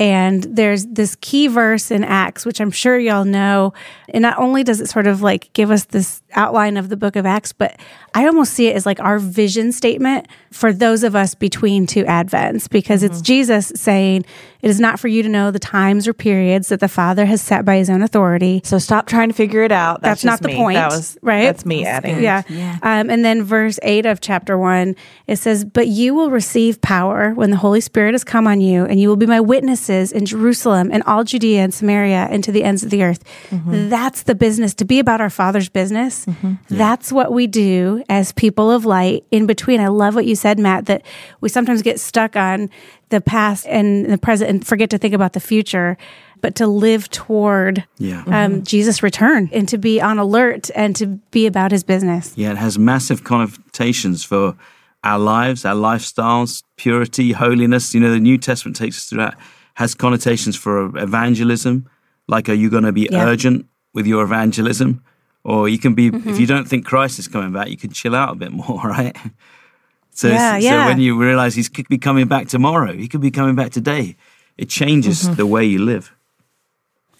And 0.00 0.44
there's 0.44 0.86
this 0.86 1.16
key 1.20 1.48
verse 1.48 1.90
in 1.90 2.04
Acts, 2.04 2.46
which 2.46 2.60
I'm 2.60 2.70
sure 2.70 2.96
y'all 2.98 3.24
know. 3.24 3.72
And 4.10 4.22
not 4.22 4.38
only 4.38 4.62
does 4.62 4.80
it 4.80 4.88
sort 4.88 5.08
of 5.08 5.22
like 5.22 5.52
give 5.54 5.72
us 5.72 5.86
this 5.86 6.22
outline 6.34 6.76
of 6.76 6.88
the 6.88 6.96
book 6.96 7.16
of 7.16 7.26
Acts, 7.26 7.52
but 7.52 7.78
I 8.14 8.26
almost 8.26 8.52
see 8.52 8.68
it 8.68 8.76
as 8.76 8.86
like 8.86 9.00
our 9.00 9.18
vision 9.18 9.72
statement 9.72 10.26
for 10.50 10.72
those 10.72 11.04
of 11.04 11.14
us 11.14 11.34
between 11.34 11.86
two 11.86 12.04
Advents, 12.04 12.68
because 12.68 13.02
mm-hmm. 13.02 13.12
it's 13.12 13.20
Jesus 13.22 13.72
saying, 13.74 14.24
It 14.60 14.70
is 14.70 14.80
not 14.80 14.98
for 14.98 15.08
you 15.08 15.22
to 15.22 15.28
know 15.28 15.50
the 15.50 15.58
times 15.58 16.08
or 16.08 16.14
periods 16.14 16.68
that 16.68 16.80
the 16.80 16.88
Father 16.88 17.26
has 17.26 17.40
set 17.40 17.64
by 17.64 17.76
his 17.76 17.90
own 17.90 18.02
authority. 18.02 18.60
So 18.64 18.78
stop 18.78 19.06
trying 19.06 19.28
to 19.28 19.34
figure 19.34 19.62
it 19.62 19.72
out. 19.72 20.00
That's, 20.00 20.22
that's 20.22 20.42
not 20.42 20.48
the 20.48 20.56
point. 20.56 20.76
That 20.76 20.90
was, 20.90 21.18
right. 21.22 21.44
That's 21.44 21.64
me 21.64 21.84
adding. 21.84 22.22
Yeah. 22.22 22.42
yeah. 22.48 22.78
Um, 22.82 23.10
and 23.10 23.24
then 23.24 23.42
verse 23.42 23.78
8 23.82 24.06
of 24.06 24.20
chapter 24.20 24.58
1, 24.58 24.96
it 25.26 25.36
says, 25.36 25.64
But 25.64 25.88
you 25.88 26.14
will 26.14 26.30
receive 26.30 26.80
power 26.80 27.32
when 27.34 27.50
the 27.50 27.56
Holy 27.56 27.80
Spirit 27.80 28.14
has 28.14 28.24
come 28.24 28.46
on 28.46 28.60
you, 28.60 28.84
and 28.84 28.98
you 28.98 29.08
will 29.08 29.16
be 29.16 29.26
my 29.26 29.40
witnesses 29.40 30.12
in 30.12 30.24
Jerusalem 30.26 30.90
and 30.92 31.02
all 31.04 31.24
Judea 31.24 31.62
and 31.62 31.74
Samaria 31.74 32.28
and 32.30 32.42
to 32.44 32.52
the 32.52 32.64
ends 32.64 32.82
of 32.82 32.90
the 32.90 33.02
earth. 33.02 33.22
Mm-hmm. 33.50 33.90
That's 33.90 34.22
the 34.22 34.34
business, 34.34 34.74
to 34.74 34.84
be 34.84 34.98
about 34.98 35.20
our 35.20 35.30
Father's 35.30 35.68
business. 35.68 36.17
Mm-hmm. 36.26 36.54
Yeah. 36.68 36.78
That's 36.78 37.12
what 37.12 37.32
we 37.32 37.46
do 37.46 38.02
as 38.08 38.32
people 38.32 38.70
of 38.70 38.84
light 38.84 39.24
in 39.30 39.46
between. 39.46 39.80
I 39.80 39.88
love 39.88 40.14
what 40.14 40.26
you 40.26 40.34
said, 40.34 40.58
Matt, 40.58 40.86
that 40.86 41.02
we 41.40 41.48
sometimes 41.48 41.82
get 41.82 42.00
stuck 42.00 42.36
on 42.36 42.70
the 43.10 43.20
past 43.20 43.66
and 43.66 44.06
the 44.06 44.18
present 44.18 44.50
and 44.50 44.66
forget 44.66 44.90
to 44.90 44.98
think 44.98 45.14
about 45.14 45.32
the 45.32 45.40
future, 45.40 45.96
but 46.40 46.54
to 46.56 46.66
live 46.66 47.08
toward 47.10 47.84
yeah. 47.98 48.20
um, 48.26 48.32
mm-hmm. 48.32 48.62
Jesus' 48.62 49.02
return 49.02 49.48
and 49.52 49.68
to 49.68 49.78
be 49.78 50.00
on 50.00 50.18
alert 50.18 50.70
and 50.74 50.94
to 50.96 51.06
be 51.30 51.46
about 51.46 51.72
his 51.72 51.82
business. 51.82 52.32
Yeah, 52.36 52.52
it 52.52 52.58
has 52.58 52.78
massive 52.78 53.24
connotations 53.24 54.24
for 54.24 54.56
our 55.04 55.18
lives, 55.18 55.64
our 55.64 55.74
lifestyles, 55.74 56.62
purity, 56.76 57.32
holiness. 57.32 57.94
You 57.94 58.00
know, 58.00 58.10
the 58.10 58.20
New 58.20 58.38
Testament 58.38 58.76
takes 58.76 58.98
us 58.98 59.04
through 59.06 59.18
that, 59.18 59.38
has 59.74 59.94
connotations 59.94 60.56
for 60.56 60.96
evangelism. 60.96 61.88
Like, 62.26 62.48
are 62.48 62.54
you 62.54 62.68
going 62.68 62.84
to 62.84 62.92
be 62.92 63.08
yeah. 63.10 63.24
urgent 63.24 63.66
with 63.94 64.06
your 64.06 64.22
evangelism? 64.22 65.02
Or 65.44 65.68
you 65.68 65.78
can 65.78 65.94
be, 65.94 66.10
mm-hmm. 66.10 66.28
if 66.28 66.38
you 66.38 66.46
don't 66.46 66.68
think 66.68 66.84
Christ 66.84 67.18
is 67.18 67.28
coming 67.28 67.52
back, 67.52 67.68
you 67.68 67.76
can 67.76 67.90
chill 67.90 68.14
out 68.14 68.32
a 68.32 68.34
bit 68.34 68.52
more, 68.52 68.80
right? 68.84 69.16
So, 70.10 70.28
yeah, 70.28 70.56
yeah. 70.56 70.84
so 70.84 70.88
when 70.88 71.00
you 71.00 71.18
realize 71.18 71.54
he 71.54 71.62
could 71.64 71.88
be 71.88 71.98
coming 71.98 72.26
back 72.26 72.48
tomorrow, 72.48 72.92
he 72.92 73.08
could 73.08 73.20
be 73.20 73.30
coming 73.30 73.54
back 73.54 73.70
today, 73.70 74.16
it 74.56 74.68
changes 74.68 75.22
mm-hmm. 75.22 75.34
the 75.34 75.46
way 75.46 75.64
you 75.64 75.78
live. 75.78 76.12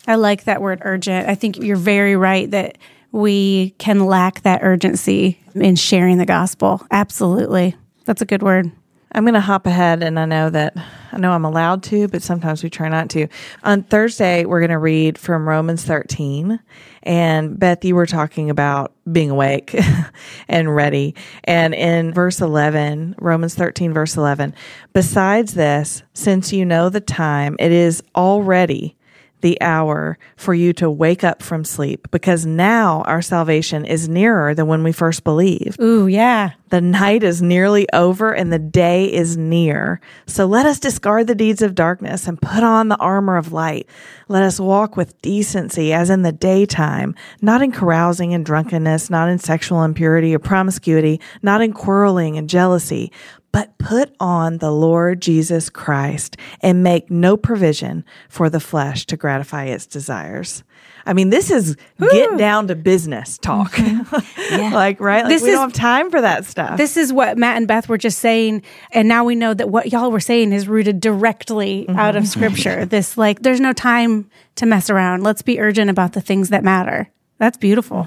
I 0.06 0.16
like 0.16 0.44
that 0.44 0.60
word 0.60 0.80
urgent. 0.82 1.28
I 1.28 1.34
think 1.34 1.58
you're 1.58 1.76
very 1.76 2.16
right 2.16 2.50
that 2.50 2.78
we 3.12 3.74
can 3.78 4.06
lack 4.06 4.42
that 4.42 4.60
urgency 4.62 5.38
in 5.54 5.76
sharing 5.76 6.18
the 6.18 6.26
gospel. 6.26 6.82
Absolutely. 6.90 7.76
That's 8.04 8.22
a 8.22 8.26
good 8.26 8.42
word. 8.42 8.72
I'm 9.12 9.24
going 9.24 9.34
to 9.34 9.40
hop 9.40 9.66
ahead, 9.66 10.02
and 10.02 10.18
I 10.18 10.26
know 10.26 10.50
that 10.50 10.76
I 11.12 11.18
know 11.18 11.32
I'm 11.32 11.44
allowed 11.44 11.82
to, 11.84 12.08
but 12.08 12.22
sometimes 12.22 12.62
we 12.62 12.68
try 12.68 12.88
not 12.88 13.08
to. 13.10 13.28
On 13.62 13.82
Thursday, 13.82 14.44
we're 14.44 14.60
going 14.60 14.70
to 14.70 14.78
read 14.78 15.16
from 15.16 15.48
Romans 15.48 15.82
13. 15.84 16.60
And 17.04 17.58
Beth, 17.58 17.84
you 17.84 17.94
were 17.94 18.06
talking 18.06 18.50
about 18.50 18.92
being 19.10 19.30
awake 19.30 19.74
and 20.48 20.74
ready. 20.74 21.14
And 21.44 21.74
in 21.74 22.12
verse 22.12 22.42
11, 22.42 23.14
Romans 23.18 23.54
13, 23.54 23.94
verse 23.94 24.16
11, 24.16 24.54
besides 24.92 25.54
this, 25.54 26.02
since 26.12 26.52
you 26.52 26.66
know 26.66 26.90
the 26.90 27.00
time, 27.00 27.56
it 27.58 27.72
is 27.72 28.02
already 28.14 28.97
the 29.40 29.60
hour 29.60 30.18
for 30.36 30.54
you 30.54 30.72
to 30.74 30.90
wake 30.90 31.24
up 31.24 31.42
from 31.42 31.64
sleep 31.64 32.10
because 32.10 32.46
now 32.46 33.02
our 33.02 33.22
salvation 33.22 33.84
is 33.84 34.08
nearer 34.08 34.54
than 34.54 34.66
when 34.66 34.82
we 34.82 34.92
first 34.92 35.24
believed. 35.24 35.80
Ooh, 35.80 36.06
yeah. 36.06 36.52
The 36.70 36.80
night 36.82 37.22
is 37.22 37.40
nearly 37.40 37.86
over 37.92 38.32
and 38.32 38.52
the 38.52 38.58
day 38.58 39.10
is 39.10 39.36
near. 39.36 40.00
So 40.26 40.44
let 40.44 40.66
us 40.66 40.78
discard 40.78 41.26
the 41.26 41.34
deeds 41.34 41.62
of 41.62 41.74
darkness 41.74 42.28
and 42.28 42.40
put 42.40 42.62
on 42.62 42.88
the 42.88 42.98
armor 42.98 43.36
of 43.38 43.52
light. 43.52 43.88
Let 44.28 44.42
us 44.42 44.60
walk 44.60 44.96
with 44.96 45.20
decency 45.22 45.94
as 45.94 46.10
in 46.10 46.22
the 46.22 46.32
daytime, 46.32 47.14
not 47.40 47.62
in 47.62 47.72
carousing 47.72 48.34
and 48.34 48.44
drunkenness, 48.44 49.08
not 49.08 49.30
in 49.30 49.38
sexual 49.38 49.82
impurity 49.82 50.34
or 50.34 50.38
promiscuity, 50.38 51.20
not 51.40 51.62
in 51.62 51.72
quarreling 51.72 52.36
and 52.36 52.50
jealousy, 52.50 53.10
but 53.58 53.76
put 53.78 54.14
on 54.20 54.58
the 54.58 54.70
Lord 54.70 55.20
Jesus 55.20 55.68
Christ 55.68 56.36
and 56.60 56.84
make 56.84 57.10
no 57.10 57.36
provision 57.36 58.04
for 58.28 58.48
the 58.48 58.60
flesh 58.60 59.04
to 59.06 59.16
gratify 59.16 59.64
its 59.64 59.84
desires. 59.84 60.62
I 61.04 61.12
mean, 61.12 61.30
this 61.30 61.50
is 61.50 61.76
get 61.98 62.38
down 62.38 62.68
to 62.68 62.76
business 62.76 63.36
talk. 63.36 63.72
Mm-hmm. 63.72 64.16
Yeah. 64.48 64.70
like, 64.72 64.98
right? 64.98 65.24
Like, 65.24 65.32
This 65.32 65.42
we 65.42 65.50
is- 65.50 65.56
don't 65.56 65.70
have 65.70 65.72
time 65.72 66.10
for 66.10 66.20
that 66.22 66.46
stuff. 66.46 66.78
This 66.78 66.96
is 66.96 67.12
what 67.12 67.36
Matt 67.36 67.58
and 67.58 67.68
Beth 67.68 67.88
were 67.88 67.98
just 67.98 68.18
saying. 68.18 68.62
And 68.92 69.08
now 69.08 69.24
we 69.24 69.34
know 69.34 69.52
that 69.52 69.68
what 69.68 69.92
y'all 69.92 70.10
were 70.10 70.20
saying 70.20 70.52
is 70.52 70.68
rooted 70.68 71.00
directly 71.00 71.84
mm-hmm. 71.86 71.98
out 71.98 72.16
of 72.16 72.22
mm-hmm. 72.22 72.30
scripture. 72.30 72.86
This, 72.86 73.18
like, 73.18 73.42
there's 73.42 73.60
no 73.60 73.72
time 73.74 74.30
to 74.54 74.66
mess 74.66 74.88
around. 74.88 75.24
Let's 75.24 75.42
be 75.42 75.60
urgent 75.60 75.90
about 75.90 76.12
the 76.12 76.20
things 76.20 76.48
that 76.48 76.64
matter. 76.64 77.10
That's 77.38 77.58
beautiful. 77.58 78.06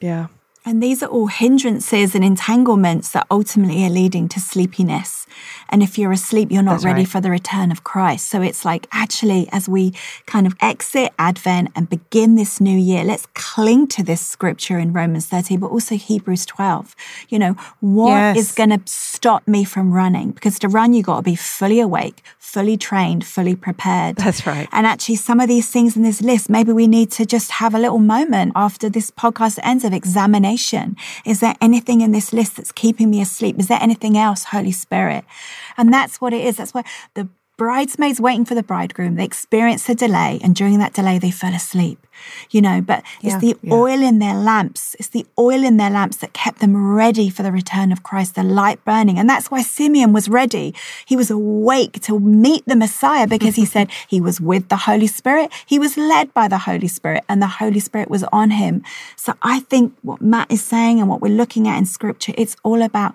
yeah. 0.00 0.26
And 0.64 0.82
these 0.82 1.02
are 1.02 1.06
all 1.08 1.28
hindrances 1.28 2.14
and 2.14 2.22
entanglements 2.22 3.10
that 3.12 3.26
ultimately 3.30 3.84
are 3.86 3.90
leading 3.90 4.28
to 4.28 4.40
sleepiness. 4.40 5.26
And 5.70 5.82
if 5.82 5.96
you're 5.96 6.12
asleep, 6.12 6.50
you're 6.52 6.62
not 6.62 6.72
That's 6.72 6.84
ready 6.84 7.00
right. 7.00 7.08
for 7.08 7.20
the 7.20 7.30
return 7.30 7.70
of 7.72 7.82
Christ. 7.82 8.28
So 8.28 8.42
it's 8.42 8.64
like 8.64 8.86
actually, 8.92 9.48
as 9.52 9.68
we 9.68 9.94
kind 10.26 10.46
of 10.46 10.54
exit 10.60 11.12
Advent 11.18 11.70
and 11.74 11.88
begin 11.88 12.34
this 12.34 12.60
new 12.60 12.76
year, 12.76 13.04
let's 13.04 13.26
cling 13.34 13.86
to 13.88 14.02
this 14.02 14.20
scripture 14.20 14.78
in 14.78 14.92
Romans 14.92 15.26
13, 15.26 15.60
but 15.60 15.68
also 15.70 15.94
Hebrews 15.96 16.44
12. 16.46 16.94
You 17.30 17.38
know, 17.38 17.52
what 17.80 18.36
is 18.36 18.48
Yes. 18.48 18.54
going 18.54 18.70
to 18.70 18.80
stop 18.86 19.46
me 19.48 19.64
from 19.64 19.92
running? 19.92 20.32
Because 20.32 20.58
to 20.58 20.68
run, 20.68 20.92
you 20.92 21.02
got 21.02 21.16
to 21.16 21.22
be 21.22 21.36
fully 21.36 21.80
awake, 21.80 22.22
fully 22.38 22.76
trained, 22.76 23.24
fully 23.24 23.54
prepared. 23.56 24.16
That's 24.16 24.46
right. 24.46 24.68
And 24.72 24.86
actually, 24.86 25.16
some 25.16 25.40
of 25.40 25.48
these 25.48 25.70
things 25.70 25.96
in 25.96 26.02
this 26.02 26.20
list, 26.20 26.50
maybe 26.50 26.72
we 26.72 26.86
need 26.86 27.10
to 27.12 27.24
just 27.24 27.50
have 27.52 27.74
a 27.74 27.78
little 27.78 27.98
moment 27.98 28.52
after 28.56 28.90
this 28.90 29.10
podcast 29.10 29.58
ends 29.62 29.84
of 29.84 29.92
examination. 30.50 30.96
Is 31.24 31.40
there 31.40 31.54
anything 31.60 32.00
in 32.00 32.12
this 32.12 32.32
list 32.32 32.56
that's 32.56 32.72
keeping 32.72 33.10
me 33.10 33.20
asleep? 33.20 33.58
Is 33.58 33.68
there 33.68 33.78
anything 33.80 34.16
else, 34.16 34.44
Holy 34.44 34.72
Spirit? 34.72 35.24
And 35.76 35.92
that's 35.92 36.20
what 36.20 36.32
it 36.32 36.44
is. 36.44 36.56
That's 36.56 36.74
why 36.74 36.84
the 37.14 37.28
bridesmaids 37.60 38.18
waiting 38.18 38.46
for 38.46 38.54
the 38.54 38.62
bridegroom, 38.62 39.16
they 39.16 39.24
experience 39.26 39.86
a 39.90 39.94
delay, 39.94 40.40
and 40.42 40.56
during 40.56 40.78
that 40.78 40.94
delay, 40.94 41.18
they 41.18 41.30
fell 41.30 41.52
asleep. 41.52 42.06
You 42.50 42.62
know, 42.62 42.80
but 42.80 43.02
it's 43.22 43.36
the 43.38 43.54
oil 43.70 44.02
in 44.02 44.18
their 44.18 44.34
lamps. 44.34 44.96
It's 44.98 45.08
the 45.08 45.26
oil 45.38 45.62
in 45.64 45.76
their 45.76 45.90
lamps 45.90 46.18
that 46.18 46.32
kept 46.32 46.60
them 46.60 46.94
ready 46.94 47.28
for 47.28 47.42
the 47.42 47.52
return 47.52 47.92
of 47.92 48.02
Christ, 48.02 48.34
the 48.34 48.42
light 48.42 48.82
burning. 48.84 49.18
And 49.18 49.28
that's 49.28 49.50
why 49.50 49.62
Simeon 49.62 50.12
was 50.12 50.28
ready. 50.28 50.74
He 51.06 51.16
was 51.16 51.30
awake 51.30 52.00
to 52.02 52.18
meet 52.18 52.64
the 52.66 52.76
Messiah 52.76 53.26
because 53.26 53.56
he 53.56 53.64
said 53.74 53.90
he 54.08 54.20
was 54.20 54.40
with 54.40 54.68
the 54.68 54.76
Holy 54.76 55.06
Spirit. 55.06 55.50
He 55.64 55.78
was 55.78 55.96
led 55.96 56.32
by 56.34 56.46
the 56.48 56.58
Holy 56.58 56.88
Spirit 56.88 57.24
and 57.26 57.40
the 57.40 57.46
Holy 57.46 57.80
Spirit 57.80 58.10
was 58.10 58.24
on 58.24 58.50
him. 58.50 58.82
So 59.16 59.32
I 59.42 59.60
think 59.60 59.94
what 60.02 60.20
Matt 60.20 60.50
is 60.50 60.62
saying 60.62 61.00
and 61.00 61.08
what 61.08 61.22
we're 61.22 61.34
looking 61.34 61.68
at 61.68 61.78
in 61.78 61.86
scripture, 61.86 62.34
it's 62.36 62.56
all 62.64 62.82
about 62.82 63.14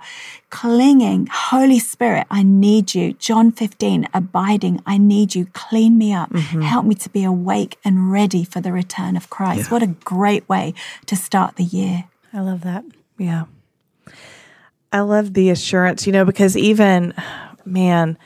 clinging. 0.55 1.27
Holy 1.29 1.79
Spirit, 1.79 2.27
I 2.31 2.41
need 2.41 2.95
you. 2.95 3.11
John 3.11 3.51
15, 3.51 4.07
abiding. 4.13 4.81
I 4.85 4.97
need 4.97 5.35
you. 5.35 5.47
Clean 5.47 5.97
me 5.97 6.13
up. 6.13 6.29
Mm-hmm. 6.29 6.61
Help 6.61 6.85
me 6.85 6.95
to 6.95 7.09
be 7.09 7.25
awake 7.25 7.77
and 7.83 8.09
ready 8.09 8.45
for 8.45 8.61
the 8.61 8.71
return 8.71 9.17
of 9.17 9.29
Christ. 9.29 9.69
What 9.69 9.83
a 9.83 9.87
great 9.87 10.47
way 10.47 10.73
to 11.07 11.15
start 11.17 11.57
the 11.57 11.65
year. 11.65 12.05
I 12.31 12.39
love 12.39 12.61
that. 12.61 12.85
Yeah. 13.17 13.45
I 14.93 15.01
love 15.01 15.33
the 15.33 15.49
assurance, 15.49 16.07
you 16.07 16.13
know, 16.13 16.23
because 16.23 16.55
even, 16.55 17.13
man, 17.65 18.17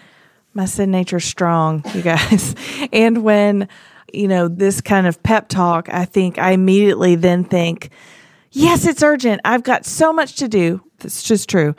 my 0.53 0.65
sin 0.65 0.91
nature's 0.91 1.25
strong, 1.25 1.83
you 1.95 2.03
guys. 2.03 2.53
and 2.93 3.23
when, 3.23 3.67
you 4.13 4.27
know, 4.27 4.47
this 4.47 4.81
kind 4.81 5.07
of 5.07 5.23
pep 5.23 5.49
talk, 5.49 5.89
I 5.91 6.05
think 6.05 6.37
I 6.37 6.51
immediately 6.51 7.15
then 7.15 7.43
think, 7.43 7.89
yes, 8.51 8.85
it's 8.85 9.01
urgent. 9.01 9.41
I've 9.43 9.63
got 9.63 9.83
so 9.83 10.13
much 10.13 10.35
to 10.35 10.47
do. 10.47 10.83
That's 10.99 11.23
just 11.23 11.49
true. 11.49 11.75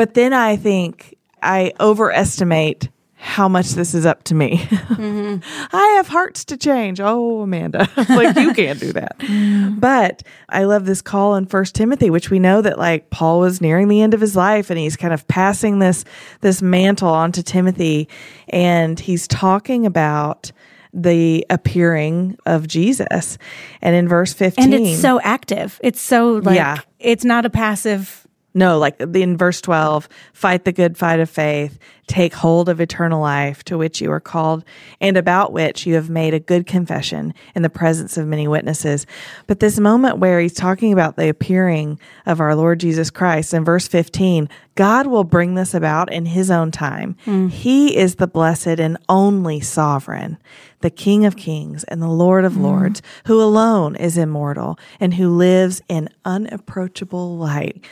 But 0.00 0.14
then 0.14 0.32
I 0.32 0.56
think 0.56 1.14
I 1.42 1.74
overestimate 1.78 2.88
how 3.16 3.50
much 3.50 3.72
this 3.72 3.92
is 3.92 4.06
up 4.06 4.22
to 4.24 4.34
me. 4.34 4.56
Mm-hmm. 4.56 5.66
I 5.76 5.86
have 5.96 6.08
hearts 6.08 6.42
to 6.46 6.56
change. 6.56 7.00
Oh, 7.02 7.42
Amanda, 7.42 7.86
like 8.08 8.34
you 8.34 8.54
can't 8.54 8.80
do 8.80 8.94
that. 8.94 9.18
But 9.78 10.22
I 10.48 10.64
love 10.64 10.86
this 10.86 11.02
call 11.02 11.34
in 11.34 11.44
First 11.44 11.74
Timothy, 11.74 12.08
which 12.08 12.30
we 12.30 12.38
know 12.38 12.62
that 12.62 12.78
like 12.78 13.10
Paul 13.10 13.40
was 13.40 13.60
nearing 13.60 13.88
the 13.88 14.00
end 14.00 14.14
of 14.14 14.22
his 14.22 14.34
life, 14.34 14.70
and 14.70 14.78
he's 14.78 14.96
kind 14.96 15.12
of 15.12 15.28
passing 15.28 15.80
this 15.80 16.06
this 16.40 16.62
mantle 16.62 17.10
on 17.10 17.30
to 17.32 17.42
Timothy, 17.42 18.08
and 18.48 18.98
he's 18.98 19.28
talking 19.28 19.84
about 19.84 20.50
the 20.94 21.44
appearing 21.50 22.38
of 22.46 22.66
Jesus. 22.66 23.36
And 23.82 23.94
in 23.94 24.08
verse 24.08 24.32
fifteen, 24.32 24.72
And 24.72 24.86
it's 24.86 24.98
so 24.98 25.20
active. 25.20 25.78
It's 25.84 26.00
so 26.00 26.36
like, 26.42 26.56
Yeah. 26.56 26.78
it's 26.98 27.26
not 27.26 27.44
a 27.44 27.50
passive. 27.50 28.26
No, 28.54 28.78
like 28.78 28.98
the- 28.98 29.22
in 29.22 29.36
verse 29.36 29.60
12, 29.60 30.08
fight 30.32 30.64
the 30.64 30.72
good 30.72 30.96
fight 30.96 31.20
of 31.20 31.30
faith, 31.30 31.78
take 32.10 32.34
hold 32.34 32.68
of 32.68 32.80
eternal 32.80 33.20
life 33.20 33.62
to 33.62 33.78
which 33.78 34.00
you 34.00 34.10
are 34.10 34.20
called 34.20 34.64
and 35.00 35.16
about 35.16 35.52
which 35.52 35.86
you 35.86 35.94
have 35.94 36.10
made 36.10 36.34
a 36.34 36.40
good 36.40 36.66
confession 36.66 37.32
in 37.54 37.62
the 37.62 37.70
presence 37.70 38.16
of 38.16 38.26
many 38.26 38.48
witnesses. 38.48 39.06
But 39.46 39.60
this 39.60 39.78
moment 39.78 40.18
where 40.18 40.40
he's 40.40 40.52
talking 40.52 40.92
about 40.92 41.14
the 41.14 41.28
appearing 41.28 42.00
of 42.26 42.40
our 42.40 42.56
Lord 42.56 42.80
Jesus 42.80 43.10
Christ 43.10 43.54
in 43.54 43.64
verse 43.64 43.86
15, 43.86 44.48
God 44.74 45.06
will 45.06 45.22
bring 45.22 45.54
this 45.54 45.72
about 45.72 46.12
in 46.12 46.26
his 46.26 46.50
own 46.50 46.72
time. 46.72 47.16
Hmm. 47.24 47.46
He 47.46 47.96
is 47.96 48.16
the 48.16 48.26
blessed 48.26 48.80
and 48.80 48.98
only 49.08 49.60
sovereign, 49.60 50.38
the 50.80 50.90
King 50.90 51.24
of 51.24 51.36
kings 51.36 51.84
and 51.84 52.02
the 52.02 52.08
Lord 52.08 52.44
of 52.44 52.54
hmm. 52.54 52.62
lords, 52.62 53.02
who 53.26 53.40
alone 53.40 53.94
is 53.94 54.18
immortal 54.18 54.76
and 54.98 55.14
who 55.14 55.28
lives 55.28 55.80
in 55.88 56.08
unapproachable 56.24 57.36
light 57.36 57.84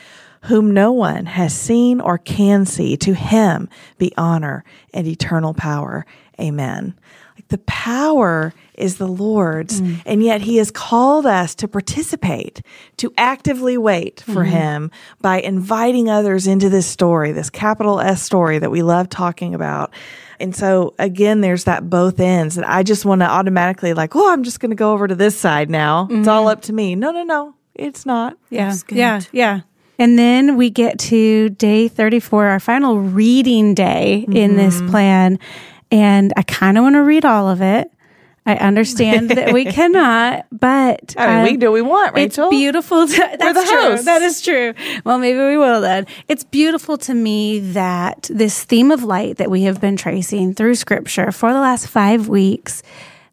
whom 0.43 0.73
no 0.73 0.93
one 0.93 1.27
has 1.27 1.57
seen 1.57 2.01
or 2.01 2.19
can 2.19 2.65
see. 2.67 2.97
To 2.97 3.15
him 3.15 3.69
be 3.99 4.13
honor 4.17 4.65
and 4.93 5.07
eternal 5.07 5.55
power. 5.55 6.07
Amen. 6.41 6.95
Like 7.37 7.49
the 7.49 7.59
power 7.59 8.53
is 8.75 8.99
the 8.99 9.09
Lord's, 9.09 9.81
mm. 9.81 10.01
and 10.07 10.23
yet 10.23 10.41
he 10.41 10.57
has 10.57 10.71
called 10.71 11.27
us 11.27 11.55
to 11.57 11.69
participate, 11.69 12.63
to 12.97 13.13
actively 13.17 13.77
wait 13.77 14.21
for 14.21 14.45
mm-hmm. 14.45 14.53
him 14.53 14.91
by 15.21 15.41
inviting 15.41 16.09
others 16.09 16.47
into 16.47 16.69
this 16.69 16.87
story, 16.87 17.33
this 17.33 17.51
capital 17.51 18.01
S 18.01 18.23
story 18.23 18.59
that 18.59 18.71
we 18.71 18.83
love 18.83 19.09
talking 19.09 19.55
about. 19.55 19.93
And 20.41 20.55
so 20.55 20.95
again, 20.99 21.41
there's 21.41 21.65
that 21.65 21.91
both 21.91 22.21
ends 22.21 22.55
that 22.55 22.69
I 22.69 22.85
just 22.85 23.05
want 23.05 23.21
to 23.21 23.29
automatically 23.29 23.95
like, 23.95 24.15
oh, 24.15 24.33
I'm 24.33 24.45
just 24.45 24.61
going 24.61 24.71
to 24.71 24.77
go 24.77 24.93
over 24.93 25.09
to 25.09 25.17
this 25.17 25.39
side 25.39 25.71
now. 25.71 26.07
It's 26.11 26.29
all 26.29 26.43
mm-hmm. 26.43 26.51
up 26.51 26.63
to 26.63 26.73
me. 26.73 26.95
No, 26.95 27.11
no, 27.11 27.25
no, 27.25 27.55
it's 27.75 28.07
not. 28.07 28.37
Yeah. 28.51 28.69
That's 28.69 28.85
good. 28.85 28.99
Yeah. 28.99 29.21
Yeah. 29.33 29.61
And 29.99 30.19
then 30.19 30.57
we 30.57 30.71
get 30.71 30.99
to 31.01 31.49
day 31.51 31.89
34, 31.89 32.47
our 32.47 32.61
final 32.61 33.01
reading 33.01 33.75
day 33.75 34.25
in 34.31 34.57
this 34.57 34.81
plan. 34.83 35.39
And 35.91 36.33
I 36.37 36.43
kind 36.43 36.79
of 36.79 36.83
want 36.83 36.95
to 36.95 37.03
read 37.03 37.25
all 37.25 37.49
of 37.49 37.61
it. 37.61 37.91
I 38.47 38.55
understand 38.57 39.31
that 39.31 39.53
we 39.53 39.65
cannot, 39.73 40.47
but 40.51 41.15
I 41.19 41.35
mean, 41.35 41.43
we 41.43 41.51
um, 41.51 41.59
do 41.59 41.71
we 41.71 41.83
want, 41.83 42.15
Raechel. 42.15 42.47
It's 42.47 42.51
beautiful. 42.51 43.07
To, 43.07 43.37
that's 43.39 43.61
the 43.61 43.71
true. 43.71 43.83
hosts. 43.83 44.05
That 44.07 44.23
is 44.23 44.41
true. 44.41 44.73
Well, 45.05 45.19
maybe 45.19 45.39
we 45.39 45.59
will 45.59 45.83
then. 45.83 46.07
It's 46.29 46.45
beautiful 46.45 46.97
to 46.99 47.13
me 47.13 47.59
that 47.73 48.31
this 48.33 48.65
theme 48.65 48.91
of 48.91 49.05
light 49.05 49.37
that 49.37 49.51
we 49.51 49.65
have 49.65 49.83
been 49.83 49.99
tracing 49.99 50.55
through 50.55 50.77
scripture 50.77 51.31
for 51.31 51.53
the 51.53 51.61
last 51.61 51.89
five 51.89 52.29
weeks 52.29 52.83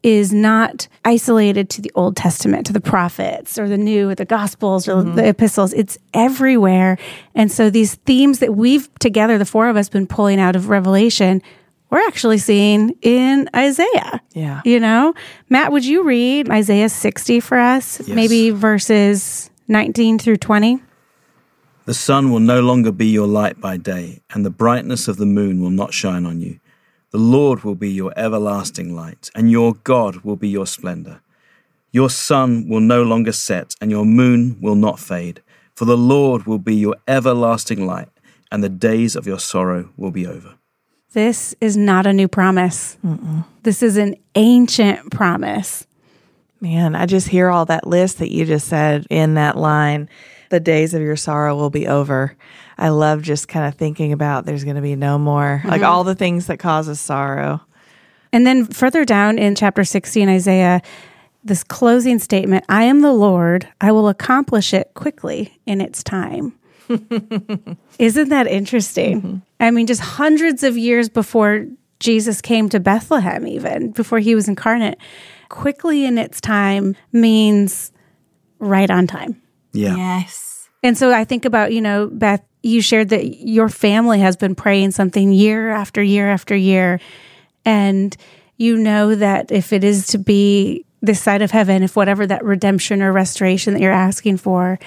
is 0.06 0.32
not 0.32 0.86
isolated 1.04 1.68
to 1.68 1.82
the 1.82 1.90
Old 1.96 2.16
Testament, 2.16 2.64
to 2.66 2.72
the 2.72 2.80
prophets 2.80 3.58
or 3.58 3.68
the 3.68 3.76
New, 3.76 4.10
or 4.10 4.14
the 4.14 4.24
Gospels 4.24 4.86
or 4.86 5.02
mm-hmm. 5.02 5.16
the 5.16 5.26
epistles. 5.26 5.72
It's 5.72 5.98
everywhere. 6.14 6.96
And 7.34 7.50
so 7.50 7.70
these 7.70 7.96
themes 7.96 8.38
that 8.38 8.54
we've 8.54 8.88
together, 9.00 9.36
the 9.36 9.44
four 9.44 9.68
of 9.68 9.76
us, 9.76 9.88
been 9.88 10.06
pulling 10.06 10.38
out 10.38 10.54
of 10.54 10.68
Revelation, 10.68 11.42
we're 11.90 12.06
actually 12.06 12.38
seeing 12.38 12.96
in 13.02 13.50
Isaiah. 13.54 14.22
Yeah. 14.32 14.62
You 14.64 14.78
know, 14.78 15.12
Matt, 15.48 15.72
would 15.72 15.84
you 15.84 16.04
read 16.04 16.48
Isaiah 16.50 16.88
60 16.88 17.40
for 17.40 17.58
us? 17.58 17.98
Yes. 17.98 18.08
Maybe 18.08 18.50
verses 18.50 19.50
19 19.66 20.20
through 20.20 20.36
20? 20.36 20.80
The 21.86 21.94
sun 21.94 22.30
will 22.30 22.38
no 22.38 22.60
longer 22.60 22.92
be 22.92 23.06
your 23.06 23.26
light 23.26 23.60
by 23.60 23.76
day, 23.76 24.20
and 24.30 24.46
the 24.46 24.50
brightness 24.50 25.08
of 25.08 25.16
the 25.16 25.26
moon 25.26 25.60
will 25.60 25.70
not 25.70 25.92
shine 25.92 26.26
on 26.26 26.40
you. 26.40 26.60
The 27.16 27.22
Lord 27.22 27.64
will 27.64 27.74
be 27.74 27.88
your 27.88 28.12
everlasting 28.14 28.94
light, 28.94 29.30
and 29.34 29.50
your 29.50 29.72
God 29.84 30.16
will 30.16 30.36
be 30.36 30.48
your 30.50 30.66
splendor. 30.66 31.22
Your 31.90 32.10
sun 32.10 32.68
will 32.68 32.80
no 32.82 33.02
longer 33.04 33.32
set, 33.32 33.74
and 33.80 33.90
your 33.90 34.04
moon 34.04 34.58
will 34.60 34.74
not 34.74 35.00
fade, 35.00 35.40
for 35.74 35.86
the 35.86 35.96
Lord 35.96 36.46
will 36.46 36.58
be 36.58 36.74
your 36.74 36.94
everlasting 37.08 37.86
light, 37.86 38.10
and 38.52 38.62
the 38.62 38.68
days 38.68 39.16
of 39.16 39.26
your 39.26 39.38
sorrow 39.38 39.88
will 39.96 40.10
be 40.10 40.26
over. 40.26 40.56
This 41.14 41.54
is 41.58 41.74
not 41.74 42.06
a 42.06 42.12
new 42.12 42.28
promise. 42.28 42.98
This 43.62 43.82
is 43.82 43.96
an 43.96 44.16
ancient 44.34 45.10
promise. 45.10 45.86
Man, 46.60 46.94
I 46.94 47.06
just 47.06 47.28
hear 47.28 47.48
all 47.48 47.64
that 47.64 47.86
list 47.86 48.18
that 48.18 48.30
you 48.30 48.44
just 48.44 48.68
said 48.68 49.06
in 49.08 49.32
that 49.36 49.56
line. 49.56 50.10
The 50.50 50.60
days 50.60 50.94
of 50.94 51.02
your 51.02 51.16
sorrow 51.16 51.56
will 51.56 51.70
be 51.70 51.86
over. 51.86 52.36
I 52.78 52.90
love 52.90 53.22
just 53.22 53.48
kind 53.48 53.66
of 53.66 53.74
thinking 53.74 54.12
about 54.12 54.44
there's 54.44 54.64
going 54.64 54.76
to 54.76 54.82
be 54.82 54.96
no 54.96 55.18
more, 55.18 55.62
like 55.64 55.80
mm-hmm. 55.80 55.90
all 55.90 56.04
the 56.04 56.14
things 56.14 56.46
that 56.46 56.58
cause 56.58 56.88
us 56.88 57.00
sorrow. 57.00 57.60
And 58.32 58.46
then 58.46 58.66
further 58.66 59.04
down 59.04 59.38
in 59.38 59.54
chapter 59.54 59.82
16, 59.82 60.28
Isaiah, 60.28 60.82
this 61.42 61.64
closing 61.64 62.18
statement 62.18 62.64
I 62.68 62.84
am 62.84 63.00
the 63.00 63.12
Lord, 63.12 63.68
I 63.80 63.92
will 63.92 64.08
accomplish 64.08 64.74
it 64.74 64.90
quickly 64.94 65.58
in 65.64 65.80
its 65.80 66.02
time. 66.02 66.58
Isn't 67.98 68.28
that 68.28 68.46
interesting? 68.46 69.22
Mm-hmm. 69.22 69.36
I 69.60 69.70
mean, 69.70 69.86
just 69.86 70.00
hundreds 70.00 70.62
of 70.62 70.76
years 70.76 71.08
before 71.08 71.66
Jesus 71.98 72.40
came 72.40 72.68
to 72.68 72.80
Bethlehem, 72.80 73.46
even 73.46 73.92
before 73.92 74.18
he 74.18 74.34
was 74.34 74.48
incarnate, 74.48 74.98
quickly 75.48 76.04
in 76.04 76.18
its 76.18 76.40
time 76.40 76.94
means 77.12 77.92
right 78.58 78.90
on 78.90 79.06
time. 79.06 79.40
Yeah. 79.76 79.96
Yes. 79.96 80.68
And 80.82 80.96
so 80.96 81.12
I 81.12 81.24
think 81.24 81.44
about, 81.44 81.72
you 81.72 81.80
know, 81.80 82.08
Beth, 82.12 82.42
you 82.62 82.80
shared 82.80 83.10
that 83.10 83.38
your 83.40 83.68
family 83.68 84.20
has 84.20 84.36
been 84.36 84.54
praying 84.54 84.92
something 84.92 85.32
year 85.32 85.70
after 85.70 86.02
year 86.02 86.30
after 86.30 86.54
year. 86.56 87.00
And 87.64 88.16
you 88.56 88.76
know 88.76 89.14
that 89.14 89.52
if 89.52 89.72
it 89.72 89.84
is 89.84 90.08
to 90.08 90.18
be 90.18 90.84
this 91.00 91.20
side 91.20 91.42
of 91.42 91.50
heaven, 91.50 91.82
if 91.82 91.96
whatever 91.96 92.26
that 92.26 92.44
redemption 92.44 93.02
or 93.02 93.12
restoration 93.12 93.74
that 93.74 93.82
you're 93.82 93.92
asking 93.92 94.38
for, 94.38 94.78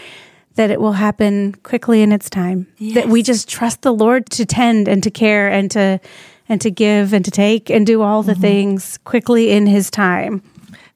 that 0.56 0.72
it 0.72 0.82
will 0.82 0.94
happen 0.94 1.54
quickly 1.64 2.02
in 2.02 2.12
its 2.12 2.30
time. 2.30 2.68
That 2.94 3.08
we 3.08 3.24
just 3.24 3.48
trust 3.48 3.82
the 3.82 3.94
Lord 3.94 4.30
to 4.32 4.46
tend 4.46 4.88
and 4.88 5.02
to 5.04 5.12
care 5.12 5.50
and 5.50 5.72
to 5.72 6.00
and 6.50 6.60
to 6.62 6.72
give 6.72 7.14
and 7.14 7.24
to 7.24 7.32
take 7.32 7.70
and 7.70 7.86
do 7.86 8.02
all 8.02 8.24
the 8.24 8.34
mm-hmm. 8.34 8.42
things 8.42 8.98
quickly 9.06 9.52
in 9.52 9.68
his 9.68 9.92
time. 9.92 10.42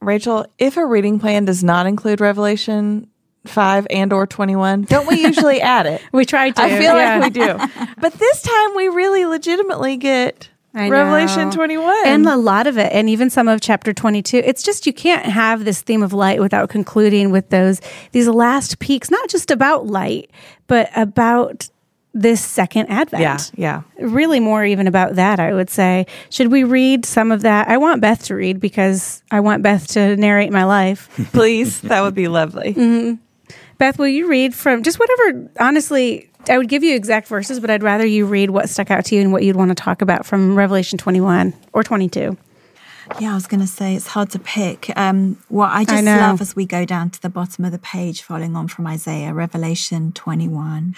Raechel, 0.01 0.47
if 0.57 0.75
a 0.75 0.85
reading 0.85 1.19
plan 1.19 1.45
does 1.45 1.63
not 1.63 1.85
include 1.85 2.19
Revelation 2.19 3.07
5 3.45 3.87
and 3.89 4.13
or 4.13 4.25
21, 4.25 4.83
don't 4.83 5.07
we 5.07 5.21
usually 5.21 5.61
add 5.61 5.85
it? 5.85 6.01
We 6.11 6.25
try 6.25 6.51
to. 6.51 6.61
I 6.61 6.69
feel 6.69 6.95
yeah. 6.95 7.19
like 7.19 7.33
we 7.33 7.39
do. 7.39 7.57
But 8.03 8.13
this 8.13 8.41
time 8.41 8.75
we 8.75 8.89
really 8.89 9.25
legitimately 9.25 9.95
get 9.95 10.49
I 10.73 10.89
Revelation 10.89 11.49
know. 11.49 11.55
21. 11.55 12.07
And 12.07 12.27
a 12.27 12.35
lot 12.35 12.67
of 12.67 12.77
it, 12.77 12.91
and 12.91 13.09
even 13.09 13.29
some 13.29 13.47
of 13.47 13.61
chapter 13.61 13.93
22. 13.93 14.37
It's 14.37 14.63
just 14.63 14.87
you 14.87 14.93
can't 14.93 15.25
have 15.25 15.65
this 15.65 15.81
theme 15.81 16.01
of 16.01 16.13
light 16.13 16.39
without 16.39 16.69
concluding 16.69 17.31
with 17.31 17.49
those, 17.49 17.79
these 18.11 18.27
last 18.27 18.79
peaks, 18.79 19.11
not 19.11 19.29
just 19.29 19.51
about 19.51 19.85
light, 19.85 20.31
but 20.67 20.89
about 20.95 21.69
this 22.13 22.43
second 22.43 22.87
advent. 22.87 23.21
yeah, 23.21 23.37
yeah. 23.55 23.81
Really 23.99 24.39
more 24.39 24.63
even 24.63 24.87
about 24.87 25.15
that, 25.15 25.39
I 25.39 25.53
would 25.53 25.69
say. 25.69 26.05
Should 26.29 26.51
we 26.51 26.63
read 26.63 27.05
some 27.05 27.31
of 27.31 27.41
that? 27.41 27.67
I 27.67 27.77
want 27.77 28.01
Beth 28.01 28.25
to 28.25 28.35
read 28.35 28.59
because 28.59 29.23
I 29.31 29.39
want 29.39 29.63
Beth 29.63 29.87
to 29.89 30.15
narrate 30.15 30.51
my 30.51 30.63
life. 30.63 31.09
Please, 31.33 31.81
that 31.81 32.01
would 32.01 32.15
be 32.15 32.27
lovely. 32.27 32.73
Mm-hmm. 32.73 33.15
Beth, 33.77 33.97
will 33.97 34.07
you 34.07 34.27
read 34.27 34.53
from 34.53 34.83
just 34.83 34.99
whatever, 34.99 35.49
honestly, 35.59 36.29
I 36.49 36.57
would 36.57 36.69
give 36.69 36.83
you 36.83 36.95
exact 36.95 37.27
verses, 37.27 37.59
but 37.59 37.69
I'd 37.69 37.83
rather 37.83 38.05
you 38.05 38.25
read 38.25 38.49
what 38.49 38.69
stuck 38.69 38.91
out 38.91 39.05
to 39.05 39.15
you 39.15 39.21
and 39.21 39.31
what 39.31 39.43
you'd 39.43 39.55
want 39.55 39.69
to 39.69 39.75
talk 39.75 40.01
about 40.01 40.25
from 40.25 40.55
Revelation 40.55 40.97
21 40.97 41.53
or 41.71 41.83
22. 41.83 42.37
Yeah, 43.19 43.31
I 43.31 43.35
was 43.35 43.47
going 43.47 43.59
to 43.59 43.67
say 43.67 43.95
it's 43.95 44.07
hard 44.07 44.29
to 44.31 44.39
pick. 44.39 44.95
Um, 44.97 45.37
what 45.49 45.69
I 45.71 45.83
just 45.83 46.03
know. 46.03 46.17
love 46.17 46.41
as 46.41 46.55
we 46.55 46.65
go 46.65 46.85
down 46.85 47.09
to 47.11 47.21
the 47.21 47.29
bottom 47.29 47.65
of 47.65 47.71
the 47.71 47.79
page, 47.79 48.21
following 48.23 48.55
on 48.55 48.67
from 48.67 48.87
Isaiah, 48.87 49.33
Revelation 49.33 50.13
21 50.13 50.95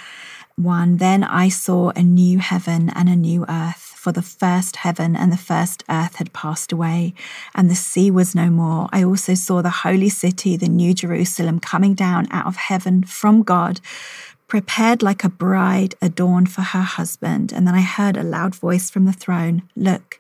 1. 0.58 0.98
Then 0.98 1.24
I 1.24 1.50
saw 1.50 1.90
a 1.90 2.02
new 2.02 2.40
heaven 2.40 2.90
and 2.96 3.10
a 3.10 3.16
new 3.16 3.46
earth, 3.50 3.94
for 3.98 4.14
the 4.14 4.22
first 4.22 4.78
heaven 4.78 5.14
and 5.14 5.30
the 5.30 5.38
first 5.38 5.84
earth 5.90 6.16
had 6.16 6.32
passed 6.32 6.72
away, 6.72 7.14
and 7.54 7.70
the 7.70 7.76
sea 7.76 8.10
was 8.10 8.34
no 8.34 8.50
more. 8.50 8.88
I 8.94 9.04
also 9.04 9.34
saw 9.34 9.62
the 9.62 9.70
holy 9.70 10.08
city, 10.08 10.56
the 10.56 10.70
new 10.70 10.94
Jerusalem, 10.94 11.60
coming 11.60 11.94
down 11.94 12.28
out 12.32 12.46
of 12.46 12.56
heaven 12.56 13.04
from 13.04 13.44
God 13.44 13.82
prepared 14.48 15.02
like 15.02 15.24
a 15.24 15.30
bride 15.30 15.96
adorned 16.02 16.50
for 16.52 16.62
her 16.62 16.84
husband. 16.84 17.52
And 17.52 17.68
then 17.68 17.76
I 17.76 17.82
heard 17.82 18.16
a 18.16 18.24
loud 18.24 18.56
voice 18.56 18.90
from 18.90 19.06
the 19.06 19.12
throne 19.12 19.64
Look, 19.76 20.20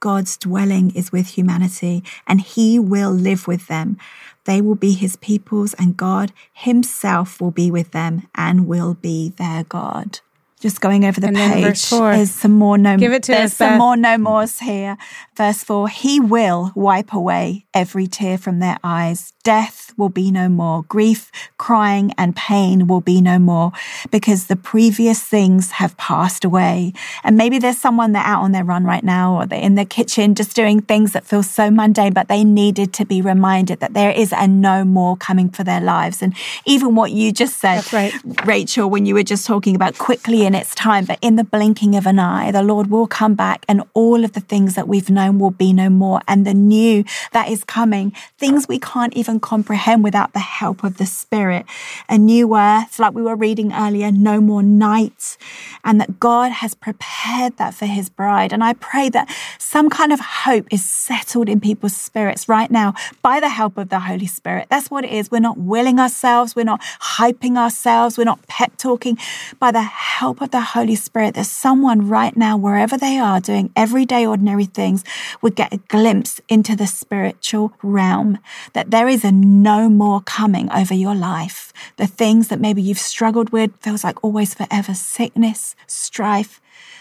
God's 0.00 0.36
dwelling 0.36 0.94
is 0.94 1.12
with 1.12 1.28
humanity, 1.28 2.02
and 2.26 2.40
he 2.40 2.78
will 2.78 3.10
live 3.10 3.46
with 3.46 3.66
them. 3.66 3.98
They 4.44 4.60
will 4.60 4.74
be 4.74 4.92
his 4.92 5.16
peoples, 5.16 5.74
and 5.74 5.96
God 5.96 6.32
himself 6.52 7.40
will 7.40 7.50
be 7.50 7.70
with 7.70 7.90
them 7.90 8.26
and 8.34 8.66
will 8.66 8.94
be 8.94 9.30
their 9.30 9.64
God. 9.64 10.20
Just 10.60 10.80
going 10.80 11.04
over 11.04 11.20
the 11.20 11.26
And 11.26 11.36
page, 11.36 11.90
there's 11.90 12.30
some 12.30 12.52
more 12.52 12.78
no 12.78 12.96
Give 12.96 13.12
it 13.12 13.22
to 13.24 13.32
there's 13.32 13.50
us, 13.50 13.56
some 13.58 13.72
Beth. 13.72 13.78
more 13.78 13.96
no 13.98 14.16
mores 14.16 14.60
here. 14.60 14.96
Verse 15.36 15.62
4 15.62 15.88
He 15.88 16.20
will 16.20 16.72
wipe 16.74 17.12
away 17.12 17.66
every 17.74 18.06
tear 18.06 18.38
from 18.38 18.60
their 18.60 18.78
eyes. 18.82 19.33
Death 19.44 19.92
will 19.96 20.08
be 20.08 20.30
no 20.30 20.48
more. 20.48 20.82
Grief, 20.84 21.30
crying, 21.58 22.12
and 22.18 22.34
pain 22.34 22.86
will 22.86 23.00
be 23.00 23.20
no 23.20 23.38
more 23.38 23.72
because 24.10 24.46
the 24.46 24.56
previous 24.56 25.22
things 25.22 25.72
have 25.72 25.96
passed 25.96 26.44
away. 26.44 26.92
And 27.22 27.36
maybe 27.36 27.58
there's 27.58 27.78
someone 27.78 28.12
that 28.12 28.26
out 28.26 28.42
on 28.42 28.52
their 28.52 28.64
run 28.64 28.84
right 28.84 29.04
now 29.04 29.36
or 29.36 29.46
they're 29.46 29.60
in 29.60 29.74
their 29.74 29.84
kitchen 29.84 30.34
just 30.34 30.56
doing 30.56 30.80
things 30.80 31.12
that 31.12 31.24
feel 31.24 31.42
so 31.42 31.70
mundane, 31.70 32.12
but 32.12 32.28
they 32.28 32.42
needed 32.42 32.92
to 32.94 33.04
be 33.04 33.20
reminded 33.20 33.80
that 33.80 33.94
there 33.94 34.10
is 34.10 34.32
a 34.32 34.48
no 34.48 34.84
more 34.84 35.16
coming 35.16 35.50
for 35.50 35.62
their 35.62 35.80
lives. 35.80 36.22
And 36.22 36.34
even 36.64 36.94
what 36.94 37.12
you 37.12 37.32
just 37.32 37.58
said, 37.58 37.92
right. 37.92 38.12
Raechel, 38.44 38.90
when 38.90 39.06
you 39.06 39.14
were 39.14 39.22
just 39.22 39.46
talking 39.46 39.76
about 39.76 39.98
quickly 39.98 40.44
in 40.44 40.54
its 40.54 40.74
time, 40.74 41.04
but 41.04 41.18
in 41.20 41.36
the 41.36 41.44
blinking 41.44 41.94
of 41.96 42.06
an 42.06 42.18
eye, 42.18 42.50
the 42.50 42.62
Lord 42.62 42.88
will 42.88 43.06
come 43.06 43.34
back 43.34 43.64
and 43.68 43.82
all 43.94 44.24
of 44.24 44.32
the 44.32 44.40
things 44.40 44.74
that 44.74 44.88
we've 44.88 45.10
known 45.10 45.38
will 45.38 45.50
be 45.50 45.72
no 45.72 45.88
more. 45.90 46.20
And 46.26 46.46
the 46.46 46.54
new 46.54 47.04
that 47.32 47.48
is 47.48 47.62
coming, 47.64 48.12
things 48.38 48.66
we 48.66 48.78
can't 48.78 49.14
even 49.14 49.33
comprehend 49.40 50.04
without 50.04 50.32
the 50.32 50.38
help 50.38 50.84
of 50.84 50.98
the 50.98 51.06
Spirit. 51.06 51.66
A 52.08 52.18
new 52.18 52.56
earth, 52.56 52.98
like 52.98 53.14
we 53.14 53.22
were 53.22 53.36
reading 53.36 53.72
earlier, 53.72 54.10
no 54.10 54.40
more 54.40 54.62
night. 54.62 55.36
And 55.84 56.00
that 56.00 56.20
God 56.20 56.52
has 56.52 56.74
prepared 56.74 57.56
that 57.56 57.74
for 57.74 57.86
his 57.86 58.08
bride. 58.08 58.52
And 58.52 58.62
I 58.62 58.74
pray 58.74 59.08
that 59.10 59.28
some 59.58 59.90
kind 59.90 60.12
of 60.12 60.20
hope 60.20 60.66
is 60.70 60.88
settled 60.88 61.48
in 61.48 61.60
people's 61.60 61.96
spirits 61.96 62.48
right 62.48 62.70
now 62.70 62.94
by 63.22 63.40
the 63.40 63.48
help 63.48 63.78
of 63.78 63.88
the 63.88 64.00
Holy 64.00 64.26
Spirit. 64.26 64.66
That's 64.70 64.90
what 64.90 65.04
it 65.04 65.12
is. 65.12 65.30
We're 65.30 65.40
not 65.40 65.58
willing 65.58 65.98
ourselves. 65.98 66.54
We're 66.54 66.64
not 66.64 66.80
hyping 67.00 67.56
ourselves. 67.56 68.16
We're 68.16 68.24
not 68.24 68.46
pep 68.46 68.76
talking. 68.76 69.18
By 69.58 69.70
the 69.72 69.82
help 69.82 70.40
of 70.40 70.50
the 70.50 70.60
Holy 70.60 70.94
Spirit, 70.94 71.34
there's 71.34 71.50
someone 71.50 72.08
right 72.08 72.36
now, 72.36 72.56
wherever 72.56 72.96
they 72.96 73.18
are, 73.18 73.40
doing 73.40 73.70
everyday 73.74 74.26
ordinary 74.26 74.66
things, 74.66 75.04
would 75.42 75.54
get 75.54 75.72
a 75.72 75.78
glimpse 75.78 76.40
into 76.48 76.76
the 76.76 76.86
spiritual 76.86 77.72
realm. 77.82 78.38
That 78.72 78.90
there 78.90 79.08
is 79.08 79.23
a 79.24 79.32
no 79.32 79.88
more 79.88 80.20
coming 80.20 80.70
over 80.70 80.94
your 80.94 81.14
life. 81.14 81.72
The 81.96 82.06
things 82.06 82.48
that 82.48 82.60
maybe 82.60 82.82
you've 82.82 82.98
struggled 82.98 83.50
with 83.50 83.76
feels 83.80 84.04
like 84.04 84.22
always 84.22 84.54
forever 84.54 84.94
sickness, 84.94 85.74
strife. 85.86 86.60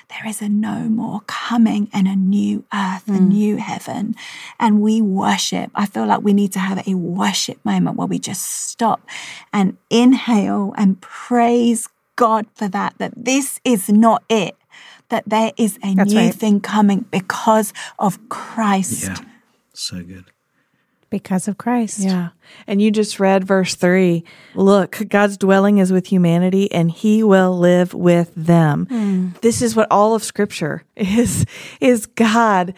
There 0.10 0.28
is 0.28 0.42
a 0.42 0.50
no 0.50 0.82
more 0.82 1.22
coming 1.28 1.90
and 1.94 2.08
a 2.08 2.16
new 2.16 2.66
earth, 2.74 3.08
a 3.08 3.14
hmm. 3.14 3.28
new 3.30 3.58
heaven. 3.58 4.16
And 4.60 4.82
we 4.82 5.02
worship. 5.02 5.72
I 5.74 5.86
feel 5.86 6.06
like 6.06 6.22
we 6.22 6.34
need 6.34 6.52
to 6.54 6.60
have 6.60 6.88
a 6.88 6.94
worship 6.94 7.64
moment 7.64 7.98
where 7.98 8.08
we 8.08 8.20
just 8.20 8.46
stop 8.46 9.08
and 9.52 9.78
inhale 9.90 10.74
and 10.78 11.02
praise 11.02 11.88
God 12.16 12.46
for 12.54 12.68
that, 12.68 12.96
that 13.00 13.14
this 13.16 13.60
is 13.64 13.90
not 13.90 14.24
it, 14.30 14.56
that 15.10 15.24
there 15.26 15.52
is 15.58 15.78
a 15.84 15.96
That's 15.96 16.12
new 16.12 16.20
right. 16.20 16.36
thing 16.36 16.60
coming 16.60 17.06
because 17.12 17.74
of 17.98 18.20
Christ. 18.30 19.04
Yeah. 19.04 19.18
So 19.74 20.04
good. 20.04 20.26
Because 21.14 21.48
of 21.48 21.60
Christ. 21.60 22.00
Yeah. 22.00 22.30
And 22.66 22.82
you 22.82 22.90
just 22.90 23.20
read 23.20 23.44
verse 23.44 23.76
three. 23.76 24.24
Look, 24.56 25.00
God's 25.10 25.38
dwelling 25.38 25.78
is 25.78 25.92
with 25.92 26.08
humanity 26.08 26.72
and 26.72 26.90
he 26.90 27.22
will 27.22 27.56
live 27.56 27.94
with 27.94 28.34
them. 28.36 28.88
Hmm. 28.88 29.30
This 29.42 29.62
is 29.62 29.76
what 29.76 29.88
all 29.92 30.16
of 30.16 30.24
scripture 30.24 30.84
is, 30.96 31.46
is 31.80 32.08
God 32.08 32.74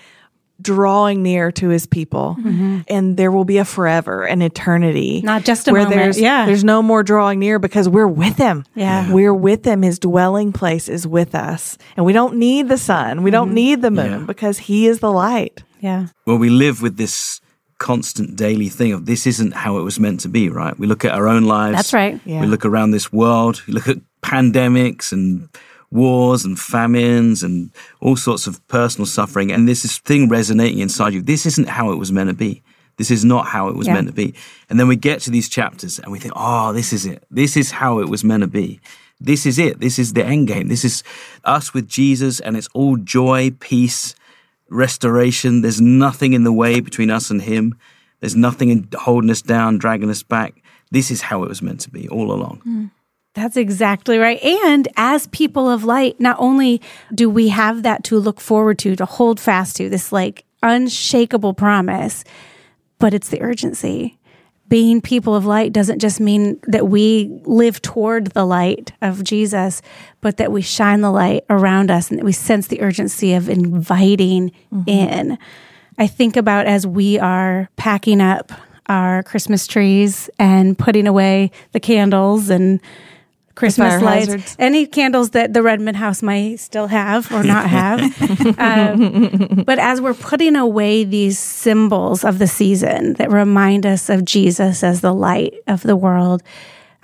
drawing 0.62 1.24
near 1.24 1.50
to 1.54 1.70
his 1.70 1.86
people. 1.86 2.36
Mm-hmm. 2.38 2.80
And 2.90 3.16
there 3.16 3.32
will 3.32 3.46
be 3.46 3.58
a 3.58 3.64
forever, 3.64 4.26
an 4.26 4.42
eternity. 4.42 5.22
Not 5.24 5.46
just 5.46 5.70
a 5.70 5.72
where 5.72 5.84
moment. 5.84 6.02
there's, 6.02 6.20
Yeah. 6.20 6.46
there's 6.46 6.66
no 6.66 6.82
more 6.82 7.04
drawing 7.04 7.40
near 7.40 7.58
because 7.58 7.88
we're 7.88 8.06
with 8.06 8.36
him. 8.36 8.66
Yeah. 8.76 9.14
We're 9.14 9.34
with 9.34 9.66
him. 9.66 9.82
His 9.82 9.98
dwelling 9.98 10.52
place 10.52 10.90
is 10.90 11.08
with 11.08 11.36
us. 11.36 11.78
And 11.96 12.06
we 12.06 12.12
don't 12.12 12.36
need 12.36 12.68
the 12.68 12.78
sun. 12.78 13.24
We 13.24 13.32
don't 13.32 13.48
mm-hmm. 13.48 13.56
need 13.56 13.82
the 13.82 13.92
moon 13.92 14.12
Yeah. 14.12 14.26
because 14.26 14.58
he 14.58 14.88
is 14.88 15.00
the 15.00 15.12
light. 15.12 15.64
Yeah. 15.80 16.08
Well, 16.26 16.38
we 16.38 16.50
live 16.50 16.82
with 16.82 16.98
this 16.98 17.40
constant 17.78 18.36
daily 18.36 18.70
thing 18.70 18.94
of 18.94 19.06
this 19.06 19.28
isn't 19.28 19.54
how 19.54 19.78
it 19.78 19.82
was 19.84 20.00
meant 20.00 20.20
to 20.22 20.30
be, 20.30 20.50
right? 20.50 20.78
We 20.80 20.88
look 20.88 21.04
at 21.06 21.12
our 21.12 21.28
own 21.28 21.44
lives. 21.44 21.76
That's 21.78 21.94
right. 21.94 22.20
Yeah. 22.26 22.42
We 22.42 22.48
look 22.48 22.66
around 22.66 22.92
this 22.92 23.12
world, 23.12 23.62
we 23.68 23.74
look 23.74 23.88
at 23.88 23.98
pandemics 24.22 25.12
and 25.12 25.50
wars 25.92 26.44
and 26.46 26.60
famines 26.60 27.44
and 27.44 27.72
all 28.02 28.18
sorts 28.18 28.48
of 28.48 28.66
personal 28.68 29.06
suffering. 29.06 29.52
And 29.52 29.68
there's 29.68 29.84
this 29.84 29.98
thing 30.00 30.28
resonating 30.30 30.80
inside 30.80 31.14
you. 31.14 31.22
This 31.22 31.46
isn't 31.46 31.70
how 31.70 31.92
it 31.92 31.96
was 31.98 32.12
meant 32.12 32.30
to 32.30 32.36
be. 32.36 32.64
This 32.98 33.12
is 33.12 33.24
not 33.26 33.48
how 33.48 33.68
it 33.70 33.76
was 33.76 33.88
Yeah. 33.88 33.94
meant 33.96 34.08
to 34.08 34.14
be. 34.14 34.34
And 34.70 34.80
then 34.80 34.88
we 34.88 34.96
get 34.96 35.22
to 35.22 35.30
these 35.32 35.50
chapters 35.50 36.00
and 36.00 36.12
we 36.12 36.20
think, 36.20 36.34
oh, 36.36 36.74
this 36.74 36.92
is 36.94 37.06
it. 37.06 37.24
This 37.30 37.56
is 37.58 37.72
how 37.72 38.00
it 38.00 38.10
was 38.10 38.24
meant 38.24 38.42
to 38.42 38.48
be. 38.48 38.80
this 39.22 39.46
is 39.46 39.58
it. 39.58 39.80
This 39.80 39.98
is 39.98 40.12
the 40.12 40.26
end 40.26 40.48
game. 40.50 40.68
This 40.68 40.84
is 40.84 41.02
us 41.46 41.74
with 41.74 41.88
Jesus, 41.88 42.42
and 42.42 42.58
it's 42.58 42.68
all 42.74 42.98
joy, 42.98 43.50
peace, 43.62 44.14
restoration. 44.70 45.62
There's 45.62 45.82
nothing 45.82 46.34
in 46.34 46.44
the 46.44 46.54
way 46.54 46.80
between 46.80 47.10
us 47.10 47.30
and 47.30 47.42
Him. 47.42 47.76
There's 48.20 48.36
nothing 48.36 48.70
in 48.70 48.88
holding 48.94 49.30
us 49.30 49.42
down, 49.42 49.78
dragging 49.78 50.10
us 50.10 50.24
back. 50.24 50.62
This 50.92 51.12
is 51.12 51.22
how 51.22 51.44
it 51.44 51.50
was 51.50 51.62
meant 51.62 51.82
to 51.82 51.90
be 51.90 52.08
all 52.10 52.32
along. 52.32 52.62
Mm. 52.66 52.92
That's 53.36 53.58
exactly 53.58 54.18
right. 54.18 54.42
And 54.42 54.88
as 54.96 55.28
people 55.28 55.70
of 55.70 55.84
light, 55.84 56.20
not 56.22 56.38
only 56.40 56.82
do 57.14 57.30
we 57.30 57.50
have 57.50 57.84
that 57.84 58.06
to 58.06 58.18
look 58.18 58.40
forward 58.40 58.80
to, 58.80 58.96
to 58.96 59.06
hold 59.06 59.42
fast 59.42 59.76
to, 59.76 59.90
this 59.90 60.14
like 60.14 60.46
unshakable 60.64 61.54
promise, 61.54 62.24
but 62.98 63.14
it's 63.14 63.28
the 63.28 63.42
urgency. 63.42 64.18
Being 64.68 65.00
people 65.00 65.36
of 65.36 65.46
light 65.46 65.74
doesn't 65.74 66.00
just 66.00 66.20
mean 66.20 66.60
that 66.64 66.88
we 66.88 67.30
live 67.44 67.82
toward 67.82 68.28
the 68.28 68.46
light 68.46 68.94
of 69.02 69.24
Jesus, 69.24 69.82
but 70.22 70.38
that 70.38 70.52
we 70.52 70.62
shine 70.62 71.02
the 71.02 71.12
light 71.12 71.46
around 71.50 71.92
us 71.92 72.10
and 72.10 72.20
that 72.20 72.26
we 72.26 72.32
sense 72.32 72.68
the 72.68 72.82
urgency 72.82 73.34
of 73.34 73.48
inviting 73.48 74.52
mm-hmm. 74.74 74.90
in. 74.90 75.38
I 75.98 76.08
think 76.08 76.36
about 76.36 76.66
as 76.66 76.86
we 76.86 77.20
are 77.20 77.70
packing 77.76 78.22
up 78.22 78.52
our 78.88 79.24
Christmas 79.24 79.68
trees 79.68 80.30
and 80.38 80.78
putting 80.78 81.08
away 81.08 81.52
the 81.72 81.80
candles 81.80 82.50
and 82.50 82.80
Christmas 83.56 84.02
lights, 84.02 84.28
hazards. 84.28 84.56
any 84.60 84.86
candles 84.86 85.32
that 85.32 85.54
the 85.54 85.64
Redman 85.64 85.96
house 85.96 86.22
might 86.22 86.60
still 86.60 86.88
have 86.88 87.32
or 87.32 87.44
not 87.44 87.70
have. 87.70 88.60
um, 88.60 89.64
but 89.66 89.80
as 89.80 90.02
we're 90.02 90.14
putting 90.14 90.56
away 90.56 91.04
these 91.06 91.40
symbols 91.40 92.24
of 92.24 92.38
the 92.38 92.48
season 92.48 93.14
that 93.14 93.32
remind 93.32 93.86
us 93.86 94.10
of 94.10 94.26
Jesus 94.26 94.84
as 94.84 95.02
the 95.02 95.14
light 95.14 95.54
of 95.68 95.84
the 95.84 95.96
world, 95.96 96.44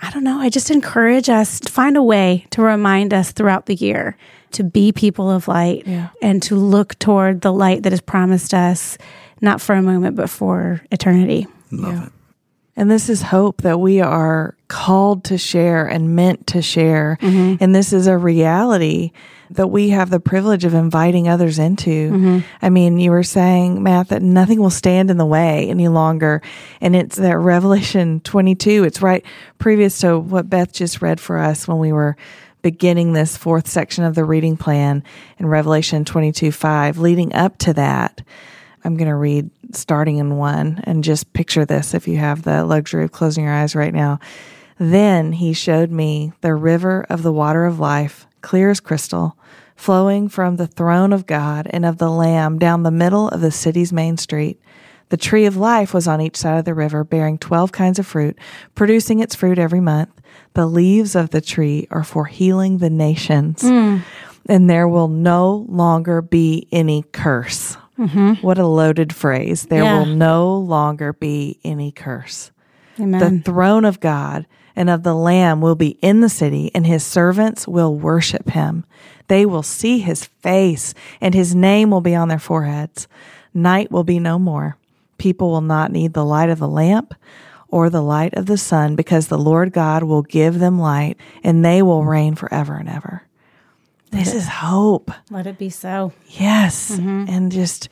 I 0.00 0.10
don't 0.10 0.24
know. 0.24 0.38
I 0.38 0.48
just 0.48 0.70
encourage 0.70 1.28
us 1.28 1.60
to 1.60 1.72
find 1.72 1.96
a 1.96 2.02
way 2.02 2.46
to 2.50 2.60
remind 2.60 3.14
us 3.14 3.32
throughout 3.32 3.66
the 3.66 3.74
year 3.74 4.16
to 4.52 4.64
be 4.64 4.92
people 4.92 5.30
of 5.30 5.48
light 5.48 5.86
yeah. 5.86 6.08
and 6.20 6.42
to 6.42 6.56
look 6.56 6.98
toward 6.98 7.40
the 7.40 7.52
light 7.52 7.84
that 7.84 7.92
is 7.92 8.00
promised 8.00 8.52
us, 8.52 8.98
not 9.40 9.60
for 9.60 9.74
a 9.74 9.82
moment, 9.82 10.16
but 10.16 10.28
for 10.28 10.82
eternity. 10.90 11.46
Love 11.70 11.92
yeah. 11.94 12.06
it. 12.06 12.12
And 12.74 12.90
this 12.90 13.08
is 13.08 13.22
hope 13.22 13.62
that 13.62 13.80
we 13.80 14.00
are 14.00 14.56
called 14.68 15.24
to 15.24 15.36
share 15.36 15.86
and 15.86 16.16
meant 16.16 16.46
to 16.48 16.62
share. 16.62 17.18
Mm-hmm. 17.20 17.62
And 17.62 17.74
this 17.74 17.92
is 17.92 18.06
a 18.06 18.16
reality 18.16 19.12
that 19.50 19.68
we 19.68 19.90
have 19.90 20.08
the 20.08 20.20
privilege 20.20 20.64
of 20.64 20.72
inviting 20.72 21.28
others 21.28 21.58
into. 21.58 22.10
Mm-hmm. 22.10 22.38
I 22.62 22.70
mean, 22.70 22.98
you 22.98 23.10
were 23.10 23.22
saying, 23.22 23.82
Matt, 23.82 24.08
that 24.08 24.22
nothing 24.22 24.58
will 24.58 24.70
stand 24.70 25.10
in 25.10 25.18
the 25.18 25.26
way 25.26 25.68
any 25.68 25.88
longer. 25.88 26.40
And 26.80 26.96
it's 26.96 27.16
that 27.16 27.36
Revelation 27.36 28.20
22. 28.20 28.84
It's 28.84 29.02
right 29.02 29.24
previous 29.58 29.98
to 30.00 30.18
what 30.18 30.48
Beth 30.48 30.72
just 30.72 31.02
read 31.02 31.20
for 31.20 31.38
us 31.38 31.68
when 31.68 31.78
we 31.78 31.92
were 31.92 32.16
beginning 32.62 33.12
this 33.12 33.36
fourth 33.36 33.68
section 33.68 34.04
of 34.04 34.14
the 34.14 34.24
reading 34.24 34.56
plan 34.56 35.04
in 35.38 35.46
Revelation 35.46 36.06
22 36.06 36.50
5. 36.52 36.98
Leading 36.98 37.34
up 37.34 37.58
to 37.58 37.74
that, 37.74 38.22
I'm 38.84 38.96
going 38.96 39.10
to 39.10 39.16
read 39.16 39.50
starting 39.76 40.18
in 40.18 40.36
one 40.36 40.80
and 40.84 41.04
just 41.04 41.32
picture 41.32 41.64
this 41.64 41.94
if 41.94 42.06
you 42.08 42.16
have 42.16 42.42
the 42.42 42.64
luxury 42.64 43.04
of 43.04 43.12
closing 43.12 43.44
your 43.44 43.52
eyes 43.52 43.74
right 43.74 43.94
now. 43.94 44.18
Then 44.78 45.32
he 45.32 45.52
showed 45.52 45.90
me 45.90 46.32
the 46.40 46.54
river 46.54 47.06
of 47.08 47.22
the 47.22 47.32
water 47.32 47.64
of 47.64 47.78
life, 47.78 48.26
clear 48.40 48.70
as 48.70 48.80
crystal, 48.80 49.36
flowing 49.76 50.28
from 50.28 50.56
the 50.56 50.66
throne 50.66 51.12
of 51.12 51.26
God 51.26 51.66
and 51.70 51.84
of 51.84 51.98
the 51.98 52.10
Lamb 52.10 52.58
down 52.58 52.82
the 52.82 52.90
middle 52.90 53.28
of 53.28 53.40
the 53.40 53.50
city's 53.50 53.92
main 53.92 54.16
street. 54.16 54.60
The 55.10 55.16
tree 55.16 55.44
of 55.44 55.56
life 55.56 55.92
was 55.92 56.08
on 56.08 56.20
each 56.20 56.36
side 56.36 56.58
of 56.58 56.64
the 56.64 56.72
river, 56.72 57.04
bearing 57.04 57.36
12 57.36 57.70
kinds 57.70 57.98
of 57.98 58.06
fruit, 58.06 58.38
producing 58.74 59.20
its 59.20 59.34
fruit 59.34 59.58
every 59.58 59.80
month. 59.80 60.08
The 60.54 60.66
leaves 60.66 61.14
of 61.14 61.30
the 61.30 61.40
tree 61.40 61.86
are 61.90 62.04
for 62.04 62.24
healing 62.24 62.78
the 62.78 62.88
nations. 62.88 63.62
Mm. 63.62 64.02
And 64.48 64.70
there 64.70 64.88
will 64.88 65.08
no 65.08 65.66
longer 65.68 66.22
be 66.22 66.66
any 66.72 67.04
curse. 67.12 67.76
Mm-hmm. 67.98 68.44
What 68.44 68.58
a 68.58 68.66
loaded 68.66 69.14
phrase. 69.14 69.64
There 69.64 69.82
yeah. 69.82 69.98
will 69.98 70.06
no 70.06 70.56
longer 70.56 71.12
be 71.12 71.58
any 71.62 71.92
curse. 71.92 72.50
Amen. 72.98 73.20
The 73.20 73.42
throne 73.42 73.84
of 73.84 74.00
God 74.00 74.46
and 74.74 74.88
of 74.88 75.02
the 75.02 75.14
Lamb 75.14 75.60
will 75.60 75.74
be 75.74 75.98
in 76.00 76.20
the 76.20 76.28
city, 76.28 76.70
and 76.74 76.86
his 76.86 77.04
servants 77.04 77.68
will 77.68 77.94
worship 77.94 78.50
him. 78.50 78.84
They 79.28 79.44
will 79.44 79.62
see 79.62 79.98
his 79.98 80.24
face, 80.24 80.94
and 81.20 81.34
his 81.34 81.54
name 81.54 81.90
will 81.90 82.00
be 82.00 82.14
on 82.14 82.28
their 82.28 82.38
foreheads. 82.38 83.06
Night 83.54 83.90
will 83.90 84.04
be 84.04 84.18
no 84.18 84.38
more. 84.38 84.76
People 85.18 85.50
will 85.50 85.60
not 85.60 85.92
need 85.92 86.14
the 86.14 86.24
light 86.24 86.48
of 86.48 86.58
the 86.58 86.68
lamp 86.68 87.14
or 87.68 87.88
the 87.88 88.02
light 88.02 88.34
of 88.34 88.46
the 88.46 88.58
sun, 88.58 88.96
because 88.96 89.28
the 89.28 89.38
Lord 89.38 89.72
God 89.72 90.02
will 90.02 90.22
give 90.22 90.58
them 90.58 90.78
light, 90.78 91.16
and 91.42 91.64
they 91.64 91.82
will 91.82 92.04
reign 92.04 92.34
forever 92.34 92.74
and 92.76 92.88
ever. 92.88 93.22
This 94.12 94.34
is 94.34 94.46
hope. 94.46 95.10
Let 95.30 95.46
it 95.46 95.58
be 95.58 95.70
so. 95.70 96.12
Yes. 96.26 96.92
Mm-hmm. 96.92 97.24
And 97.28 97.50
just, 97.50 97.88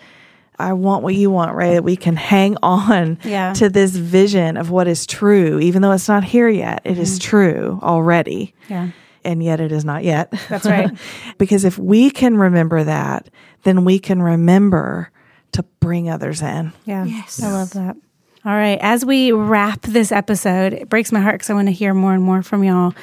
I 0.58 0.74
want 0.74 1.02
what 1.02 1.14
you 1.14 1.30
want, 1.30 1.56
Ray, 1.56 1.74
that 1.74 1.82
we 1.82 1.96
can 1.96 2.14
hang 2.14 2.56
on 2.62 3.18
yeah. 3.24 3.54
to 3.54 3.70
this 3.70 3.96
vision 3.96 4.58
of 4.58 4.70
what 4.70 4.86
is 4.86 5.06
true, 5.06 5.58
even 5.60 5.80
though 5.80 5.92
it's 5.92 6.08
not 6.08 6.22
here 6.22 6.48
yet. 6.48 6.82
It 6.84 6.92
mm-hmm. 6.92 7.02
is 7.02 7.18
true 7.18 7.80
already. 7.82 8.54
Yeah. 8.68 8.90
And 9.24 9.42
yet 9.42 9.60
it 9.60 9.72
is 9.72 9.84
not 9.84 10.04
yet. 10.04 10.32
That's 10.48 10.66
right. 10.66 10.90
because 11.38 11.64
if 11.64 11.78
we 11.78 12.10
can 12.10 12.36
remember 12.36 12.84
that, 12.84 13.28
then 13.64 13.84
we 13.84 13.98
can 13.98 14.22
remember 14.22 15.10
to 15.52 15.62
bring 15.80 16.10
others 16.10 16.42
in. 16.42 16.72
Yeah. 16.84 17.04
Yes. 17.04 17.42
I 17.42 17.50
love 17.50 17.70
that. 17.72 17.96
All 18.44 18.52
right. 18.52 18.78
As 18.80 19.04
we 19.04 19.32
wrap 19.32 19.82
this 19.82 20.12
episode, 20.12 20.72
it 20.72 20.88
breaks 20.88 21.12
my 21.12 21.20
heart 21.20 21.34
because 21.34 21.50
I 21.50 21.54
want 21.54 21.68
to 21.68 21.72
hear 21.72 21.92
more 21.92 22.14
and 22.14 22.22
more 22.22 22.42
from 22.42 22.64
y'all 22.64 22.94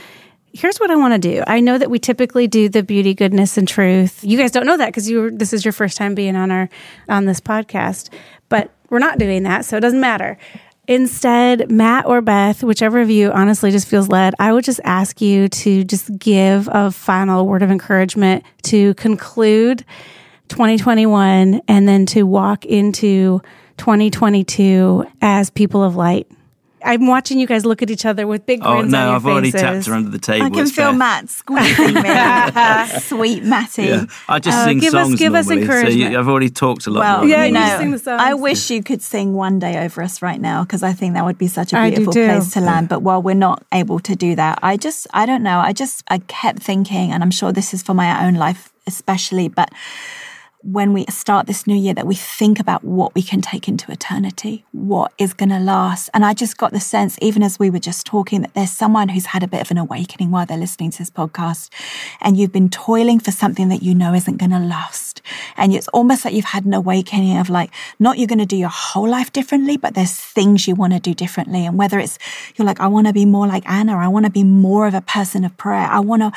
here's 0.54 0.78
what 0.80 0.92
I 0.92 0.96
want 0.96 1.22
to 1.22 1.36
do. 1.36 1.44
I 1.48 1.60
know 1.60 1.78
that 1.78 1.90
we 1.90 2.00
typically 2.00 2.48
do 2.48 2.70
the 2.70 2.84
beauty, 2.84 3.14
goodness, 3.14 3.58
and 3.58 3.68
truth. 3.68 4.24
You 4.24 4.38
guys 4.38 4.52
don't 4.52 4.66
know 4.66 4.78
that 4.78 4.88
because 4.88 5.10
you 5.10 5.32
this 5.32 5.54
is 5.54 5.66
your 5.66 5.72
first 5.72 5.98
time 5.98 6.16
being 6.16 6.36
on 6.36 6.52
our 6.52 6.70
on 7.10 7.26
this 7.26 7.40
podcast, 7.40 8.10
but 8.50 8.72
we're 8.90 9.00
not 9.00 9.20
doing 9.20 9.44
that, 9.44 9.66
so 9.66 9.78
it 9.78 9.82
doesn't 9.82 10.00
matter. 10.00 10.38
Instead, 10.88 11.70
Matt 11.70 12.06
or 12.06 12.22
Beth, 12.22 12.64
whichever 12.64 13.02
of 13.02 13.10
you 13.10 13.30
honestly 13.32 13.72
just 13.72 13.90
feels 13.90 14.08
led, 14.08 14.34
I 14.40 14.54
would 14.54 14.64
just 14.64 14.80
ask 14.86 15.20
you 15.20 15.50
to 15.50 15.84
just 15.84 16.18
give 16.18 16.70
a 16.72 16.92
final 16.92 17.46
word 17.46 17.62
of 17.62 17.70
encouragement 17.70 18.46
to 18.64 18.94
conclude 18.94 19.84
2021 20.48 21.62
and 21.68 21.88
then 21.90 22.06
to 22.08 22.24
walk 22.24 22.64
into 22.66 23.42
2022 23.76 25.06
as 25.22 25.50
people 25.50 25.84
of 25.84 25.98
light. 25.98 26.32
I'm 26.84 27.08
watching 27.08 27.40
you 27.40 27.48
guys 27.48 27.66
look 27.66 27.82
at 27.82 27.90
each 27.90 28.06
other 28.06 28.28
with 28.28 28.46
big 28.46 28.62
grins. 28.62 28.94
Oh 28.94 28.98
no, 28.98 29.16
I've 29.16 29.26
already 29.26 29.52
tapped 29.52 29.86
her 29.88 29.94
under 29.94 30.10
the 30.10 30.20
table. 30.20 30.46
I 30.46 30.50
can 30.50 30.68
feel 30.68 30.94
Matt 30.94 31.30
squeezing 31.30 31.94
me. 31.96 33.00
Sweet 33.00 33.44
Matty. 33.44 33.84
Yeah. 33.84 34.06
I 34.30 34.40
just 34.40 34.58
uh, 34.58 34.66
sing 34.66 34.80
give 34.80 34.92
songs 34.92 35.14
us, 35.14 35.20
give 35.20 35.34
normally, 35.34 35.58
us 35.58 35.62
encouragement. 35.62 36.14
So 36.14 36.20
I've 36.20 36.28
already 36.28 36.50
talked 36.50 36.88
a 36.88 36.92
lot. 36.92 37.00
Well, 37.00 37.18
more 37.20 37.28
yeah, 37.28 37.46
you 37.46 37.52
know, 37.52 37.78
sing 37.80 37.92
the 37.92 38.00
songs. 38.00 38.22
I 38.22 38.34
wish 38.34 38.70
you 38.70 38.84
could 38.84 39.02
sing 39.02 39.34
one 39.34 39.60
day 39.60 39.84
over 39.84 40.02
us 40.02 40.22
right 40.22 40.40
now 40.40 40.64
because 40.64 40.84
I 40.84 40.94
think 40.94 41.16
that 41.16 41.26
would 41.26 41.38
be 41.38 41.48
such 41.48 41.74
a 41.74 41.90
beautiful 41.90 42.14
place 42.14 42.52
to 42.54 42.62
land. 42.62 42.90
But 42.90 43.02
while 43.02 43.22
we're 43.22 43.36
not 43.36 43.64
able 43.74 44.00
to 44.00 44.16
do 44.16 44.36
that, 44.36 44.60
I 44.62 44.78
just, 44.78 45.08
I 45.14 45.26
don't 45.26 45.44
know. 45.44 45.60
I 45.60 45.74
just, 45.74 46.04
I 46.10 46.20
kept 46.20 46.60
thinking, 46.60 47.12
and 47.12 47.24
I'm 47.24 47.32
sure 47.32 47.52
this 47.52 47.74
is 47.74 47.82
for 47.82 47.94
my 47.94 48.26
own 48.26 48.36
life 48.36 48.72
especially, 48.88 49.50
but 49.50 49.72
when 50.68 50.92
we 50.92 51.06
start 51.08 51.48
this 51.48 51.66
new 51.66 51.76
year 51.76 51.94
that 51.94 52.06
we 52.06 52.14
think 52.14 52.60
about 52.60 52.84
what 52.84 53.16
we 53.16 53.24
can 53.24 53.40
take 53.40 53.70
into 53.70 53.90
eternity, 53.90 54.66
what 54.74 55.14
is 55.18 55.34
going 55.34 55.48
to 55.48 55.60
last. 55.60 56.10
And 56.14 56.26
I 56.26 56.34
just 56.34 56.58
got 56.58 56.74
the 56.74 56.82
sense, 56.82 57.18
even 57.22 57.42
as 57.42 57.58
we 57.58 57.70
were 57.70 57.80
just 57.80 58.06
talking, 58.06 58.42
that 58.42 58.54
there's 58.54 58.72
someone 58.72 59.08
who's 59.08 59.28
had 59.28 59.44
a 59.44 59.48
bit 59.48 59.62
of 59.62 59.72
an 59.72 59.78
awakening 59.78 60.30
while 60.30 60.46
they're 60.46 60.58
listening 60.58 60.92
to 60.92 60.98
this 60.98 61.10
podcast 61.10 61.70
and 62.20 62.36
you've 62.36 62.52
been 62.52 62.68
toiling 62.68 63.22
for 63.22 63.32
something 63.32 63.70
that 63.70 63.82
you 63.82 63.96
know 63.96 64.14
isn't 64.14 64.36
going 64.36 64.52
to 64.52 64.60
last. 64.60 65.22
And 65.56 65.74
it's 65.74 65.88
almost 65.90 66.26
like 66.26 66.34
you've 66.34 66.44
had 66.44 66.66
an 66.66 66.74
awakening 66.74 67.38
of 67.38 67.50
like, 67.50 67.72
not 67.98 68.18
you're 68.18 68.28
going 68.28 68.40
to 68.40 68.46
do 68.46 68.58
your 68.58 68.68
whole 68.68 69.08
life 69.08 69.32
differently, 69.32 69.78
but 69.78 69.94
there's 69.94 70.20
things 70.20 70.68
you 70.68 70.76
want 70.76 70.92
to 70.92 71.00
do 71.00 71.14
differently. 71.14 71.66
And 71.66 71.78
whether 71.78 71.98
it's, 71.98 72.20
you're 72.58 72.66
like, 72.66 72.82
I 72.82 72.88
want 72.88 73.08
to 73.08 73.14
be 73.14 73.26
more 73.26 73.48
like 73.48 73.64
Anna, 73.70 73.98
I 73.98 74.10
want 74.10 74.26
to 74.26 74.32
be 74.32 74.44
more 74.44 74.86
of 74.86 74.94
a 74.94 75.02
person 75.02 75.46
of 75.46 75.56
prayer. 75.56 75.88
I 75.88 76.02
want 76.02 76.24
to 76.24 76.34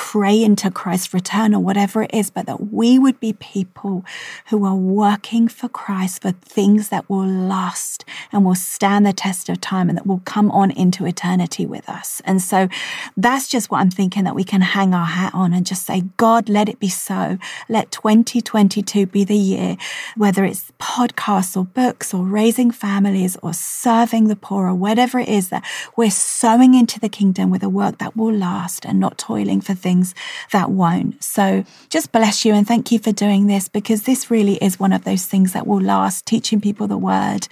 pray 0.00 0.42
into 0.42 0.70
Christ's 0.70 1.12
return 1.12 1.54
or 1.54 1.60
whatever 1.60 2.02
it 2.02 2.10
is, 2.14 2.30
but 2.30 2.46
that 2.46 2.72
we 2.72 2.98
would 2.98 3.20
be 3.20 3.34
people 3.34 4.02
who 4.46 4.64
are 4.64 4.74
working 4.74 5.46
for 5.46 5.68
Christ 5.68 6.22
for 6.22 6.32
things 6.32 6.88
that 6.88 7.08
will 7.10 7.26
last 7.26 8.06
and 8.32 8.42
will 8.42 8.54
stand 8.54 9.04
the 9.04 9.12
test 9.12 9.50
of 9.50 9.60
time 9.60 9.90
and 9.90 9.98
that 9.98 10.06
will 10.06 10.22
come 10.24 10.50
on 10.52 10.70
into 10.70 11.04
eternity 11.04 11.66
with 11.66 11.86
us. 11.86 12.22
And 12.24 12.40
so 12.40 12.68
that's 13.14 13.46
just 13.46 13.70
what 13.70 13.82
I'm 13.82 13.90
thinking 13.90 14.24
that 14.24 14.34
we 14.34 14.42
can 14.42 14.62
hang 14.62 14.94
our 14.94 15.04
hat 15.04 15.34
on 15.34 15.52
and 15.52 15.66
just 15.66 15.84
say, 15.84 16.04
God, 16.16 16.48
let 16.48 16.70
it 16.70 16.80
be 16.80 16.88
so. 16.88 17.36
Let 17.68 17.90
2022 17.90 19.04
be 19.04 19.24
the 19.24 19.36
year, 19.36 19.76
whether 20.16 20.46
it's 20.46 20.72
podcasts 20.80 21.58
or 21.58 21.66
books 21.66 22.14
or 22.14 22.24
raising 22.24 22.70
families 22.70 23.36
or 23.42 23.52
serving 23.52 24.28
the 24.28 24.34
poor 24.34 24.66
or 24.66 24.74
whatever 24.74 25.18
it 25.18 25.28
is 25.28 25.50
that 25.50 25.62
we're 25.94 26.10
sowing 26.10 26.72
into 26.72 26.98
the 26.98 27.10
kingdom 27.10 27.50
with 27.50 27.62
a 27.62 27.68
work 27.68 27.98
that 27.98 28.16
will 28.16 28.32
last 28.32 28.86
and 28.86 28.98
not 28.98 29.18
toiling 29.18 29.60
for 29.60 29.74
things 29.74 29.89
things 29.90 30.14
that 30.52 30.70
won't. 30.70 31.22
So 31.22 31.64
just 31.88 32.12
bless 32.12 32.44
you 32.44 32.54
and 32.54 32.66
thank 32.66 32.92
you 32.92 32.98
for 32.98 33.12
doing 33.12 33.48
this 33.48 33.68
because 33.68 34.04
this 34.04 34.30
really 34.30 34.56
is 34.56 34.78
one 34.78 34.92
of 34.92 35.02
those 35.02 35.26
things 35.26 35.52
that 35.52 35.66
will 35.66 35.80
last, 35.80 36.26
teaching 36.26 36.60
people 36.60 36.86
the 36.86 36.96
word 36.96 37.48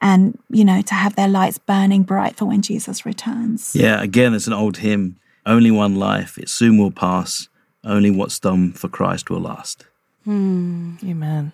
and, 0.00 0.38
you 0.48 0.64
know, 0.64 0.80
to 0.82 0.94
have 0.94 1.16
their 1.16 1.28
lights 1.28 1.58
burning 1.58 2.02
bright 2.02 2.36
for 2.36 2.46
when 2.46 2.62
Jesus 2.62 3.04
returns. 3.04 3.76
Yeah, 3.76 4.02
again, 4.02 4.32
it's 4.34 4.46
an 4.46 4.54
old 4.54 4.78
hymn. 4.78 5.18
Only 5.44 5.70
one 5.70 5.96
life, 5.96 6.38
it 6.38 6.48
soon 6.48 6.78
will 6.78 6.92
pass. 6.92 7.48
Only 7.84 8.10
what's 8.10 8.38
done 8.38 8.72
for 8.72 8.88
Christ 8.88 9.28
will 9.28 9.40
last. 9.40 9.84
Hmm. 10.24 10.94
Amen. 11.04 11.52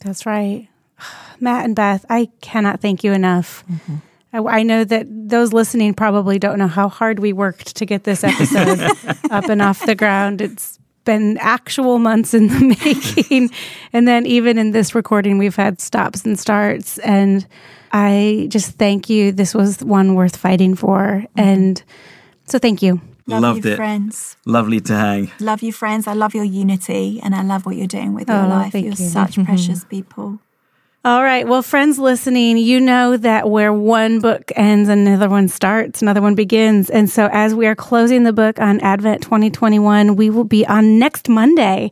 That's 0.00 0.24
right. 0.24 0.68
Matt 1.40 1.64
and 1.64 1.76
Beth, 1.76 2.06
I 2.08 2.30
cannot 2.40 2.80
thank 2.80 3.02
you 3.04 3.12
enough. 3.12 3.64
I, 3.68 4.00
I 4.34 4.62
know 4.62 4.84
that 4.84 5.06
those 5.08 5.52
listening 5.52 5.94
probably 5.94 6.38
don't 6.38 6.58
know 6.58 6.66
how 6.68 6.88
hard 6.88 7.18
we 7.20 7.32
worked 7.32 7.76
to 7.76 7.86
get 7.86 8.04
this 8.04 8.24
episode 8.24 8.80
up 9.30 9.48
and 9.48 9.62
off 9.62 9.84
the 9.86 9.94
ground. 9.94 10.40
It's 10.40 10.78
been 11.04 11.36
actual 11.38 11.98
months 11.98 12.34
in 12.34 12.48
the 12.48 12.60
making. 12.84 13.50
and 13.92 14.08
then 14.08 14.26
even 14.26 14.58
in 14.58 14.72
this 14.72 14.94
recording, 14.94 15.38
we've 15.38 15.56
had 15.56 15.80
stops 15.80 16.24
and 16.24 16.38
starts. 16.38 16.98
And 16.98 17.46
I 17.92 18.46
just 18.50 18.72
thank 18.72 19.08
you. 19.08 19.30
This 19.30 19.54
was 19.54 19.82
one 19.84 20.14
worth 20.14 20.36
fighting 20.36 20.74
for. 20.74 20.98
Mm-hmm. 20.98 21.40
And 21.40 21.82
so 22.46 22.58
thank 22.58 22.82
you. 22.82 23.00
Love 23.26 23.42
Loved 23.42 23.64
you, 23.64 23.72
it. 23.72 23.76
friends. 23.76 24.36
Lovely 24.44 24.80
to 24.80 24.94
hang. 24.94 25.30
Love 25.40 25.62
you, 25.62 25.72
friends. 25.72 26.06
I 26.06 26.12
love 26.12 26.34
your 26.34 26.44
unity 26.44 27.20
and 27.22 27.34
I 27.34 27.42
love 27.42 27.64
what 27.64 27.76
you're 27.76 27.86
doing 27.86 28.12
with 28.14 28.28
your 28.28 28.44
Oh, 28.44 28.48
life. 28.48 28.74
You're 28.74 28.84
you. 28.84 28.96
such 28.96 29.32
mm-hmm. 29.32 29.44
precious 29.44 29.84
people. 29.84 30.40
All 31.06 31.22
right. 31.22 31.46
Well, 31.46 31.60
friends 31.60 31.98
listening, 31.98 32.56
you 32.56 32.80
know 32.80 33.18
that 33.18 33.50
where 33.50 33.74
one 33.74 34.20
book 34.20 34.50
ends, 34.56 34.88
another 34.88 35.28
one 35.28 35.48
starts, 35.48 36.00
another 36.00 36.22
one 36.22 36.34
begins. 36.34 36.88
And 36.88 37.10
so 37.10 37.28
as 37.30 37.54
we 37.54 37.66
are 37.66 37.74
closing 37.74 38.22
the 38.22 38.32
book 38.32 38.58
on 38.58 38.80
Advent 38.80 39.22
2021, 39.22 40.16
we 40.16 40.30
will 40.30 40.44
be 40.44 40.66
on 40.66 40.98
next 40.98 41.28
Monday 41.28 41.90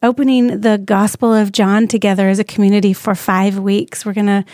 opening 0.00 0.60
the 0.60 0.78
Gospel 0.78 1.34
of 1.34 1.50
John 1.50 1.88
together 1.88 2.28
as 2.28 2.38
a 2.38 2.44
community 2.44 2.92
for 2.92 3.16
five 3.16 3.58
weeks. 3.58 4.06
We're 4.06 4.12
going 4.12 4.26
to 4.26 4.44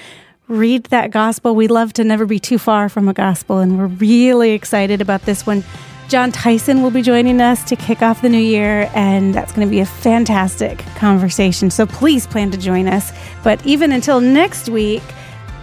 read 0.47 0.85
that 0.85 1.11
gospel. 1.11 1.55
We 1.55 1.69
love 1.69 1.93
to 1.93 2.05
never 2.05 2.25
be 2.25 2.39
too 2.39 2.57
far 2.57 2.89
from 2.89 3.09
a 3.09 3.13
gospel, 3.13 3.59
and 3.59 3.77
we're 3.77 3.89
really 3.89 4.53
excited 4.53 5.03
about 5.03 5.23
this 5.23 5.47
one. 5.47 5.65
Jon 6.09 6.33
Tyson 6.33 6.81
will 6.83 6.91
be 6.91 7.03
joining 7.03 7.39
us 7.39 7.63
to 7.65 7.77
kick 7.77 8.01
off 8.01 8.23
the 8.23 8.31
new 8.31 8.39
year, 8.39 8.91
and 8.95 9.35
that's 9.35 9.53
going 9.53 9.67
to 9.67 9.71
be 9.71 9.81
a 9.81 9.87
fantastic 9.87 10.79
conversation. 10.97 11.71
So 11.71 11.85
please 11.85 12.27
plan 12.27 12.51
to 12.51 12.57
join 12.57 12.89
us. 12.89 13.13
But 13.45 13.65
even 13.67 13.93
until 13.93 14.19
next 14.19 14.71
week, 14.71 15.03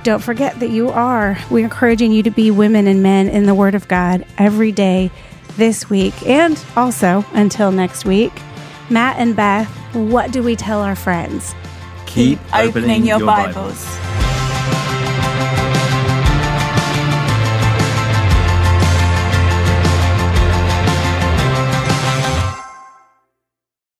don't 0.03 0.21
forget 0.21 0.59
that 0.59 0.69
you 0.69 0.89
are. 0.89 1.35
We're 1.49 1.63
encouraging 1.63 2.11
you 2.11 2.21
to 2.21 2.29
be 2.29 2.51
women 2.51 2.85
and 2.85 3.01
men 3.01 3.27
in 3.27 3.47
the 3.47 3.55
Word 3.55 3.73
of 3.73 3.87
God 3.87 4.23
every 4.37 4.71
day 4.71 5.09
this 5.57 5.89
week. 5.89 6.13
And 6.27 6.63
also, 6.75 7.25
until 7.33 7.71
next 7.71 8.05
week, 8.05 8.31
Matt 8.91 9.17
and 9.17 9.35
Beth, 9.35 9.67
what 9.95 10.31
do 10.31 10.43
we 10.43 10.55
tell 10.55 10.81
our 10.81 10.95
friends? 10.95 11.55
Keep 12.05 12.37
Opening 12.53 13.03
your 13.03 13.19
Bibles. 13.19 13.83